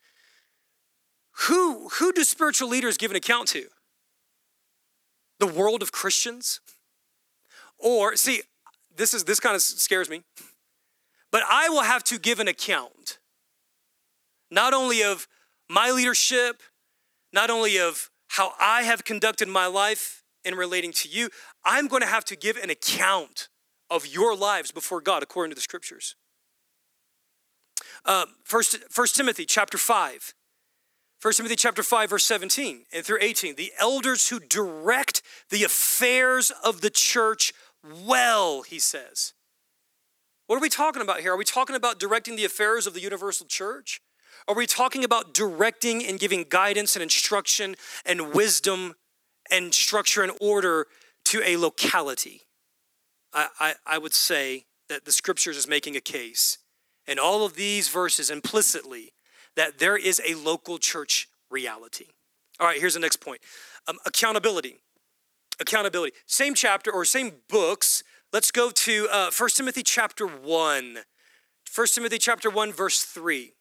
Who, 1.48 1.88
who 1.88 2.12
do 2.12 2.24
spiritual 2.24 2.68
leaders 2.68 2.96
give 2.96 3.11
an 3.11 3.16
account 3.16 3.48
to? 3.48 3.66
The 5.38 5.46
world 5.46 5.82
of 5.82 5.92
Christians? 5.92 6.61
Or, 7.78 8.16
see, 8.16 8.42
this 8.97 9.14
is 9.14 9.24
this 9.24 9.40
kind 9.40 9.55
of 9.55 9.62
scares 9.62 10.09
me. 10.09 10.22
But 11.32 11.42
I 11.49 11.68
will 11.68 11.82
have 11.82 12.05
to 12.05 12.18
give 12.18 12.40
an 12.40 12.49
account, 12.49 13.18
not 14.51 14.72
only 14.72 15.03
of 15.03 15.26
my 15.68 15.90
leadership, 15.90 16.62
not 17.32 17.51
only 17.51 17.78
of 17.78 18.11
how 18.28 18.53
I 18.61 18.82
have 18.82 19.05
conducted 19.05 19.49
my 19.49 19.66
life 19.66 20.22
in 20.44 20.55
relating 20.55 20.92
to 20.92 21.09
you, 21.09 21.28
I'm 21.64 21.88
going 21.88 22.03
to 22.03 22.09
have 22.09 22.24
to 22.26 22.36
give 22.36 22.57
an 22.57 22.70
account 22.70 23.49
of 23.90 24.07
your 24.07 24.36
lives 24.36 24.70
before 24.70 25.01
God 25.01 25.22
according 25.22 25.51
to 25.51 25.55
the 25.55 25.61
scriptures. 25.61 26.16
Uh, 28.05 28.26
first, 28.44 28.78
First 28.90 29.16
Timothy 29.16 29.44
chapter 29.44 29.78
5. 29.78 30.34
1 31.22 31.32
Timothy 31.32 31.57
chapter 31.57 31.82
5 31.82 32.11
verse 32.11 32.24
17 32.24 32.84
and 32.92 33.05
through 33.05 33.18
18 33.22 33.57
the 33.57 33.72
elders 33.80 34.28
who 34.28 34.38
direct 34.38 35.22
the 35.49 35.64
affairs 35.64 36.53
of 36.62 36.82
the 36.82 36.90
church 36.90 37.55
well 37.84 38.62
he 38.62 38.78
says. 38.78 39.32
What 40.46 40.56
are 40.56 40.62
we 40.62 40.68
talking 40.68 41.02
about 41.02 41.20
here? 41.20 41.32
Are 41.32 41.36
we 41.36 41.44
talking 41.44 41.74
about 41.74 41.98
directing 41.98 42.36
the 42.36 42.44
affairs 42.44 42.86
of 42.86 42.94
the 42.94 43.00
universal 43.00 43.46
church? 43.46 44.00
Are 44.46 44.54
we 44.54 44.66
talking 44.66 45.02
about 45.02 45.34
directing 45.34 46.04
and 46.04 46.20
giving 46.20 46.44
guidance 46.48 46.94
and 46.94 47.02
instruction 47.02 47.74
and 48.04 48.32
wisdom 48.32 48.94
and 49.50 49.74
structure 49.74 50.22
and 50.22 50.32
order 50.40 50.86
to 51.26 51.42
a 51.44 51.56
locality? 51.56 52.42
I, 53.32 53.48
I, 53.58 53.74
I 53.84 53.98
would 53.98 54.14
say 54.14 54.66
that 54.88 55.04
the 55.04 55.12
scriptures 55.12 55.56
is 55.56 55.66
making 55.66 55.96
a 55.96 56.00
case 56.00 56.58
in 57.08 57.18
all 57.18 57.44
of 57.44 57.54
these 57.54 57.88
verses 57.88 58.30
implicitly 58.30 59.12
that 59.56 59.78
there 59.78 59.96
is 59.96 60.20
a 60.24 60.34
local 60.34 60.78
church 60.78 61.28
reality. 61.50 62.06
All 62.60 62.66
right, 62.66 62.78
here's 62.78 62.94
the 62.94 63.00
next 63.00 63.16
point. 63.16 63.40
Um, 63.88 63.98
accountability. 64.06 64.78
Accountability. 65.61 66.14
Same 66.26 66.54
chapter 66.54 66.90
or 66.90 67.04
same 67.04 67.32
books. 67.48 68.02
Let's 68.32 68.50
go 68.50 68.70
to 68.70 69.09
uh, 69.11 69.30
1 69.36 69.48
Timothy 69.50 69.82
chapter 69.82 70.26
1. 70.26 70.98
1 71.74 71.86
Timothy 71.94 72.18
chapter 72.18 72.50
1, 72.50 72.72
verse 72.72 73.02
3. 73.02 73.52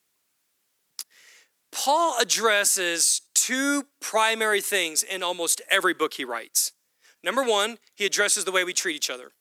Paul 1.72 2.16
addresses 2.22 3.22
two 3.34 3.84
primary 4.00 4.62
things 4.62 5.04
in 5.04 5.22
almost 5.22 5.62
every 5.70 5.94
book 5.94 6.14
he 6.14 6.26
writes. 6.26 6.72
Number 7.24 7.44
one, 7.44 7.78
he 7.96 8.06
addresses 8.06 8.46
the 8.46 8.52
way 8.52 8.64
we 8.64 8.74
treat 8.74 8.96
each 8.96 9.10
other. 9.10 9.32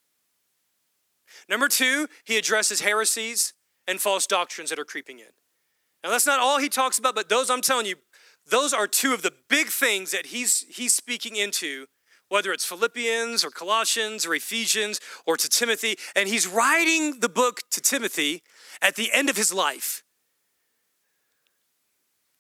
Number 1.49 1.69
two, 1.69 2.09
he 2.25 2.37
addresses 2.37 2.81
heresies 2.81 3.53
and 3.87 4.01
false 4.01 4.27
doctrines 4.27 4.71
that 4.71 4.79
are 4.79 4.85
creeping 4.85 5.19
in. 5.19 5.27
Now, 6.03 6.11
that's 6.11 6.27
not 6.27 6.41
all 6.41 6.59
he 6.59 6.69
talks 6.69 6.99
about, 6.99 7.15
but 7.15 7.29
those, 7.29 7.51
I'm 7.51 7.61
telling 7.61 7.87
you, 7.87 7.97
those 8.47 8.73
are 8.73 8.87
two 8.87 9.15
of 9.15 9.23
the 9.23 9.33
big 9.49 9.69
things 9.69 10.11
that 10.11 10.27
he's, 10.27 10.65
he's 10.69 10.95
speaking 10.95 11.37
into, 11.37 11.87
whether 12.35 12.53
it's 12.53 12.65
Philippians 12.65 13.45
or 13.45 13.51
Colossians 13.51 14.27
or 14.27 14.35
Ephesians 14.35 15.01
or 15.25 15.37
to 15.37 15.49
Timothy. 15.49 15.97
And 16.17 16.29
he's 16.29 16.49
writing 16.49 17.21
the 17.21 17.29
book 17.29 17.61
to 17.71 17.81
Timothy 17.81 18.43
at 18.83 18.97
the 18.97 19.13
end 19.13 19.31
of 19.31 19.37
his 19.37 19.55
life. 19.55 20.03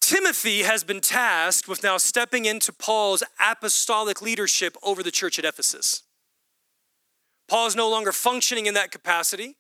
Timothy 0.00 0.64
has 0.64 0.82
been 0.82 1.00
tasked 1.00 1.68
with 1.68 1.84
now 1.84 1.96
stepping 1.96 2.44
into 2.44 2.72
Paul's 2.72 3.22
apostolic 3.40 4.20
leadership 4.20 4.76
over 4.82 5.00
the 5.00 5.12
church 5.12 5.38
at 5.38 5.44
Ephesus. 5.44 6.02
Paul 7.48 7.68
is 7.68 7.76
no 7.76 7.88
longer 7.88 8.10
functioning 8.10 8.66
in 8.66 8.74
that 8.74 8.90
capacity. 8.90 9.54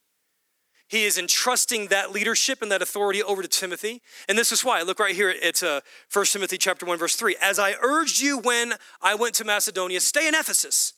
He 0.94 1.06
is 1.06 1.18
entrusting 1.18 1.88
that 1.88 2.12
leadership 2.12 2.62
and 2.62 2.70
that 2.70 2.80
authority 2.80 3.20
over 3.20 3.42
to 3.42 3.48
Timothy. 3.48 4.00
And 4.28 4.38
this 4.38 4.52
is 4.52 4.64
why. 4.64 4.82
Look 4.82 5.00
right 5.00 5.16
here 5.16 5.34
It's 5.42 5.60
uh, 5.60 5.80
1 6.12 6.24
Timothy 6.26 6.56
chapter 6.56 6.86
1, 6.86 6.98
verse 6.98 7.16
3. 7.16 7.34
As 7.42 7.58
I 7.58 7.74
urged 7.82 8.20
you 8.20 8.38
when 8.38 8.74
I 9.02 9.16
went 9.16 9.34
to 9.34 9.44
Macedonia, 9.44 9.98
stay 9.98 10.28
in 10.28 10.36
Ephesus, 10.36 10.92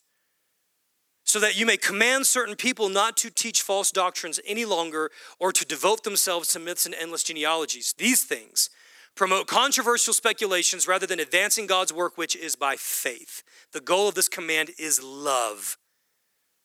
so 1.23 1.39
that 1.39 1.57
you 1.57 1.65
may 1.65 1.77
command 1.77 2.27
certain 2.27 2.55
people 2.55 2.89
not 2.89 3.17
to 3.17 3.31
teach 3.31 3.63
false 3.63 3.89
doctrines 3.89 4.39
any 4.45 4.65
longer 4.65 5.09
or 5.39 5.51
to 5.51 5.65
devote 5.65 6.03
themselves 6.03 6.49
to 6.49 6.59
myths 6.59 6.85
and 6.85 6.93
endless 6.93 7.23
genealogies. 7.23 7.95
These 7.97 8.23
things 8.23 8.69
promote 9.15 9.47
controversial 9.47 10.13
speculations 10.13 10.87
rather 10.87 11.07
than 11.07 11.19
advancing 11.19 11.65
God's 11.65 11.91
work, 11.91 12.19
which 12.19 12.35
is 12.35 12.55
by 12.55 12.75
faith. 12.75 13.41
The 13.73 13.81
goal 13.81 14.07
of 14.07 14.13
this 14.13 14.29
command 14.29 14.69
is 14.77 15.01
love 15.01 15.75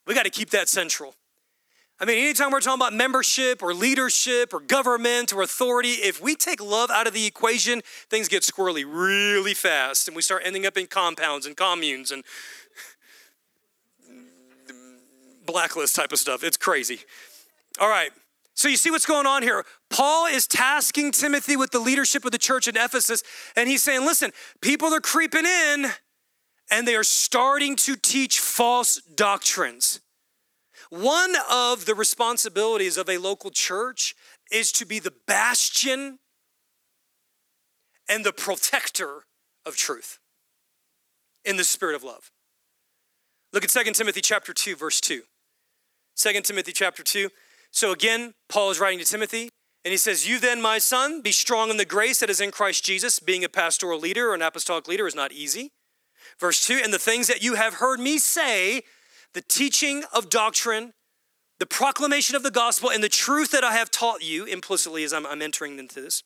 we 0.06 0.14
got 0.14 0.24
to 0.24 0.30
keep 0.30 0.50
that 0.50 0.68
central. 0.68 1.14
I 2.02 2.04
mean, 2.04 2.18
anytime 2.18 2.50
we're 2.50 2.58
talking 2.58 2.80
about 2.80 2.92
membership 2.92 3.62
or 3.62 3.72
leadership 3.72 4.52
or 4.52 4.58
government 4.58 5.32
or 5.32 5.40
authority, 5.40 5.90
if 5.90 6.20
we 6.20 6.34
take 6.34 6.60
love 6.60 6.90
out 6.90 7.06
of 7.06 7.14
the 7.14 7.26
equation, 7.26 7.80
things 8.10 8.26
get 8.26 8.42
squirrely 8.42 8.84
really 8.84 9.54
fast 9.54 10.08
and 10.08 10.16
we 10.16 10.20
start 10.20 10.42
ending 10.44 10.66
up 10.66 10.76
in 10.76 10.88
compounds 10.88 11.46
and 11.46 11.56
communes 11.56 12.10
and 12.10 12.24
blacklist 15.46 15.94
type 15.94 16.10
of 16.10 16.18
stuff. 16.18 16.42
It's 16.42 16.56
crazy. 16.56 16.98
All 17.80 17.88
right. 17.88 18.10
So 18.54 18.66
you 18.66 18.76
see 18.76 18.90
what's 18.90 19.06
going 19.06 19.26
on 19.26 19.44
here. 19.44 19.64
Paul 19.88 20.26
is 20.26 20.48
tasking 20.48 21.12
Timothy 21.12 21.56
with 21.56 21.70
the 21.70 21.78
leadership 21.78 22.24
of 22.24 22.32
the 22.32 22.38
church 22.38 22.66
in 22.66 22.76
Ephesus, 22.76 23.22
and 23.54 23.68
he's 23.68 23.82
saying, 23.84 24.04
listen, 24.04 24.32
people 24.60 24.92
are 24.92 25.00
creeping 25.00 25.46
in 25.46 25.86
and 26.68 26.88
they 26.88 26.96
are 26.96 27.04
starting 27.04 27.76
to 27.76 27.94
teach 27.94 28.40
false 28.40 29.00
doctrines. 29.14 30.00
One 30.92 31.36
of 31.50 31.86
the 31.86 31.94
responsibilities 31.94 32.98
of 32.98 33.08
a 33.08 33.16
local 33.16 33.50
church 33.50 34.14
is 34.50 34.70
to 34.72 34.84
be 34.84 34.98
the 34.98 35.14
bastion 35.26 36.18
and 38.10 38.26
the 38.26 38.32
protector 38.34 39.24
of 39.64 39.74
truth 39.74 40.18
in 41.46 41.56
the 41.56 41.64
spirit 41.64 41.94
of 41.94 42.04
love. 42.04 42.30
Look 43.54 43.64
at 43.64 43.70
2 43.70 43.92
Timothy 43.92 44.20
chapter 44.20 44.52
2 44.52 44.76
verse 44.76 45.00
2. 45.00 45.22
2 46.14 46.40
Timothy 46.42 46.72
chapter 46.72 47.02
2. 47.02 47.30
So 47.70 47.92
again, 47.92 48.34
Paul 48.50 48.70
is 48.70 48.78
writing 48.78 48.98
to 48.98 49.06
Timothy 49.06 49.48
and 49.86 49.92
he 49.92 49.96
says, 49.96 50.28
"You 50.28 50.38
then, 50.38 50.60
my 50.60 50.76
son, 50.76 51.22
be 51.22 51.32
strong 51.32 51.70
in 51.70 51.78
the 51.78 51.86
grace 51.86 52.20
that 52.20 52.28
is 52.28 52.38
in 52.38 52.50
Christ 52.50 52.84
Jesus. 52.84 53.18
Being 53.18 53.44
a 53.44 53.48
pastoral 53.48 53.98
leader 53.98 54.28
or 54.28 54.34
an 54.34 54.42
apostolic 54.42 54.86
leader 54.86 55.06
is 55.06 55.14
not 55.14 55.32
easy." 55.32 55.72
Verse 56.38 56.62
2 56.62 56.76
And 56.76 56.92
the 56.92 56.98
things 56.98 57.28
that 57.28 57.42
you 57.42 57.54
have 57.54 57.76
heard 57.76 57.98
me 57.98 58.18
say, 58.18 58.82
the 59.34 59.42
teaching 59.42 60.04
of 60.12 60.28
doctrine, 60.28 60.92
the 61.58 61.66
proclamation 61.66 62.36
of 62.36 62.42
the 62.42 62.50
gospel, 62.50 62.90
and 62.90 63.02
the 63.02 63.08
truth 63.08 63.50
that 63.52 63.64
I 63.64 63.72
have 63.72 63.90
taught 63.90 64.22
you 64.22 64.44
implicitly 64.44 65.04
as 65.04 65.12
I'm, 65.12 65.26
I'm 65.26 65.42
entering 65.42 65.78
into 65.78 66.00
this. 66.00 66.22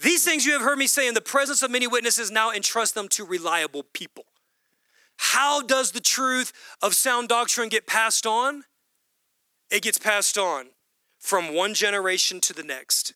These 0.00 0.24
things 0.24 0.46
you 0.46 0.52
have 0.52 0.62
heard 0.62 0.78
me 0.78 0.86
say 0.86 1.08
in 1.08 1.14
the 1.14 1.20
presence 1.20 1.62
of 1.62 1.70
many 1.70 1.86
witnesses, 1.86 2.30
now 2.30 2.50
entrust 2.50 2.94
them 2.94 3.08
to 3.08 3.24
reliable 3.24 3.82
people. 3.82 4.24
How 5.16 5.62
does 5.62 5.92
the 5.92 6.00
truth 6.00 6.52
of 6.82 6.94
sound 6.94 7.28
doctrine 7.28 7.68
get 7.68 7.86
passed 7.86 8.26
on? 8.26 8.64
It 9.70 9.82
gets 9.82 9.98
passed 9.98 10.36
on 10.36 10.66
from 11.18 11.54
one 11.54 11.74
generation 11.74 12.40
to 12.42 12.52
the 12.52 12.62
next. 12.62 13.14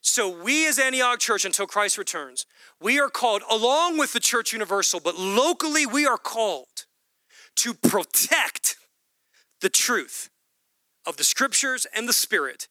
So, 0.00 0.28
we 0.28 0.68
as 0.68 0.78
Antioch 0.78 1.18
Church, 1.18 1.46
until 1.46 1.66
Christ 1.66 1.96
returns, 1.96 2.44
we 2.78 3.00
are 3.00 3.08
called, 3.08 3.42
along 3.50 3.96
with 3.96 4.12
the 4.12 4.20
Church 4.20 4.52
Universal, 4.52 5.00
but 5.00 5.16
locally 5.18 5.86
we 5.86 6.04
are 6.04 6.18
called 6.18 6.83
to 7.56 7.74
protect 7.74 8.76
the 9.60 9.68
truth 9.68 10.30
of 11.06 11.16
the 11.16 11.24
scriptures 11.24 11.86
and 11.94 12.08
the 12.08 12.12
spirit. 12.12 12.68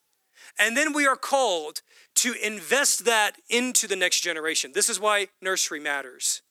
And 0.59 0.75
then 0.77 0.93
we 0.93 1.07
are 1.07 1.15
called 1.15 1.81
to 2.15 2.34
invest 2.34 3.05
that 3.05 3.38
into 3.49 3.88
the 3.88 3.95
next 3.95 4.21
generation. 4.21 4.71
This 4.73 4.89
is 4.89 4.99
why 4.99 5.27
nursery 5.41 5.79
matters. 5.79 6.41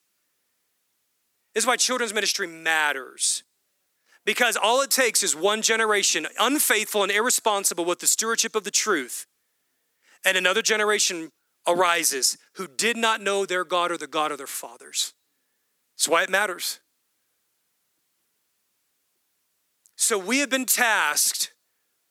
This 1.54 1.64
is 1.64 1.68
why 1.68 1.76
children's 1.76 2.14
ministry 2.14 2.46
matters. 2.46 3.44
Because 4.24 4.56
all 4.56 4.80
it 4.82 4.90
takes 4.90 5.22
is 5.22 5.36
one 5.36 5.62
generation 5.62 6.26
unfaithful 6.38 7.02
and 7.02 7.12
irresponsible 7.12 7.84
with 7.84 7.98
the 7.98 8.06
stewardship 8.06 8.54
of 8.54 8.64
the 8.64 8.70
truth 8.70 9.26
and 10.24 10.36
another 10.36 10.62
generation 10.62 11.30
arises 11.66 12.38
who 12.54 12.66
did 12.66 12.96
not 12.96 13.20
know 13.20 13.46
their 13.46 13.64
God 13.64 13.90
or 13.90 13.96
the 13.96 14.06
God 14.06 14.32
of 14.32 14.38
their 14.38 14.46
fathers. 14.46 15.14
That's 15.94 16.08
why 16.08 16.22
it 16.22 16.30
matters. 16.30 16.80
So 20.02 20.18
we 20.18 20.40
have 20.40 20.50
been 20.50 20.64
tasked 20.64 21.52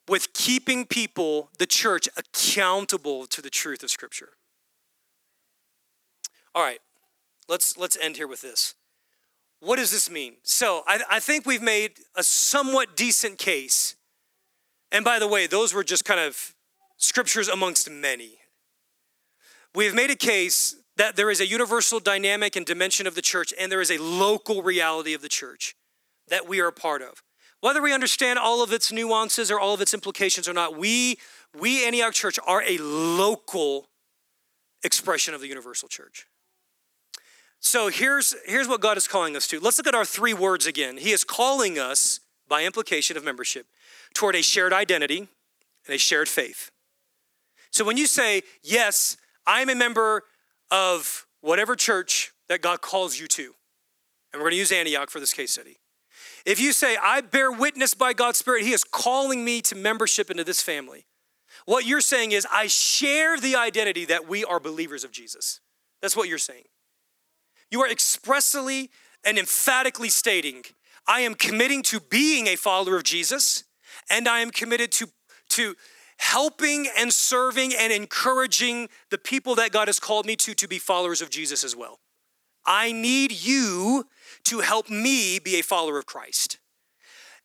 with 0.07 0.31
keeping 0.31 0.85
people, 0.85 1.49
the 1.57 1.65
church, 1.65 2.07
accountable 2.15 3.25
to 3.25 3.41
the 3.41 3.49
truth 3.49 3.83
of 3.83 3.91
Scripture. 3.91 4.29
All 6.55 6.63
right, 6.63 6.79
let's 7.49 7.75
let's 7.75 7.97
end 8.01 8.15
here 8.15 8.29
with 8.29 8.39
this. 8.41 8.75
What 9.59 9.75
does 9.75 9.91
this 9.91 10.09
mean? 10.09 10.35
So 10.41 10.83
I, 10.87 11.01
I 11.09 11.19
think 11.19 11.45
we've 11.45 11.61
made 11.61 11.99
a 12.15 12.23
somewhat 12.23 12.95
decent 12.95 13.37
case. 13.37 13.97
And 14.89 15.03
by 15.03 15.19
the 15.19 15.27
way, 15.27 15.45
those 15.45 15.73
were 15.73 15.83
just 15.83 16.05
kind 16.05 16.21
of 16.21 16.55
scriptures 16.95 17.49
amongst 17.49 17.89
many. 17.89 18.37
we 19.75 19.83
have 19.83 19.93
made 19.93 20.11
a 20.11 20.15
case 20.15 20.77
that 20.95 21.17
there 21.17 21.29
is 21.29 21.41
a 21.41 21.45
universal 21.45 21.99
dynamic 21.99 22.55
and 22.55 22.65
dimension 22.65 23.05
of 23.05 23.15
the 23.15 23.21
church, 23.21 23.53
and 23.59 23.69
there 23.69 23.81
is 23.81 23.91
a 23.91 23.97
local 23.97 24.63
reality 24.63 25.13
of 25.13 25.21
the 25.21 25.29
church 25.29 25.75
that 26.29 26.47
we 26.47 26.61
are 26.61 26.67
a 26.67 26.71
part 26.71 27.01
of. 27.01 27.21
Whether 27.61 27.81
we 27.81 27.93
understand 27.93 28.39
all 28.39 28.63
of 28.63 28.73
its 28.73 28.91
nuances 28.91 29.51
or 29.51 29.59
all 29.59 29.73
of 29.73 29.81
its 29.81 29.93
implications 29.93 30.49
or 30.49 30.53
not, 30.53 30.77
we, 30.77 31.17
we 31.57 31.85
Antioch 31.85 32.13
Church, 32.13 32.39
are 32.45 32.63
a 32.63 32.77
local 32.79 33.87
expression 34.83 35.33
of 35.33 35.41
the 35.41 35.47
universal 35.47 35.87
church. 35.87 36.25
So 37.59 37.89
here's, 37.89 38.33
here's 38.47 38.67
what 38.67 38.81
God 38.81 38.97
is 38.97 39.07
calling 39.07 39.35
us 39.35 39.47
to. 39.49 39.59
Let's 39.59 39.77
look 39.77 39.85
at 39.85 39.93
our 39.93 40.05
three 40.05 40.33
words 40.33 40.65
again. 40.65 40.97
He 40.97 41.11
is 41.11 41.23
calling 41.23 41.77
us, 41.77 42.19
by 42.49 42.63
implication 42.63 43.15
of 43.15 43.23
membership, 43.23 43.67
toward 44.15 44.35
a 44.35 44.41
shared 44.41 44.73
identity 44.73 45.19
and 45.19 45.95
a 45.95 45.99
shared 45.99 46.27
faith. 46.27 46.71
So 47.69 47.85
when 47.85 47.95
you 47.95 48.07
say, 48.07 48.41
Yes, 48.63 49.17
I'm 49.45 49.69
a 49.69 49.75
member 49.75 50.23
of 50.71 51.27
whatever 51.41 51.75
church 51.75 52.31
that 52.49 52.61
God 52.61 52.81
calls 52.81 53.19
you 53.19 53.27
to, 53.27 53.53
and 54.33 54.39
we're 54.41 54.49
going 54.49 54.51
to 54.51 54.57
use 54.57 54.71
Antioch 54.71 55.11
for 55.11 55.19
this 55.19 55.33
case 55.33 55.51
study. 55.51 55.77
If 56.45 56.59
you 56.59 56.73
say, 56.73 56.97
I 57.01 57.21
bear 57.21 57.51
witness 57.51 57.93
by 57.93 58.13
God's 58.13 58.39
Spirit, 58.39 58.63
He 58.63 58.73
is 58.73 58.83
calling 58.83 59.45
me 59.45 59.61
to 59.61 59.75
membership 59.75 60.31
into 60.31 60.43
this 60.43 60.61
family, 60.61 61.05
what 61.65 61.85
you're 61.85 62.01
saying 62.01 62.31
is, 62.31 62.47
I 62.51 62.67
share 62.67 63.39
the 63.39 63.55
identity 63.55 64.05
that 64.05 64.27
we 64.27 64.43
are 64.43 64.59
believers 64.59 65.03
of 65.03 65.11
Jesus. 65.11 65.59
That's 66.01 66.15
what 66.15 66.27
you're 66.27 66.37
saying. 66.37 66.63
You 67.69 67.81
are 67.81 67.89
expressly 67.89 68.89
and 69.23 69.37
emphatically 69.37 70.09
stating, 70.09 70.63
I 71.07 71.21
am 71.21 71.35
committing 71.35 71.83
to 71.83 71.99
being 71.99 72.47
a 72.47 72.55
follower 72.55 72.97
of 72.97 73.03
Jesus, 73.03 73.63
and 74.09 74.27
I 74.27 74.39
am 74.39 74.49
committed 74.49 74.91
to, 74.93 75.07
to 75.49 75.75
helping 76.17 76.87
and 76.97 77.13
serving 77.13 77.73
and 77.77 77.91
encouraging 77.93 78.89
the 79.09 79.17
people 79.17 79.55
that 79.55 79.71
God 79.71 79.87
has 79.87 79.99
called 79.99 80.25
me 80.25 80.35
to 80.37 80.53
to 80.53 80.67
be 80.67 80.79
followers 80.79 81.21
of 81.21 81.29
Jesus 81.29 81.63
as 81.63 81.75
well. 81.75 81.99
I 82.65 82.91
need 82.91 83.31
you 83.31 84.05
to 84.45 84.59
help 84.59 84.89
me 84.89 85.39
be 85.39 85.59
a 85.59 85.63
follower 85.63 85.97
of 85.97 86.05
Christ. 86.05 86.59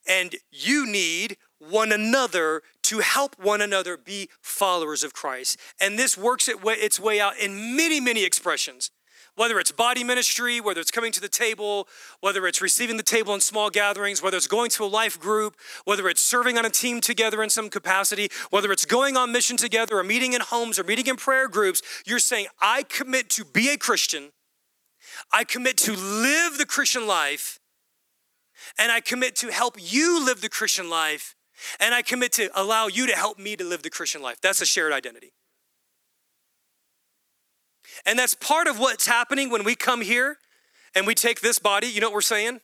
And 0.07 0.35
you 0.51 0.85
need 0.85 1.37
one 1.59 1.91
another 1.91 2.61
to 2.83 2.99
help 2.99 3.35
one 3.39 3.61
another 3.61 3.97
be 3.97 4.29
followers 4.41 5.03
of 5.03 5.13
Christ. 5.13 5.59
And 5.81 5.97
this 5.97 6.17
works 6.17 6.47
its 6.49 6.99
way 6.99 7.19
out 7.19 7.37
in 7.37 7.75
many, 7.75 7.99
many 7.99 8.23
expressions. 8.23 8.91
Whether 9.35 9.59
it's 9.59 9.71
body 9.71 10.03
ministry, 10.03 10.59
whether 10.59 10.81
it's 10.81 10.89
coming 10.89 11.11
to 11.11 11.21
the 11.21 11.29
table, 11.29 11.87
whether 12.21 12.47
it's 12.47 12.59
receiving 12.59 12.97
the 12.97 13.03
table 13.03 13.35
in 13.35 13.41
small 13.41 13.69
gatherings, 13.69 14.19
whether 14.19 14.35
it's 14.35 14.47
going 14.47 14.71
to 14.71 14.83
a 14.83 14.87
life 14.87 15.19
group, 15.19 15.55
whether 15.85 16.07
it's 16.07 16.23
serving 16.23 16.57
on 16.57 16.65
a 16.65 16.71
team 16.71 17.01
together 17.01 17.43
in 17.43 17.49
some 17.51 17.69
capacity, 17.69 18.29
whether 18.49 18.71
it's 18.71 18.85
going 18.85 19.15
on 19.15 19.31
mission 19.31 19.55
together 19.55 19.99
or 19.99 20.03
meeting 20.03 20.33
in 20.33 20.41
homes 20.41 20.79
or 20.79 20.83
meeting 20.83 21.05
in 21.05 21.17
prayer 21.17 21.47
groups, 21.47 21.83
you're 22.03 22.17
saying, 22.17 22.47
I 22.59 22.81
commit 22.81 23.29
to 23.31 23.45
be 23.45 23.69
a 23.69 23.77
Christian 23.77 24.31
I 25.31 25.43
commit 25.43 25.77
to 25.77 25.93
live 25.93 26.57
the 26.57 26.65
Christian 26.65 27.05
life, 27.05 27.59
and 28.77 28.91
I 28.91 29.01
commit 29.01 29.35
to 29.37 29.51
help 29.51 29.75
you 29.77 30.23
live 30.25 30.41
the 30.41 30.49
Christian 30.49 30.89
life, 30.89 31.35
and 31.79 31.93
I 31.93 32.01
commit 32.01 32.31
to 32.33 32.49
allow 32.59 32.87
you 32.87 33.07
to 33.07 33.15
help 33.15 33.39
me 33.39 33.55
to 33.55 33.63
live 33.63 33.81
the 33.81 33.89
Christian 33.89 34.21
life. 34.21 34.39
That's 34.41 34.61
a 34.61 34.65
shared 34.65 34.93
identity. 34.93 35.33
And 38.05 38.17
that's 38.17 38.35
part 38.35 38.67
of 38.67 38.79
what's 38.79 39.07
happening 39.07 39.49
when 39.49 39.63
we 39.63 39.75
come 39.75 40.01
here 40.01 40.37
and 40.95 41.07
we 41.07 41.15
take 41.15 41.41
this 41.41 41.59
body. 41.59 41.87
You 41.87 42.01
know 42.01 42.07
what 42.07 42.15
we're 42.15 42.21
saying? 42.21 42.59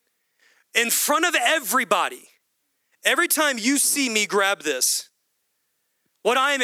In 0.76 0.90
front 0.90 1.26
of 1.26 1.36
everybody, 1.40 2.30
every 3.04 3.28
time 3.28 3.58
you 3.58 3.78
see 3.78 4.10
me 4.10 4.26
grab 4.26 4.62
this, 4.62 5.10
what 6.22 6.38
I 6.38 6.54
am, 6.54 6.62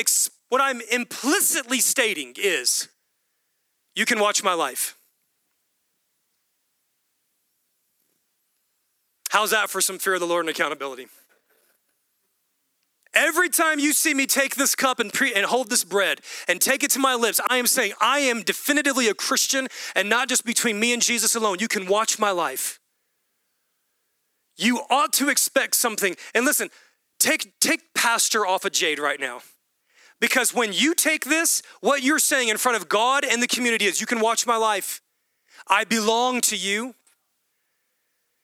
what 0.49 0.61
I'm 0.61 0.81
implicitly 0.91 1.79
stating 1.79 2.33
is, 2.37 2.89
you 3.95 4.05
can 4.05 4.19
watch 4.19 4.43
my 4.43 4.53
life. 4.53 4.98
How's 9.29 9.51
that 9.51 9.69
for 9.69 9.79
some 9.79 9.99
fear 9.99 10.15
of 10.15 10.19
the 10.19 10.27
Lord 10.27 10.45
and 10.45 10.49
accountability? 10.49 11.07
Every 13.13 13.49
time 13.49 13.79
you 13.79 13.93
see 13.93 14.13
me 14.13 14.27
take 14.27 14.55
this 14.55 14.75
cup 14.75 14.99
and, 14.99 15.11
pre- 15.11 15.33
and 15.33 15.45
hold 15.45 15.69
this 15.69 15.83
bread 15.83 16.21
and 16.47 16.61
take 16.61 16.83
it 16.83 16.91
to 16.91 16.99
my 16.99 17.15
lips, 17.15 17.39
I 17.49 17.57
am 17.57 17.65
saying 17.65 17.93
I 17.99 18.19
am 18.19 18.43
definitively 18.43 19.07
a 19.07 19.13
Christian 19.13 19.67
and 19.95 20.09
not 20.09 20.29
just 20.29 20.45
between 20.45 20.79
me 20.79 20.93
and 20.93 21.01
Jesus 21.01 21.35
alone. 21.35 21.57
You 21.59 21.67
can 21.67 21.87
watch 21.87 22.19
my 22.19 22.31
life. 22.31 22.79
You 24.57 24.81
ought 24.89 25.13
to 25.13 25.29
expect 25.29 25.75
something. 25.75 26.15
And 26.35 26.45
listen, 26.45 26.69
take, 27.19 27.59
take 27.59 27.93
pastor 27.95 28.45
off 28.45 28.65
of 28.65 28.73
Jade 28.73 28.99
right 28.99 29.19
now. 29.19 29.41
Because 30.19 30.53
when 30.53 30.73
you 30.73 30.93
take 30.93 31.25
this, 31.25 31.63
what 31.81 32.03
you're 32.03 32.19
saying 32.19 32.49
in 32.49 32.57
front 32.57 32.77
of 32.77 32.89
God 32.89 33.23
and 33.23 33.41
the 33.41 33.47
community 33.47 33.85
is, 33.85 34.01
you 34.01 34.07
can 34.07 34.19
watch 34.19 34.45
my 34.45 34.57
life. 34.57 35.01
I 35.67 35.83
belong 35.83 36.41
to 36.41 36.57
you 36.57 36.95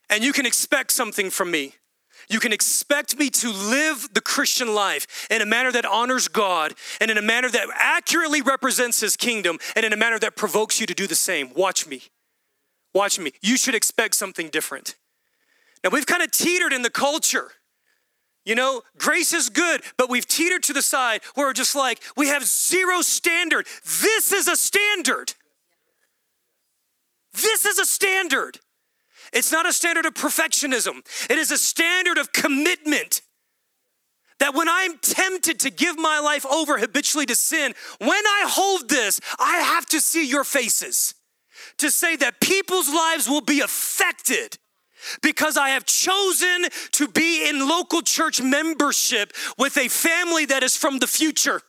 and 0.09 0.23
you 0.23 0.33
can 0.33 0.45
expect 0.45 0.91
something 0.91 1.29
from 1.29 1.51
me. 1.51 1.73
You 2.29 2.39
can 2.39 2.53
expect 2.53 3.17
me 3.17 3.29
to 3.29 3.51
live 3.51 4.09
the 4.13 4.21
Christian 4.21 4.73
life 4.73 5.27
in 5.29 5.41
a 5.41 5.45
manner 5.45 5.71
that 5.71 5.85
honors 5.85 6.27
God 6.27 6.73
and 6.99 7.11
in 7.11 7.17
a 7.17 7.21
manner 7.21 7.49
that 7.49 7.67
accurately 7.75 8.41
represents 8.41 8.99
His 8.99 9.15
kingdom 9.15 9.59
and 9.75 9.85
in 9.85 9.93
a 9.93 9.97
manner 9.97 10.17
that 10.19 10.35
provokes 10.35 10.79
you 10.79 10.87
to 10.87 10.93
do 10.93 11.07
the 11.07 11.15
same. 11.15 11.53
Watch 11.53 11.87
me. 11.87 12.03
Watch 12.93 13.19
me. 13.19 13.31
You 13.41 13.57
should 13.57 13.75
expect 13.75 14.15
something 14.15 14.49
different. 14.49 14.95
Now, 15.83 15.91
we've 15.91 16.07
kind 16.07 16.23
of 16.23 16.31
teetered 16.31 16.73
in 16.73 16.81
the 16.81 16.89
culture. 16.89 17.51
You 18.45 18.55
know, 18.55 18.83
grace 18.97 19.33
is 19.33 19.49
good, 19.49 19.81
but 19.97 20.09
we've 20.09 20.27
teetered 20.27 20.63
to 20.63 20.73
the 20.73 20.81
side 20.81 21.21
where 21.33 21.47
we're 21.47 21.53
just 21.53 21.75
like, 21.75 22.01
we 22.15 22.27
have 22.27 22.43
zero 22.45 23.01
standard. 23.01 23.67
This 23.83 24.31
is 24.31 24.47
a 24.47 24.55
standard. 24.55 25.33
This 27.33 27.65
is 27.65 27.79
a 27.79 27.85
standard. 27.85 28.59
It's 29.35 29.51
not 29.51 29.67
a 29.67 29.73
standard 29.73 30.05
of 30.05 30.13
perfectionism, 30.13 31.05
it 31.29 31.37
is 31.37 31.51
a 31.51 31.57
standard 31.57 32.17
of 32.17 32.31
commitment. 32.31 33.21
That 34.39 34.53
when 34.53 34.67
I'm 34.67 34.97
tempted 34.97 35.61
to 35.61 35.69
give 35.69 35.97
my 35.97 36.19
life 36.19 36.45
over 36.45 36.77
habitually 36.77 37.25
to 37.27 37.35
sin, 37.35 37.73
when 37.99 38.09
I 38.11 38.45
hold 38.47 38.89
this, 38.89 39.21
I 39.39 39.59
have 39.59 39.85
to 39.87 40.01
see 40.01 40.27
your 40.27 40.43
faces 40.43 41.15
to 41.77 41.89
say 41.89 42.17
that 42.17 42.41
people's 42.41 42.89
lives 42.89 43.29
will 43.29 43.41
be 43.41 43.61
affected 43.61 44.57
because 45.21 45.55
I 45.55 45.69
have 45.69 45.85
chosen 45.85 46.65
to 46.91 47.07
be 47.07 47.47
in 47.47 47.67
local 47.67 48.01
church 48.01 48.41
membership 48.41 49.31
with 49.57 49.77
a 49.77 49.87
family 49.87 50.45
that 50.45 50.63
is 50.63 50.75
from 50.75 50.99
the 50.99 51.07
future, 51.07 51.61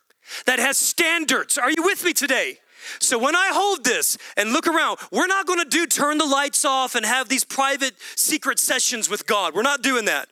that 0.47 0.59
has 0.59 0.77
standards. 0.77 1.59
Are 1.59 1.71
you 1.71 1.83
with 1.83 2.05
me 2.05 2.13
today? 2.13 2.59
So 2.99 3.19
when 3.19 3.37
I 3.37 3.51
hold 3.53 3.85
this 3.85 4.19
and 4.37 4.53
look 4.53 4.67
around, 4.67 4.99
we're 5.11 5.27
not 5.27 5.47
going 5.47 5.59
to 5.59 5.69
do 5.69 5.87
turn 5.87 6.19
the 6.19 6.27
lights 6.27 6.65
off 6.65 6.95
and 6.95 7.05
have 7.05 7.29
these 7.29 7.45
private 7.45 7.95
secret 8.15 8.59
sessions 8.59 9.09
with 9.09 9.27
God. 9.27 9.55
We're 9.55 9.63
not 9.63 9.83
doing 9.83 10.05
that. 10.07 10.29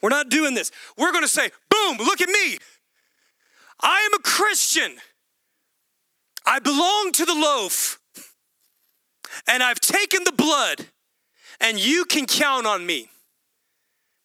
We're 0.00 0.10
not 0.10 0.28
doing 0.28 0.54
this. 0.54 0.70
We're 0.96 1.12
going 1.12 1.24
to 1.24 1.28
say, 1.28 1.50
boom, 1.70 1.98
look 1.98 2.20
at 2.20 2.28
me. 2.28 2.58
I 3.80 4.00
am 4.00 4.14
a 4.18 4.22
Christian. 4.22 4.96
I 6.46 6.58
belong 6.58 7.12
to 7.12 7.24
the 7.24 7.34
loaf. 7.34 7.98
And 9.46 9.62
I've 9.62 9.80
taken 9.80 10.24
the 10.24 10.32
blood 10.32 10.86
and 11.60 11.78
you 11.78 12.04
can 12.04 12.26
count 12.26 12.66
on 12.66 12.84
me. 12.86 13.10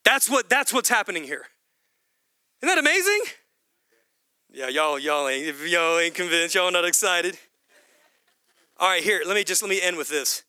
That's 0.04 0.30
what 0.30 0.50
that's 0.50 0.74
what's 0.74 0.90
happening 0.90 1.24
here. 1.24 1.46
Isn't 2.62 2.76
that 2.76 2.78
amazing? 2.78 3.22
Yeah, 4.52 4.68
y'all, 4.68 5.00
y'all 5.00 5.28
ain't 5.28 5.58
y'all 5.68 6.00
ain't 6.00 6.14
convinced, 6.14 6.56
y'all 6.56 6.72
not 6.72 6.86
excited. 6.86 7.38
All 8.84 8.90
right, 8.90 9.02
here, 9.02 9.22
let 9.26 9.36
me 9.36 9.46
just 9.46 9.62
let 9.62 9.70
me 9.70 9.82
end 9.82 9.96
with 9.96 10.10
this. 10.10 10.44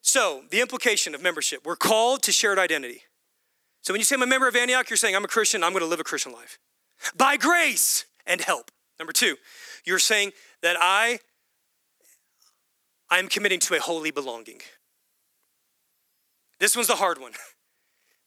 So, 0.00 0.42
the 0.50 0.60
implication 0.60 1.14
of 1.14 1.22
membership, 1.22 1.64
we're 1.64 1.76
called 1.76 2.20
to 2.24 2.32
shared 2.32 2.58
identity. 2.58 3.02
So 3.82 3.94
when 3.94 4.00
you 4.00 4.04
say 4.04 4.16
I'm 4.16 4.22
a 4.22 4.26
member 4.26 4.48
of 4.48 4.56
Antioch, 4.56 4.90
you're 4.90 4.96
saying 4.96 5.14
I'm 5.14 5.24
a 5.24 5.28
Christian, 5.28 5.62
I'm 5.62 5.70
going 5.70 5.84
to 5.84 5.88
live 5.88 6.00
a 6.00 6.04
Christian 6.04 6.32
life. 6.32 6.58
By 7.16 7.36
grace 7.36 8.04
and 8.26 8.40
help. 8.40 8.72
Number 8.98 9.12
2, 9.12 9.36
you're 9.84 10.00
saying 10.00 10.32
that 10.62 10.74
I 10.80 11.20
I'm 13.08 13.28
committing 13.28 13.60
to 13.60 13.76
a 13.76 13.80
holy 13.80 14.10
belonging. 14.10 14.62
This 16.58 16.74
one's 16.74 16.88
the 16.88 16.96
hard 16.96 17.20
one. 17.20 17.34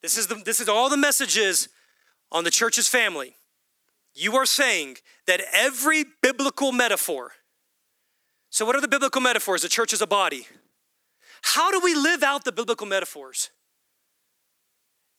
This 0.02 0.18
is 0.18 0.28
the 0.28 0.36
this 0.36 0.62
is 0.62 0.70
all 0.70 0.90
the 0.90 0.96
messages 0.96 1.68
on 2.32 2.46
the 2.46 2.52
church's 2.52 2.88
family. 2.88 3.36
You 4.16 4.38
are 4.38 4.46
saying 4.46 5.00
that 5.28 5.42
every 5.52 6.06
biblical 6.22 6.72
metaphor 6.72 7.32
so, 8.50 8.66
what 8.66 8.76
are 8.76 8.82
the 8.82 8.88
biblical 8.88 9.22
metaphors? 9.22 9.62
The 9.62 9.70
church 9.70 9.94
is 9.94 10.02
a 10.02 10.08
body. 10.08 10.48
How 11.42 11.72
do 11.72 11.80
we 11.84 11.96
live 11.96 12.24
out 12.24 12.44
the 12.46 12.52
biblical 12.52 12.88
metaphors? 12.88 13.52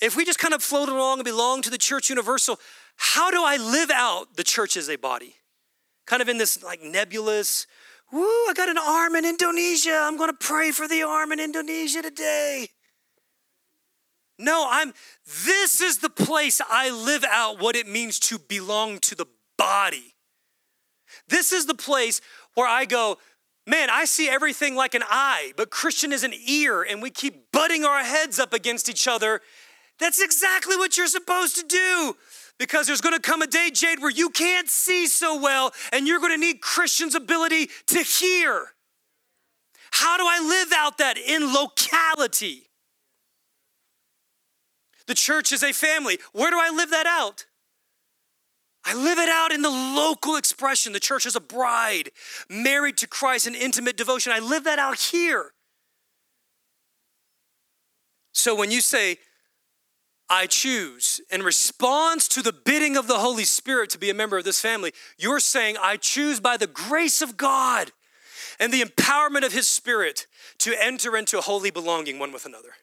If 0.01 0.17
we 0.17 0.25
just 0.25 0.39
kind 0.39 0.55
of 0.55 0.63
float 0.63 0.89
along 0.89 1.19
and 1.19 1.25
belong 1.25 1.63
to 1.63 1.71
the 1.71 1.79
church 1.79 2.09
universal, 2.09 2.59
how 2.97 3.31
do 3.31 3.43
I 3.45 3.57
live 3.57 3.91
out 3.91 4.37
the 4.37 4.45
church 4.45 4.77
as 4.77 4.89
a 4.89 4.97
body? 4.97 5.35
Kind 6.07 6.23
of 6.23 6.29
in 6.29 6.39
this 6.39 6.63
like 6.63 6.83
nebulous, 6.83 7.67
woo, 8.11 8.21
I 8.23 8.53
got 8.55 8.69
an 8.69 8.79
arm 8.79 9.15
in 9.15 9.25
Indonesia. 9.25 9.99
I'm 10.03 10.17
going 10.17 10.31
to 10.31 10.37
pray 10.37 10.71
for 10.71 10.89
the 10.89 11.03
arm 11.03 11.33
in 11.33 11.41
Indonesia 11.41 12.03
today. 12.03 12.69
No, 14.39 14.67
I'm 14.71 14.95
this 15.45 15.83
is 15.83 15.99
the 15.99 16.09
place 16.09 16.63
I 16.69 16.91
live 16.91 17.25
out 17.25 17.61
what 17.61 17.77
it 17.77 17.87
means 17.87 18.19
to 18.21 18.39
belong 18.39 18.99
to 19.01 19.15
the 19.15 19.27
body. 19.59 20.15
This 21.29 21.53
is 21.53 21.67
the 21.67 21.75
place 21.75 22.21
where 22.55 22.69
I 22.69 22.85
go, 22.85 23.19
man, 23.67 23.89
I 23.91 24.05
see 24.05 24.29
everything 24.29 24.75
like 24.75 24.95
an 24.95 25.03
eye, 25.09 25.53
but 25.57 25.71
Christian 25.71 26.13
is 26.13 26.25
an 26.25 26.35
ear, 26.47 26.83
and 26.83 27.03
we 27.03 27.11
keep 27.11 27.53
butting 27.53 27.85
our 27.85 28.03
heads 28.03 28.39
up 28.39 28.53
against 28.53 28.89
each 28.89 29.07
other. 29.07 29.41
That's 29.99 30.21
exactly 30.21 30.77
what 30.77 30.97
you're 30.97 31.07
supposed 31.07 31.57
to 31.57 31.67
do. 31.67 32.17
Because 32.59 32.87
there's 32.87 33.01
gonna 33.01 33.21
come 33.21 33.41
a 33.41 33.47
day, 33.47 33.71
Jade, 33.73 34.01
where 34.01 34.11
you 34.11 34.29
can't 34.29 34.69
see 34.69 35.07
so 35.07 35.41
well, 35.41 35.73
and 35.93 36.07
you're 36.07 36.21
gonna 36.21 36.37
need 36.37 36.61
Christian's 36.61 37.15
ability 37.15 37.71
to 37.87 38.03
hear. 38.03 38.75
How 39.93 40.17
do 40.17 40.25
I 40.27 40.41
live 40.41 40.73
out 40.75 40.99
that 40.99 41.17
in 41.17 41.53
locality? 41.53 42.71
The 45.07 45.15
church 45.15 45.53
is 45.53 45.63
a 45.63 45.73
family. 45.73 46.19
Where 46.33 46.51
do 46.51 46.59
I 46.61 46.71
live 46.71 46.91
that 46.91 47.07
out? 47.07 47.47
I 48.85 48.95
live 48.95 49.19
it 49.19 49.29
out 49.29 49.53
in 49.53 49.63
the 49.63 49.71
local 49.71 50.37
expression. 50.37 50.93
The 50.93 51.01
church 51.01 51.27
is 51.27 51.37
a 51.37 51.41
bride 51.41 52.11
married 52.49 52.97
to 52.99 53.07
Christ 53.07 53.47
in 53.47 53.55
intimate 53.55 53.97
devotion. 53.97 54.33
I 54.33 54.39
live 54.39 54.65
that 54.65 54.79
out 54.79 54.99
here. 54.99 55.53
So 58.33 58.55
when 58.55 58.71
you 58.71 58.81
say, 58.81 59.19
I 60.31 60.47
choose 60.47 61.21
in 61.31 61.43
response 61.43 62.29
to 62.29 62.43
the 62.43 62.53
bidding 62.53 62.97
of 62.97 63.09
the 63.09 63.19
Holy 63.19 63.45
Spirit 63.45 63.91
to 63.91 63.99
be 63.99 64.11
a 64.11 64.15
member 64.15 64.39
of 64.39 64.45
this 64.45 64.61
family, 64.61 64.93
you're 65.19 65.41
saying, 65.41 65.77
I 65.83 65.97
choose 65.97 66.41
by 66.41 66.57
the 66.57 66.69
grace 66.69 67.21
of 67.21 67.37
God 67.37 67.91
and 68.61 68.73
the 68.73 68.83
empowerment 68.83 69.45
of 69.45 69.53
His 69.53 69.69
Spirit 69.69 70.27
to 70.59 70.75
enter 70.81 71.17
into 71.17 71.41
holy 71.41 71.71
belonging 71.71 72.19
one 72.19 72.33
with 72.33 72.47
another. 72.47 72.75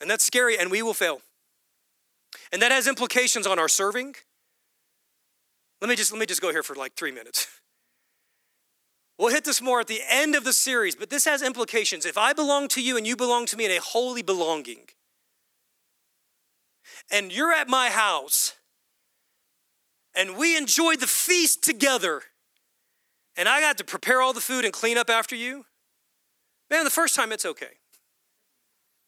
And 0.00 0.10
that's 0.10 0.24
scary, 0.24 0.58
and 0.58 0.70
we 0.70 0.82
will 0.82 0.94
fail. 0.94 1.22
And 2.52 2.60
that 2.62 2.72
has 2.72 2.86
implications 2.86 3.46
on 3.46 3.58
our 3.58 3.68
serving. 3.68 4.16
Let 5.80 5.88
me 5.88 5.96
just 5.96 6.12
let 6.12 6.18
me 6.18 6.26
just 6.26 6.42
go 6.42 6.50
here 6.50 6.62
for 6.62 6.74
like 6.74 6.94
3 6.94 7.12
minutes. 7.12 7.46
We'll 9.20 9.28
hit 9.28 9.44
this 9.44 9.60
more 9.60 9.80
at 9.80 9.86
the 9.86 10.00
end 10.08 10.34
of 10.34 10.44
the 10.44 10.52
series, 10.54 10.96
but 10.96 11.10
this 11.10 11.26
has 11.26 11.42
implications. 11.42 12.06
If 12.06 12.16
I 12.16 12.32
belong 12.32 12.68
to 12.68 12.80
you 12.80 12.96
and 12.96 13.06
you 13.06 13.16
belong 13.16 13.44
to 13.46 13.56
me 13.58 13.66
in 13.66 13.70
a 13.70 13.78
holy 13.78 14.22
belonging, 14.22 14.86
and 17.12 17.30
you're 17.30 17.52
at 17.52 17.68
my 17.68 17.90
house, 17.90 18.54
and 20.14 20.38
we 20.38 20.56
enjoyed 20.56 21.00
the 21.00 21.06
feast 21.06 21.62
together, 21.62 22.22
and 23.36 23.46
I 23.46 23.60
got 23.60 23.76
to 23.76 23.84
prepare 23.84 24.22
all 24.22 24.32
the 24.32 24.40
food 24.40 24.64
and 24.64 24.72
clean 24.72 24.96
up 24.96 25.10
after 25.10 25.36
you, 25.36 25.66
man, 26.70 26.84
the 26.84 26.90
first 26.90 27.14
time 27.14 27.30
it's 27.30 27.44
okay. 27.44 27.78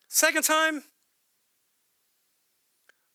Second 0.08 0.42
time, 0.42 0.82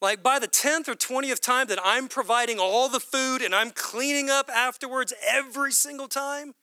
like 0.02 0.22
by 0.22 0.40
the 0.40 0.48
10th 0.48 0.88
or 0.88 0.96
20th 0.96 1.42
time 1.42 1.68
that 1.68 1.80
I'm 1.84 2.08
providing 2.08 2.60
all 2.60 2.88
the 2.90 3.00
food 3.00 3.42
and 3.42 3.56
I'm 3.56 3.72
cleaning 3.72 4.30
up 4.30 4.50
afterwards 4.50 5.14
every 5.28 5.72
single 5.72 6.08
time, 6.08 6.54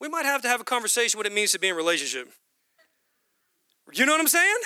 we 0.00 0.08
might 0.08 0.24
have 0.24 0.42
to 0.42 0.48
have 0.48 0.60
a 0.60 0.64
conversation 0.64 1.18
what 1.18 1.26
it 1.26 1.32
means 1.32 1.52
to 1.52 1.58
be 1.58 1.68
in 1.68 1.74
a 1.74 1.76
relationship. 1.76 2.28
You 3.92 4.06
know 4.06 4.12
what 4.12 4.20
I'm 4.20 4.28
saying? 4.28 4.58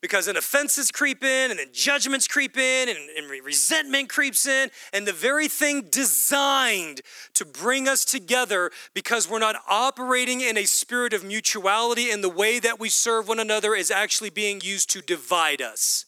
Because 0.00 0.26
then 0.26 0.36
offenses 0.36 0.90
creep 0.90 1.22
in, 1.22 1.50
and 1.50 1.60
then 1.60 1.68
judgments 1.72 2.26
creep 2.26 2.56
in, 2.56 2.88
and, 2.88 2.98
and 3.18 3.44
resentment 3.44 4.08
creeps 4.08 4.46
in, 4.46 4.70
and 4.94 5.06
the 5.06 5.12
very 5.12 5.46
thing 5.46 5.88
designed 5.90 7.02
to 7.34 7.44
bring 7.44 7.86
us 7.86 8.06
together 8.06 8.70
because 8.94 9.28
we're 9.28 9.40
not 9.40 9.56
operating 9.68 10.40
in 10.40 10.56
a 10.56 10.64
spirit 10.64 11.12
of 11.12 11.22
mutuality, 11.22 12.10
and 12.10 12.24
the 12.24 12.30
way 12.30 12.58
that 12.58 12.80
we 12.80 12.88
serve 12.88 13.28
one 13.28 13.38
another 13.38 13.74
is 13.74 13.90
actually 13.90 14.30
being 14.30 14.62
used 14.62 14.88
to 14.90 15.02
divide 15.02 15.60
us. 15.60 16.06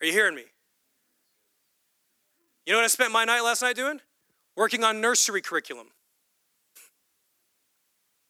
Are 0.00 0.06
you 0.06 0.12
hearing 0.12 0.34
me? 0.34 0.44
You 2.66 2.72
know 2.72 2.78
what 2.78 2.84
I 2.84 2.88
spent 2.88 3.12
my 3.12 3.24
night 3.24 3.40
last 3.40 3.62
night 3.62 3.76
doing? 3.76 4.00
Working 4.56 4.84
on 4.84 5.00
nursery 5.00 5.40
curriculum. 5.40 5.88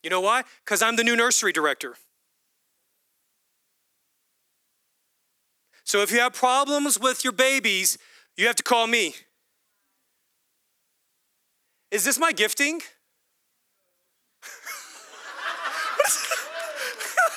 You 0.03 0.09
know 0.09 0.21
why? 0.21 0.43
Because 0.65 0.81
I'm 0.81 0.95
the 0.95 1.03
new 1.03 1.15
nursery 1.15 1.53
director. 1.53 1.95
So 5.83 6.01
if 6.01 6.11
you 6.11 6.19
have 6.19 6.33
problems 6.33 6.99
with 6.99 7.23
your 7.23 7.33
babies, 7.33 7.97
you 8.37 8.47
have 8.47 8.55
to 8.55 8.63
call 8.63 8.87
me. 8.87 9.13
Is 11.91 12.03
this 12.05 12.17
my 12.17 12.31
gifting? 12.31 12.79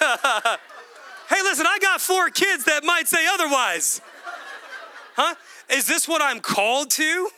hey, 0.01 1.43
listen, 1.43 1.67
I 1.67 1.79
got 1.81 2.01
four 2.01 2.31
kids 2.31 2.65
that 2.65 2.85
might 2.85 3.09
say 3.09 3.27
otherwise. 3.27 4.01
Huh? 5.15 5.35
Is 5.71 5.87
this 5.87 6.09
what 6.09 6.21
I'm 6.21 6.41
called 6.41 6.91
to? 6.93 7.29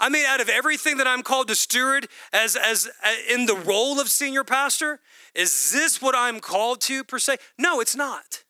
I 0.00 0.08
mean, 0.08 0.24
out 0.26 0.40
of 0.40 0.48
everything 0.48 0.98
that 0.98 1.06
I'm 1.06 1.22
called 1.22 1.48
to 1.48 1.54
steward 1.54 2.08
as, 2.32 2.56
as 2.56 2.88
uh, 3.04 3.08
in 3.28 3.46
the 3.46 3.56
role 3.56 3.98
of 3.98 4.08
senior 4.08 4.44
pastor, 4.44 5.00
is 5.34 5.72
this 5.72 6.00
what 6.00 6.14
I'm 6.14 6.40
called 6.40 6.80
to 6.82 7.02
per 7.02 7.18
se? 7.18 7.38
No, 7.58 7.80
it's 7.80 7.96
not. 7.96 8.44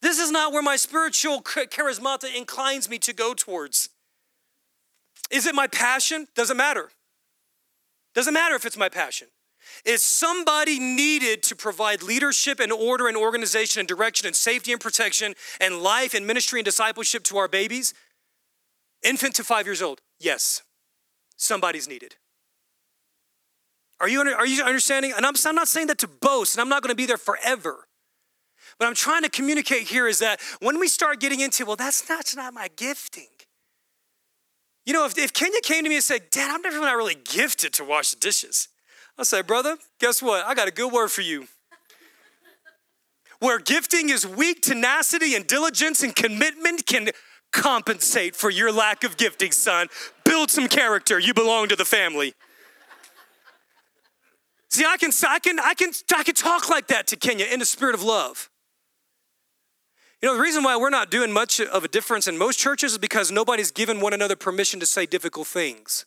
This 0.00 0.18
is 0.18 0.30
not 0.30 0.52
where 0.52 0.62
my 0.62 0.76
spiritual 0.76 1.42
charismata 1.42 2.32
inclines 2.36 2.88
me 2.88 2.98
to 3.00 3.12
go 3.12 3.34
towards. 3.34 3.88
Is 5.30 5.46
it 5.46 5.54
my 5.54 5.66
passion? 5.66 6.28
Doesn't 6.36 6.56
matter. 6.56 6.90
Doesn't 8.14 8.34
matter 8.34 8.54
if 8.54 8.64
it's 8.64 8.76
my 8.76 8.88
passion 8.88 9.28
is 9.84 10.02
somebody 10.02 10.78
needed 10.78 11.42
to 11.44 11.56
provide 11.56 12.02
leadership 12.02 12.60
and 12.60 12.72
order 12.72 13.08
and 13.08 13.16
organization 13.16 13.80
and 13.80 13.88
direction 13.88 14.26
and 14.26 14.36
safety 14.36 14.72
and 14.72 14.80
protection 14.80 15.34
and 15.60 15.82
life 15.82 16.14
and 16.14 16.26
ministry 16.26 16.60
and 16.60 16.64
discipleship 16.64 17.22
to 17.24 17.38
our 17.38 17.48
babies? 17.48 17.94
Infant 19.02 19.34
to 19.36 19.44
five 19.44 19.66
years 19.66 19.80
old. 19.82 20.00
Yes, 20.18 20.62
somebody's 21.36 21.88
needed. 21.88 22.16
Are 24.00 24.08
you, 24.08 24.20
are 24.20 24.46
you 24.46 24.62
understanding? 24.62 25.12
And 25.16 25.26
I'm, 25.26 25.34
I'm 25.44 25.54
not 25.54 25.68
saying 25.68 25.88
that 25.88 25.98
to 25.98 26.08
boast, 26.08 26.54
and 26.54 26.60
I'm 26.60 26.68
not 26.68 26.82
going 26.82 26.92
to 26.92 26.96
be 26.96 27.06
there 27.06 27.18
forever. 27.18 27.88
But 28.78 28.86
I'm 28.86 28.94
trying 28.94 29.22
to 29.22 29.28
communicate 29.28 29.88
here 29.88 30.06
is 30.06 30.20
that 30.20 30.40
when 30.60 30.78
we 30.78 30.86
start 30.86 31.20
getting 31.20 31.40
into, 31.40 31.64
well, 31.64 31.76
that's 31.76 32.08
not, 32.08 32.18
that's 32.18 32.36
not 32.36 32.54
my 32.54 32.68
gifting. 32.76 33.26
You 34.86 34.92
know, 34.92 35.04
if, 35.04 35.18
if 35.18 35.32
Kenya 35.32 35.60
came 35.62 35.82
to 35.82 35.88
me 35.88 35.96
and 35.96 36.04
said, 36.04 36.30
Dad, 36.30 36.50
I'm 36.50 36.62
never 36.62 36.80
not 36.80 36.96
really 36.96 37.16
gifted 37.16 37.72
to 37.74 37.84
wash 37.84 38.12
the 38.12 38.20
dishes. 38.20 38.68
I 39.18 39.24
say, 39.24 39.42
brother, 39.42 39.76
guess 39.98 40.22
what? 40.22 40.46
I 40.46 40.54
got 40.54 40.68
a 40.68 40.70
good 40.70 40.92
word 40.92 41.08
for 41.08 41.22
you. 41.22 41.48
Where 43.40 43.58
gifting 43.58 44.08
is 44.10 44.26
weak, 44.26 44.62
tenacity 44.62 45.34
and 45.34 45.46
diligence 45.46 46.02
and 46.02 46.14
commitment 46.14 46.86
can 46.86 47.10
compensate 47.52 48.36
for 48.36 48.50
your 48.50 48.72
lack 48.72 49.04
of 49.04 49.16
gifting, 49.16 49.52
son. 49.52 49.88
Build 50.24 50.50
some 50.50 50.68
character. 50.68 51.18
You 51.18 51.34
belong 51.34 51.68
to 51.68 51.76
the 51.76 51.84
family. 51.84 52.34
See, 54.70 54.84
I 54.84 54.96
can, 54.96 55.10
I 55.26 55.38
can, 55.38 55.58
I 55.58 55.74
can, 55.74 55.92
I 56.14 56.22
can 56.22 56.34
talk 56.34 56.68
like 56.68 56.88
that 56.88 57.06
to 57.08 57.16
Kenya 57.16 57.46
in 57.46 57.58
the 57.58 57.64
spirit 57.64 57.94
of 57.94 58.02
love. 58.02 58.50
You 60.20 60.28
know, 60.28 60.34
the 60.34 60.42
reason 60.42 60.64
why 60.64 60.76
we're 60.76 60.90
not 60.90 61.10
doing 61.10 61.32
much 61.32 61.60
of 61.60 61.84
a 61.84 61.88
difference 61.88 62.26
in 62.26 62.36
most 62.36 62.58
churches 62.58 62.92
is 62.92 62.98
because 62.98 63.30
nobody's 63.30 63.70
given 63.70 64.00
one 64.00 64.12
another 64.12 64.36
permission 64.36 64.80
to 64.80 64.86
say 64.86 65.06
difficult 65.06 65.46
things. 65.46 66.06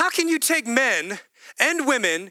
How 0.00 0.08
can 0.08 0.30
you 0.30 0.38
take 0.38 0.66
men 0.66 1.18
and 1.58 1.86
women 1.86 2.30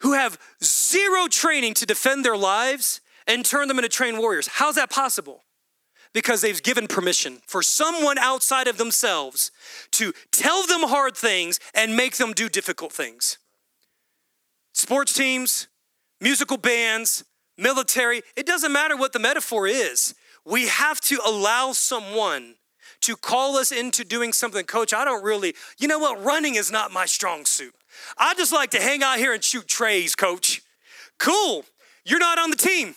who 0.00 0.14
have 0.14 0.38
zero 0.64 1.26
training 1.26 1.74
to 1.74 1.84
defend 1.84 2.24
their 2.24 2.34
lives 2.34 3.02
and 3.26 3.44
turn 3.44 3.68
them 3.68 3.78
into 3.78 3.90
trained 3.90 4.18
warriors? 4.18 4.46
How's 4.46 4.76
that 4.76 4.88
possible? 4.88 5.44
Because 6.14 6.40
they've 6.40 6.62
given 6.62 6.86
permission 6.86 7.42
for 7.46 7.62
someone 7.62 8.16
outside 8.16 8.68
of 8.68 8.78
themselves 8.78 9.50
to 9.90 10.14
tell 10.32 10.66
them 10.66 10.84
hard 10.84 11.14
things 11.14 11.60
and 11.74 11.94
make 11.94 12.16
them 12.16 12.32
do 12.32 12.48
difficult 12.48 12.90
things. 12.90 13.36
Sports 14.72 15.12
teams, 15.12 15.68
musical 16.22 16.56
bands, 16.56 17.22
military, 17.58 18.22
it 18.34 18.46
doesn't 18.46 18.72
matter 18.72 18.96
what 18.96 19.12
the 19.12 19.18
metaphor 19.18 19.66
is. 19.66 20.14
We 20.46 20.68
have 20.68 21.02
to 21.02 21.20
allow 21.26 21.72
someone 21.72 22.54
to 23.02 23.16
call 23.16 23.56
us 23.56 23.72
into 23.72 24.04
doing 24.04 24.32
something. 24.32 24.64
Coach, 24.64 24.92
I 24.92 25.04
don't 25.04 25.22
really, 25.22 25.54
you 25.78 25.88
know 25.88 25.98
what? 25.98 26.22
Running 26.22 26.54
is 26.54 26.70
not 26.70 26.92
my 26.92 27.06
strong 27.06 27.44
suit. 27.44 27.74
I 28.18 28.34
just 28.34 28.52
like 28.52 28.70
to 28.70 28.80
hang 28.80 29.02
out 29.02 29.18
here 29.18 29.32
and 29.32 29.42
shoot 29.42 29.66
trays, 29.66 30.14
coach. 30.14 30.62
Cool. 31.18 31.64
You're 32.04 32.18
not 32.18 32.38
on 32.38 32.50
the 32.50 32.56
team. 32.56 32.94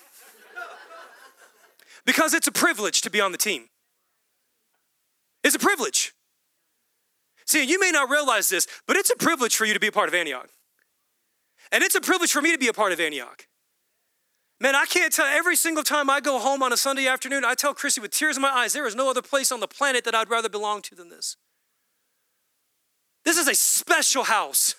Because 2.06 2.34
it's 2.34 2.48
a 2.48 2.52
privilege 2.52 3.02
to 3.02 3.10
be 3.10 3.22
on 3.22 3.32
the 3.32 3.38
team. 3.38 3.70
It's 5.44 5.56
a 5.56 5.60
privilege. 5.60 6.14
See, 7.46 7.64
you 7.64 7.80
may 7.80 7.92
not 7.92 8.10
realize 8.10 8.50
this, 8.50 8.68
but 8.88 8.96
it's 8.96 9.10
a 9.10 9.16
privilege 9.16 9.56
for 9.56 9.66
you 9.66 9.74
to 9.74 9.80
be 9.80 9.88
a 9.88 9.92
part 9.92 10.08
of 10.08 10.16
Antioch. 10.16 10.50
And 11.72 11.84
it's 11.84 11.96
a 11.96 12.02
privilege 12.02 12.32
for 12.32 12.42
me 12.42 12.52
to 12.52 12.58
be 12.58 12.68
a 12.68 12.74
part 12.74 12.92
of 12.92 13.00
Antioch. 13.00 13.48
Man, 14.64 14.76
I 14.76 14.86
can't 14.86 15.12
tell 15.12 15.26
every 15.26 15.58
single 15.58 15.84
time 15.84 16.10
I 16.10 16.22
go 16.22 16.40
home 16.40 16.64
on 16.64 16.72
a 16.72 16.78
Sunday 16.78 17.06
afternoon, 17.06 17.44
I 17.44 17.54
tell 17.54 17.74
Chrissy 17.74 18.00
with 18.00 18.12
tears 18.12 18.38
in 18.38 18.42
my 18.42 18.50
eyes, 18.50 18.72
there 18.72 18.88
is 18.88 18.96
no 18.96 19.10
other 19.10 19.22
place 19.22 19.52
on 19.52 19.60
the 19.60 19.68
planet 19.68 20.06
that 20.06 20.16
I'd 20.16 20.30
rather 20.30 20.48
belong 20.48 20.82
to 20.84 20.96
than 20.96 21.10
this. 21.10 21.36
This 23.26 23.38
is 23.38 23.50
a 23.50 23.56
special 23.56 24.24
house. 24.24 24.76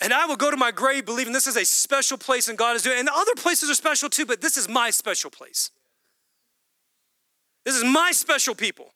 And 0.00 0.14
I 0.14 0.24
will 0.24 0.36
go 0.36 0.50
to 0.50 0.56
my 0.56 0.70
grave 0.70 1.04
believing 1.04 1.34
this 1.34 1.46
is 1.46 1.58
a 1.58 1.66
special 1.66 2.16
place 2.16 2.48
and 2.48 2.56
God 2.56 2.76
is 2.76 2.80
doing. 2.80 2.98
And 2.98 3.08
the 3.08 3.14
other 3.14 3.34
places 3.36 3.68
are 3.68 3.74
special 3.74 4.08
too, 4.08 4.24
but 4.24 4.40
this 4.40 4.56
is 4.56 4.70
my 4.70 4.88
special 4.88 5.30
place. 5.30 5.70
This 7.66 7.76
is 7.76 7.84
my 7.84 8.10
special 8.12 8.54
people. 8.54 8.94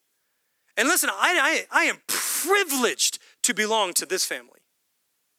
And 0.75 0.87
listen, 0.87 1.11
I, 1.11 1.67
I, 1.71 1.81
I 1.81 1.83
am 1.83 1.97
privileged 2.07 3.19
to 3.43 3.53
belong 3.53 3.93
to 3.93 4.07
this 4.07 4.25
family. 4.25 4.54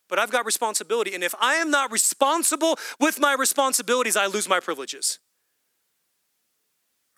But 0.09 0.19
I've 0.19 0.31
got 0.31 0.47
responsibility. 0.47 1.15
And 1.15 1.25
if 1.25 1.35
I 1.41 1.55
am 1.55 1.71
not 1.71 1.91
responsible 1.91 2.79
with 3.01 3.19
my 3.19 3.35
responsibilities, 3.35 4.17
I 4.17 4.27
lose 4.27 4.49
my 4.49 4.61
privileges. 4.61 5.19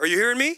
Are 0.01 0.07
you 0.07 0.17
hearing 0.17 0.39
me? 0.39 0.57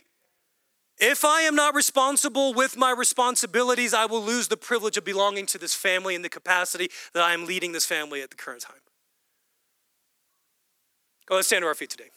If 0.99 1.25
I 1.25 1.43
am 1.43 1.55
not 1.55 1.75
responsible 1.75 2.53
with 2.53 2.77
my 2.77 2.91
responsibilities, 2.91 3.95
I 3.95 4.05
will 4.05 4.23
lose 4.23 4.49
the 4.49 4.57
privilege 4.57 4.99
of 4.99 5.05
belonging 5.05 5.47
to 5.47 5.59
this 5.59 5.75
family 5.75 6.15
in 6.15 6.21
the 6.21 6.29
capacity 6.29 6.91
that 7.15 7.23
I 7.23 7.33
am 7.33 7.47
leading 7.47 7.73
this 7.73 7.87
family 7.87 8.21
at 8.21 8.29
the 8.29 8.37
current 8.37 8.61
time. 8.61 8.77
Go 11.27 11.37
let's 11.37 11.47
stand 11.47 11.63
to 11.63 11.69
our 11.69 11.75
feet 11.75 11.91
today. 11.91 12.11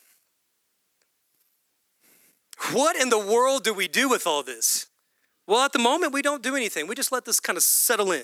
What 2.72 2.98
in 2.98 3.10
the 3.10 3.20
world 3.20 3.64
do 3.64 3.74
we 3.74 3.88
do 3.88 4.10
with 4.10 4.28
all 4.28 4.44
this? 4.44 4.88
Well, 5.48 5.62
at 5.62 5.72
the 5.72 5.80
moment, 5.80 6.14
we 6.14 6.22
don't 6.22 6.44
do 6.44 6.56
anything. 6.56 6.88
We 6.88 6.96
just 6.96 7.12
let 7.12 7.26
this 7.26 7.40
kind 7.40 7.58
of 7.58 7.64
settle 7.64 8.12
in. 8.12 8.24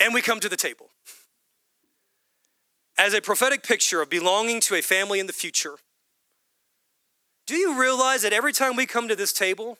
And 0.00 0.12
we 0.12 0.22
come 0.22 0.40
to 0.40 0.48
the 0.48 0.56
table. 0.56 0.90
As 2.98 3.14
a 3.14 3.20
prophetic 3.20 3.62
picture 3.62 4.00
of 4.00 4.08
belonging 4.08 4.60
to 4.60 4.74
a 4.74 4.82
family 4.82 5.20
in 5.20 5.26
the 5.26 5.32
future, 5.32 5.76
do 7.46 7.54
you 7.54 7.78
realize 7.78 8.22
that 8.22 8.32
every 8.32 8.52
time 8.52 8.74
we 8.74 8.86
come 8.86 9.06
to 9.08 9.14
this 9.14 9.32
table, 9.32 9.78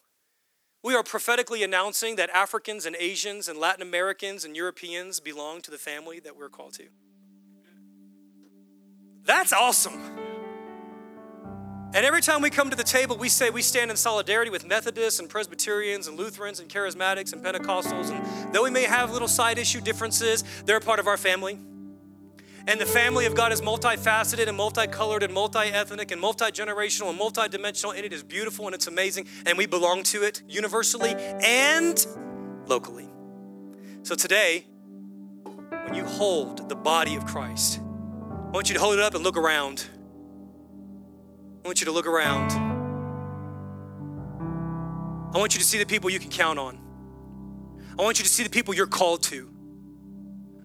we 0.84 0.94
are 0.94 1.02
prophetically 1.02 1.64
announcing 1.64 2.16
that 2.16 2.30
Africans 2.30 2.86
and 2.86 2.94
Asians 2.96 3.48
and 3.48 3.58
Latin 3.58 3.82
Americans 3.82 4.44
and 4.44 4.54
Europeans 4.54 5.18
belong 5.18 5.60
to 5.62 5.70
the 5.70 5.78
family 5.78 6.20
that 6.20 6.36
we're 6.36 6.48
called 6.48 6.74
to? 6.74 6.84
That's 9.24 9.52
awesome. 9.52 10.00
And 11.96 12.04
every 12.04 12.20
time 12.20 12.42
we 12.42 12.50
come 12.50 12.68
to 12.68 12.76
the 12.76 12.84
table, 12.84 13.16
we 13.16 13.30
say 13.30 13.48
we 13.48 13.62
stand 13.62 13.90
in 13.90 13.96
solidarity 13.96 14.50
with 14.50 14.66
Methodists 14.66 15.18
and 15.18 15.30
Presbyterians 15.30 16.08
and 16.08 16.18
Lutherans 16.18 16.60
and 16.60 16.68
Charismatics 16.68 17.32
and 17.32 17.42
Pentecostals. 17.42 18.10
And 18.10 18.54
though 18.54 18.64
we 18.64 18.70
may 18.70 18.82
have 18.82 19.12
little 19.12 19.26
side 19.26 19.56
issue 19.56 19.80
differences, 19.80 20.44
they're 20.66 20.78
part 20.78 21.00
of 21.00 21.06
our 21.06 21.16
family. 21.16 21.58
And 22.66 22.78
the 22.78 22.84
family 22.84 23.24
of 23.24 23.34
God 23.34 23.50
is 23.50 23.62
multifaceted 23.62 24.46
and 24.46 24.58
multicolored 24.58 25.22
and 25.22 25.32
multi 25.32 25.70
ethnic 25.70 26.10
and 26.10 26.20
multi 26.20 26.44
generational 26.50 27.08
and 27.08 27.16
multi 27.16 27.48
dimensional, 27.48 27.92
and 27.92 28.04
it 28.04 28.12
is 28.12 28.22
beautiful 28.22 28.66
and 28.66 28.74
it's 28.74 28.88
amazing, 28.88 29.26
and 29.46 29.56
we 29.56 29.64
belong 29.64 30.02
to 30.02 30.22
it 30.22 30.42
universally 30.46 31.14
and 31.42 32.06
locally. 32.66 33.08
So 34.02 34.14
today, 34.14 34.66
when 35.84 35.94
you 35.94 36.04
hold 36.04 36.68
the 36.68 36.76
body 36.76 37.16
of 37.16 37.24
Christ, 37.24 37.80
I 37.80 38.50
want 38.50 38.68
you 38.68 38.74
to 38.74 38.80
hold 38.80 38.96
it 38.96 39.00
up 39.00 39.14
and 39.14 39.24
look 39.24 39.38
around. 39.38 39.86
I 41.66 41.68
want 41.68 41.80
you 41.80 41.86
to 41.86 41.92
look 41.92 42.06
around. 42.06 42.52
I 45.34 45.38
want 45.38 45.56
you 45.56 45.58
to 45.58 45.66
see 45.66 45.78
the 45.78 45.84
people 45.84 46.08
you 46.08 46.20
can 46.20 46.30
count 46.30 46.60
on. 46.60 46.78
I 47.98 48.02
want 48.02 48.20
you 48.20 48.22
to 48.22 48.30
see 48.30 48.44
the 48.44 48.50
people 48.50 48.72
you're 48.72 48.86
called 48.86 49.24
to. 49.24 49.50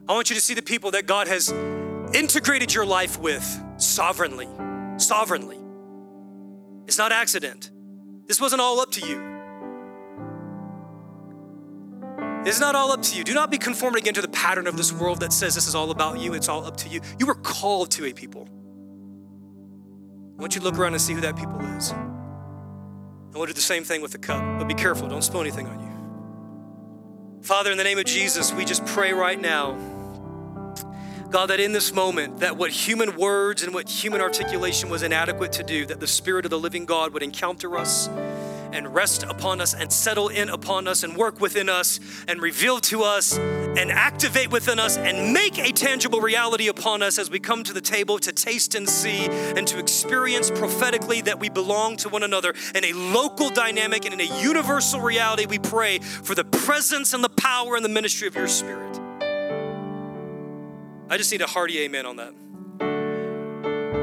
I 0.08 0.14
want 0.14 0.30
you 0.30 0.36
to 0.36 0.42
see 0.44 0.54
the 0.54 0.62
people 0.62 0.92
that 0.92 1.08
God 1.08 1.28
has 1.28 1.50
integrated 2.14 2.72
your 2.72 2.86
life 2.86 3.20
with 3.20 3.44
sovereignly. 3.78 4.48
Sovereignly. 4.98 5.58
It's 6.86 7.00
not 7.00 7.12
accident. 7.12 7.72
This 8.28 8.40
wasn't 8.40 8.62
all 8.62 8.80
up 8.80 8.92
to 8.92 9.08
you. 9.08 9.20
It's 12.46 12.60
not 12.60 12.76
all 12.76 12.92
up 12.92 13.02
to 13.02 13.18
you. 13.18 13.24
Do 13.24 13.34
not 13.34 13.50
be 13.50 13.58
conformed 13.58 13.98
again 13.98 14.14
to 14.14 14.22
the 14.22 14.30
pattern 14.30 14.68
of 14.68 14.78
this 14.78 14.94
world 14.94 15.22
that 15.22 15.34
says 15.34 15.56
this 15.56 15.66
is 15.66 15.74
all 15.74 15.90
about 15.90 16.20
you, 16.20 16.36
it's 16.36 16.48
all 16.48 16.64
up 16.64 16.78
to 16.78 16.90
you. 16.90 17.02
You 17.18 17.26
were 17.26 17.34
called 17.34 17.90
to 17.94 18.06
a 18.06 18.14
people. 18.14 18.48
Want 20.42 20.56
you 20.56 20.62
to 20.62 20.66
look 20.66 20.80
around 20.80 20.94
and 20.94 21.02
see 21.02 21.14
who 21.14 21.22
that 21.22 21.36
people 21.36 21.60
is. 21.78 21.94
Want 21.94 23.34
to 23.34 23.46
do 23.46 23.54
the 23.54 23.62
same 23.62 23.84
thing 23.84 24.02
with 24.02 24.12
the 24.12 24.18
cup, 24.18 24.42
but 24.58 24.68
be 24.68 24.74
careful, 24.74 25.08
don't 25.08 25.22
spill 25.22 25.40
anything 25.40 25.68
on 25.68 25.80
you. 25.80 27.44
Father, 27.44 27.72
in 27.72 27.78
the 27.78 27.84
name 27.84 28.00
of 28.00 28.06
Jesus, 28.06 28.52
we 28.52 28.66
just 28.66 28.84
pray 28.88 29.14
right 29.14 29.40
now. 29.40 29.78
God, 31.30 31.52
that 31.52 31.60
in 31.60 31.74
this 31.74 31.94
moment, 31.94 32.40
that 32.40 32.58
what 32.58 32.72
human 32.72 33.16
words 33.18 33.62
and 33.62 33.72
what 33.72 33.88
human 33.88 34.20
articulation 34.20 34.90
was 34.90 35.04
inadequate 35.04 35.52
to 35.54 35.64
do, 35.64 35.86
that 35.86 36.00
the 36.00 36.08
Spirit 36.08 36.44
of 36.44 36.50
the 36.50 36.60
living 36.60 36.86
God 36.86 37.14
would 37.14 37.22
encounter 37.22 37.78
us 37.78 38.10
and 38.74 38.94
rest 38.94 39.24
upon 39.24 39.62
us 39.62 39.74
and 39.74 39.92
settle 39.92 40.30
in 40.30 40.50
upon 40.50 40.88
us 40.88 41.04
and 41.04 41.16
work 41.16 41.40
within 41.40 41.70
us 41.70 42.00
and 42.28 42.42
reveal 42.42 42.80
to 42.80 43.04
us 43.04 43.38
and 43.38 43.92
activate 43.92 44.52
within 44.52 44.80
us 44.80 44.98
and 44.98 45.34
make 45.34 45.58
a 45.58 45.72
tangible 45.72 46.22
reality 46.22 46.68
upon 46.68 47.02
us 47.02 47.18
as 47.18 47.30
we 47.30 47.40
come 47.40 47.64
to 47.64 47.74
the 47.74 47.82
table 47.82 48.20
to 48.20 48.32
taste 48.32 48.76
and 48.76 48.88
see 48.88 49.26
and 49.26 49.68
to 49.68 49.80
experience 49.80 50.50
prophetically 50.52 51.22
that 51.22 51.40
we 51.40 51.50
belong 51.50 51.98
to 51.98 52.10
one 52.10 52.24
another 52.24 52.54
in 52.76 52.86
a 52.86 52.94
local 52.94 53.50
dynamic 53.50 54.06
and 54.06 54.14
in 54.14 54.22
a 54.22 54.42
universal 54.42 55.00
reality. 55.00 55.46
We 55.46 55.60
pray 55.60 56.00
for 56.00 56.36
the 56.36 56.46
presence 56.46 57.14
and 57.14 57.24
the 57.24 57.30
power 57.30 57.76
and 57.76 57.86
the 57.86 57.90
ministry 57.90 58.28
of 58.28 58.36
your 58.36 58.48
Spirit. 58.48 59.00
I 61.10 61.18
just 61.18 61.32
need 61.32 61.42
a 61.42 61.48
hearty 61.48 61.80
amen 61.80 62.06
on 62.06 62.16
that. 62.18 62.34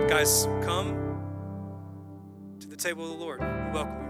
Guys, 0.08 0.46
come 0.62 0.94
to 2.60 2.66
the 2.68 2.76
table 2.76 3.04
of 3.04 3.10
the 3.10 3.24
Lord. 3.24 3.40
We 3.40 3.46
welcome 3.46 4.02
you. 4.02 4.07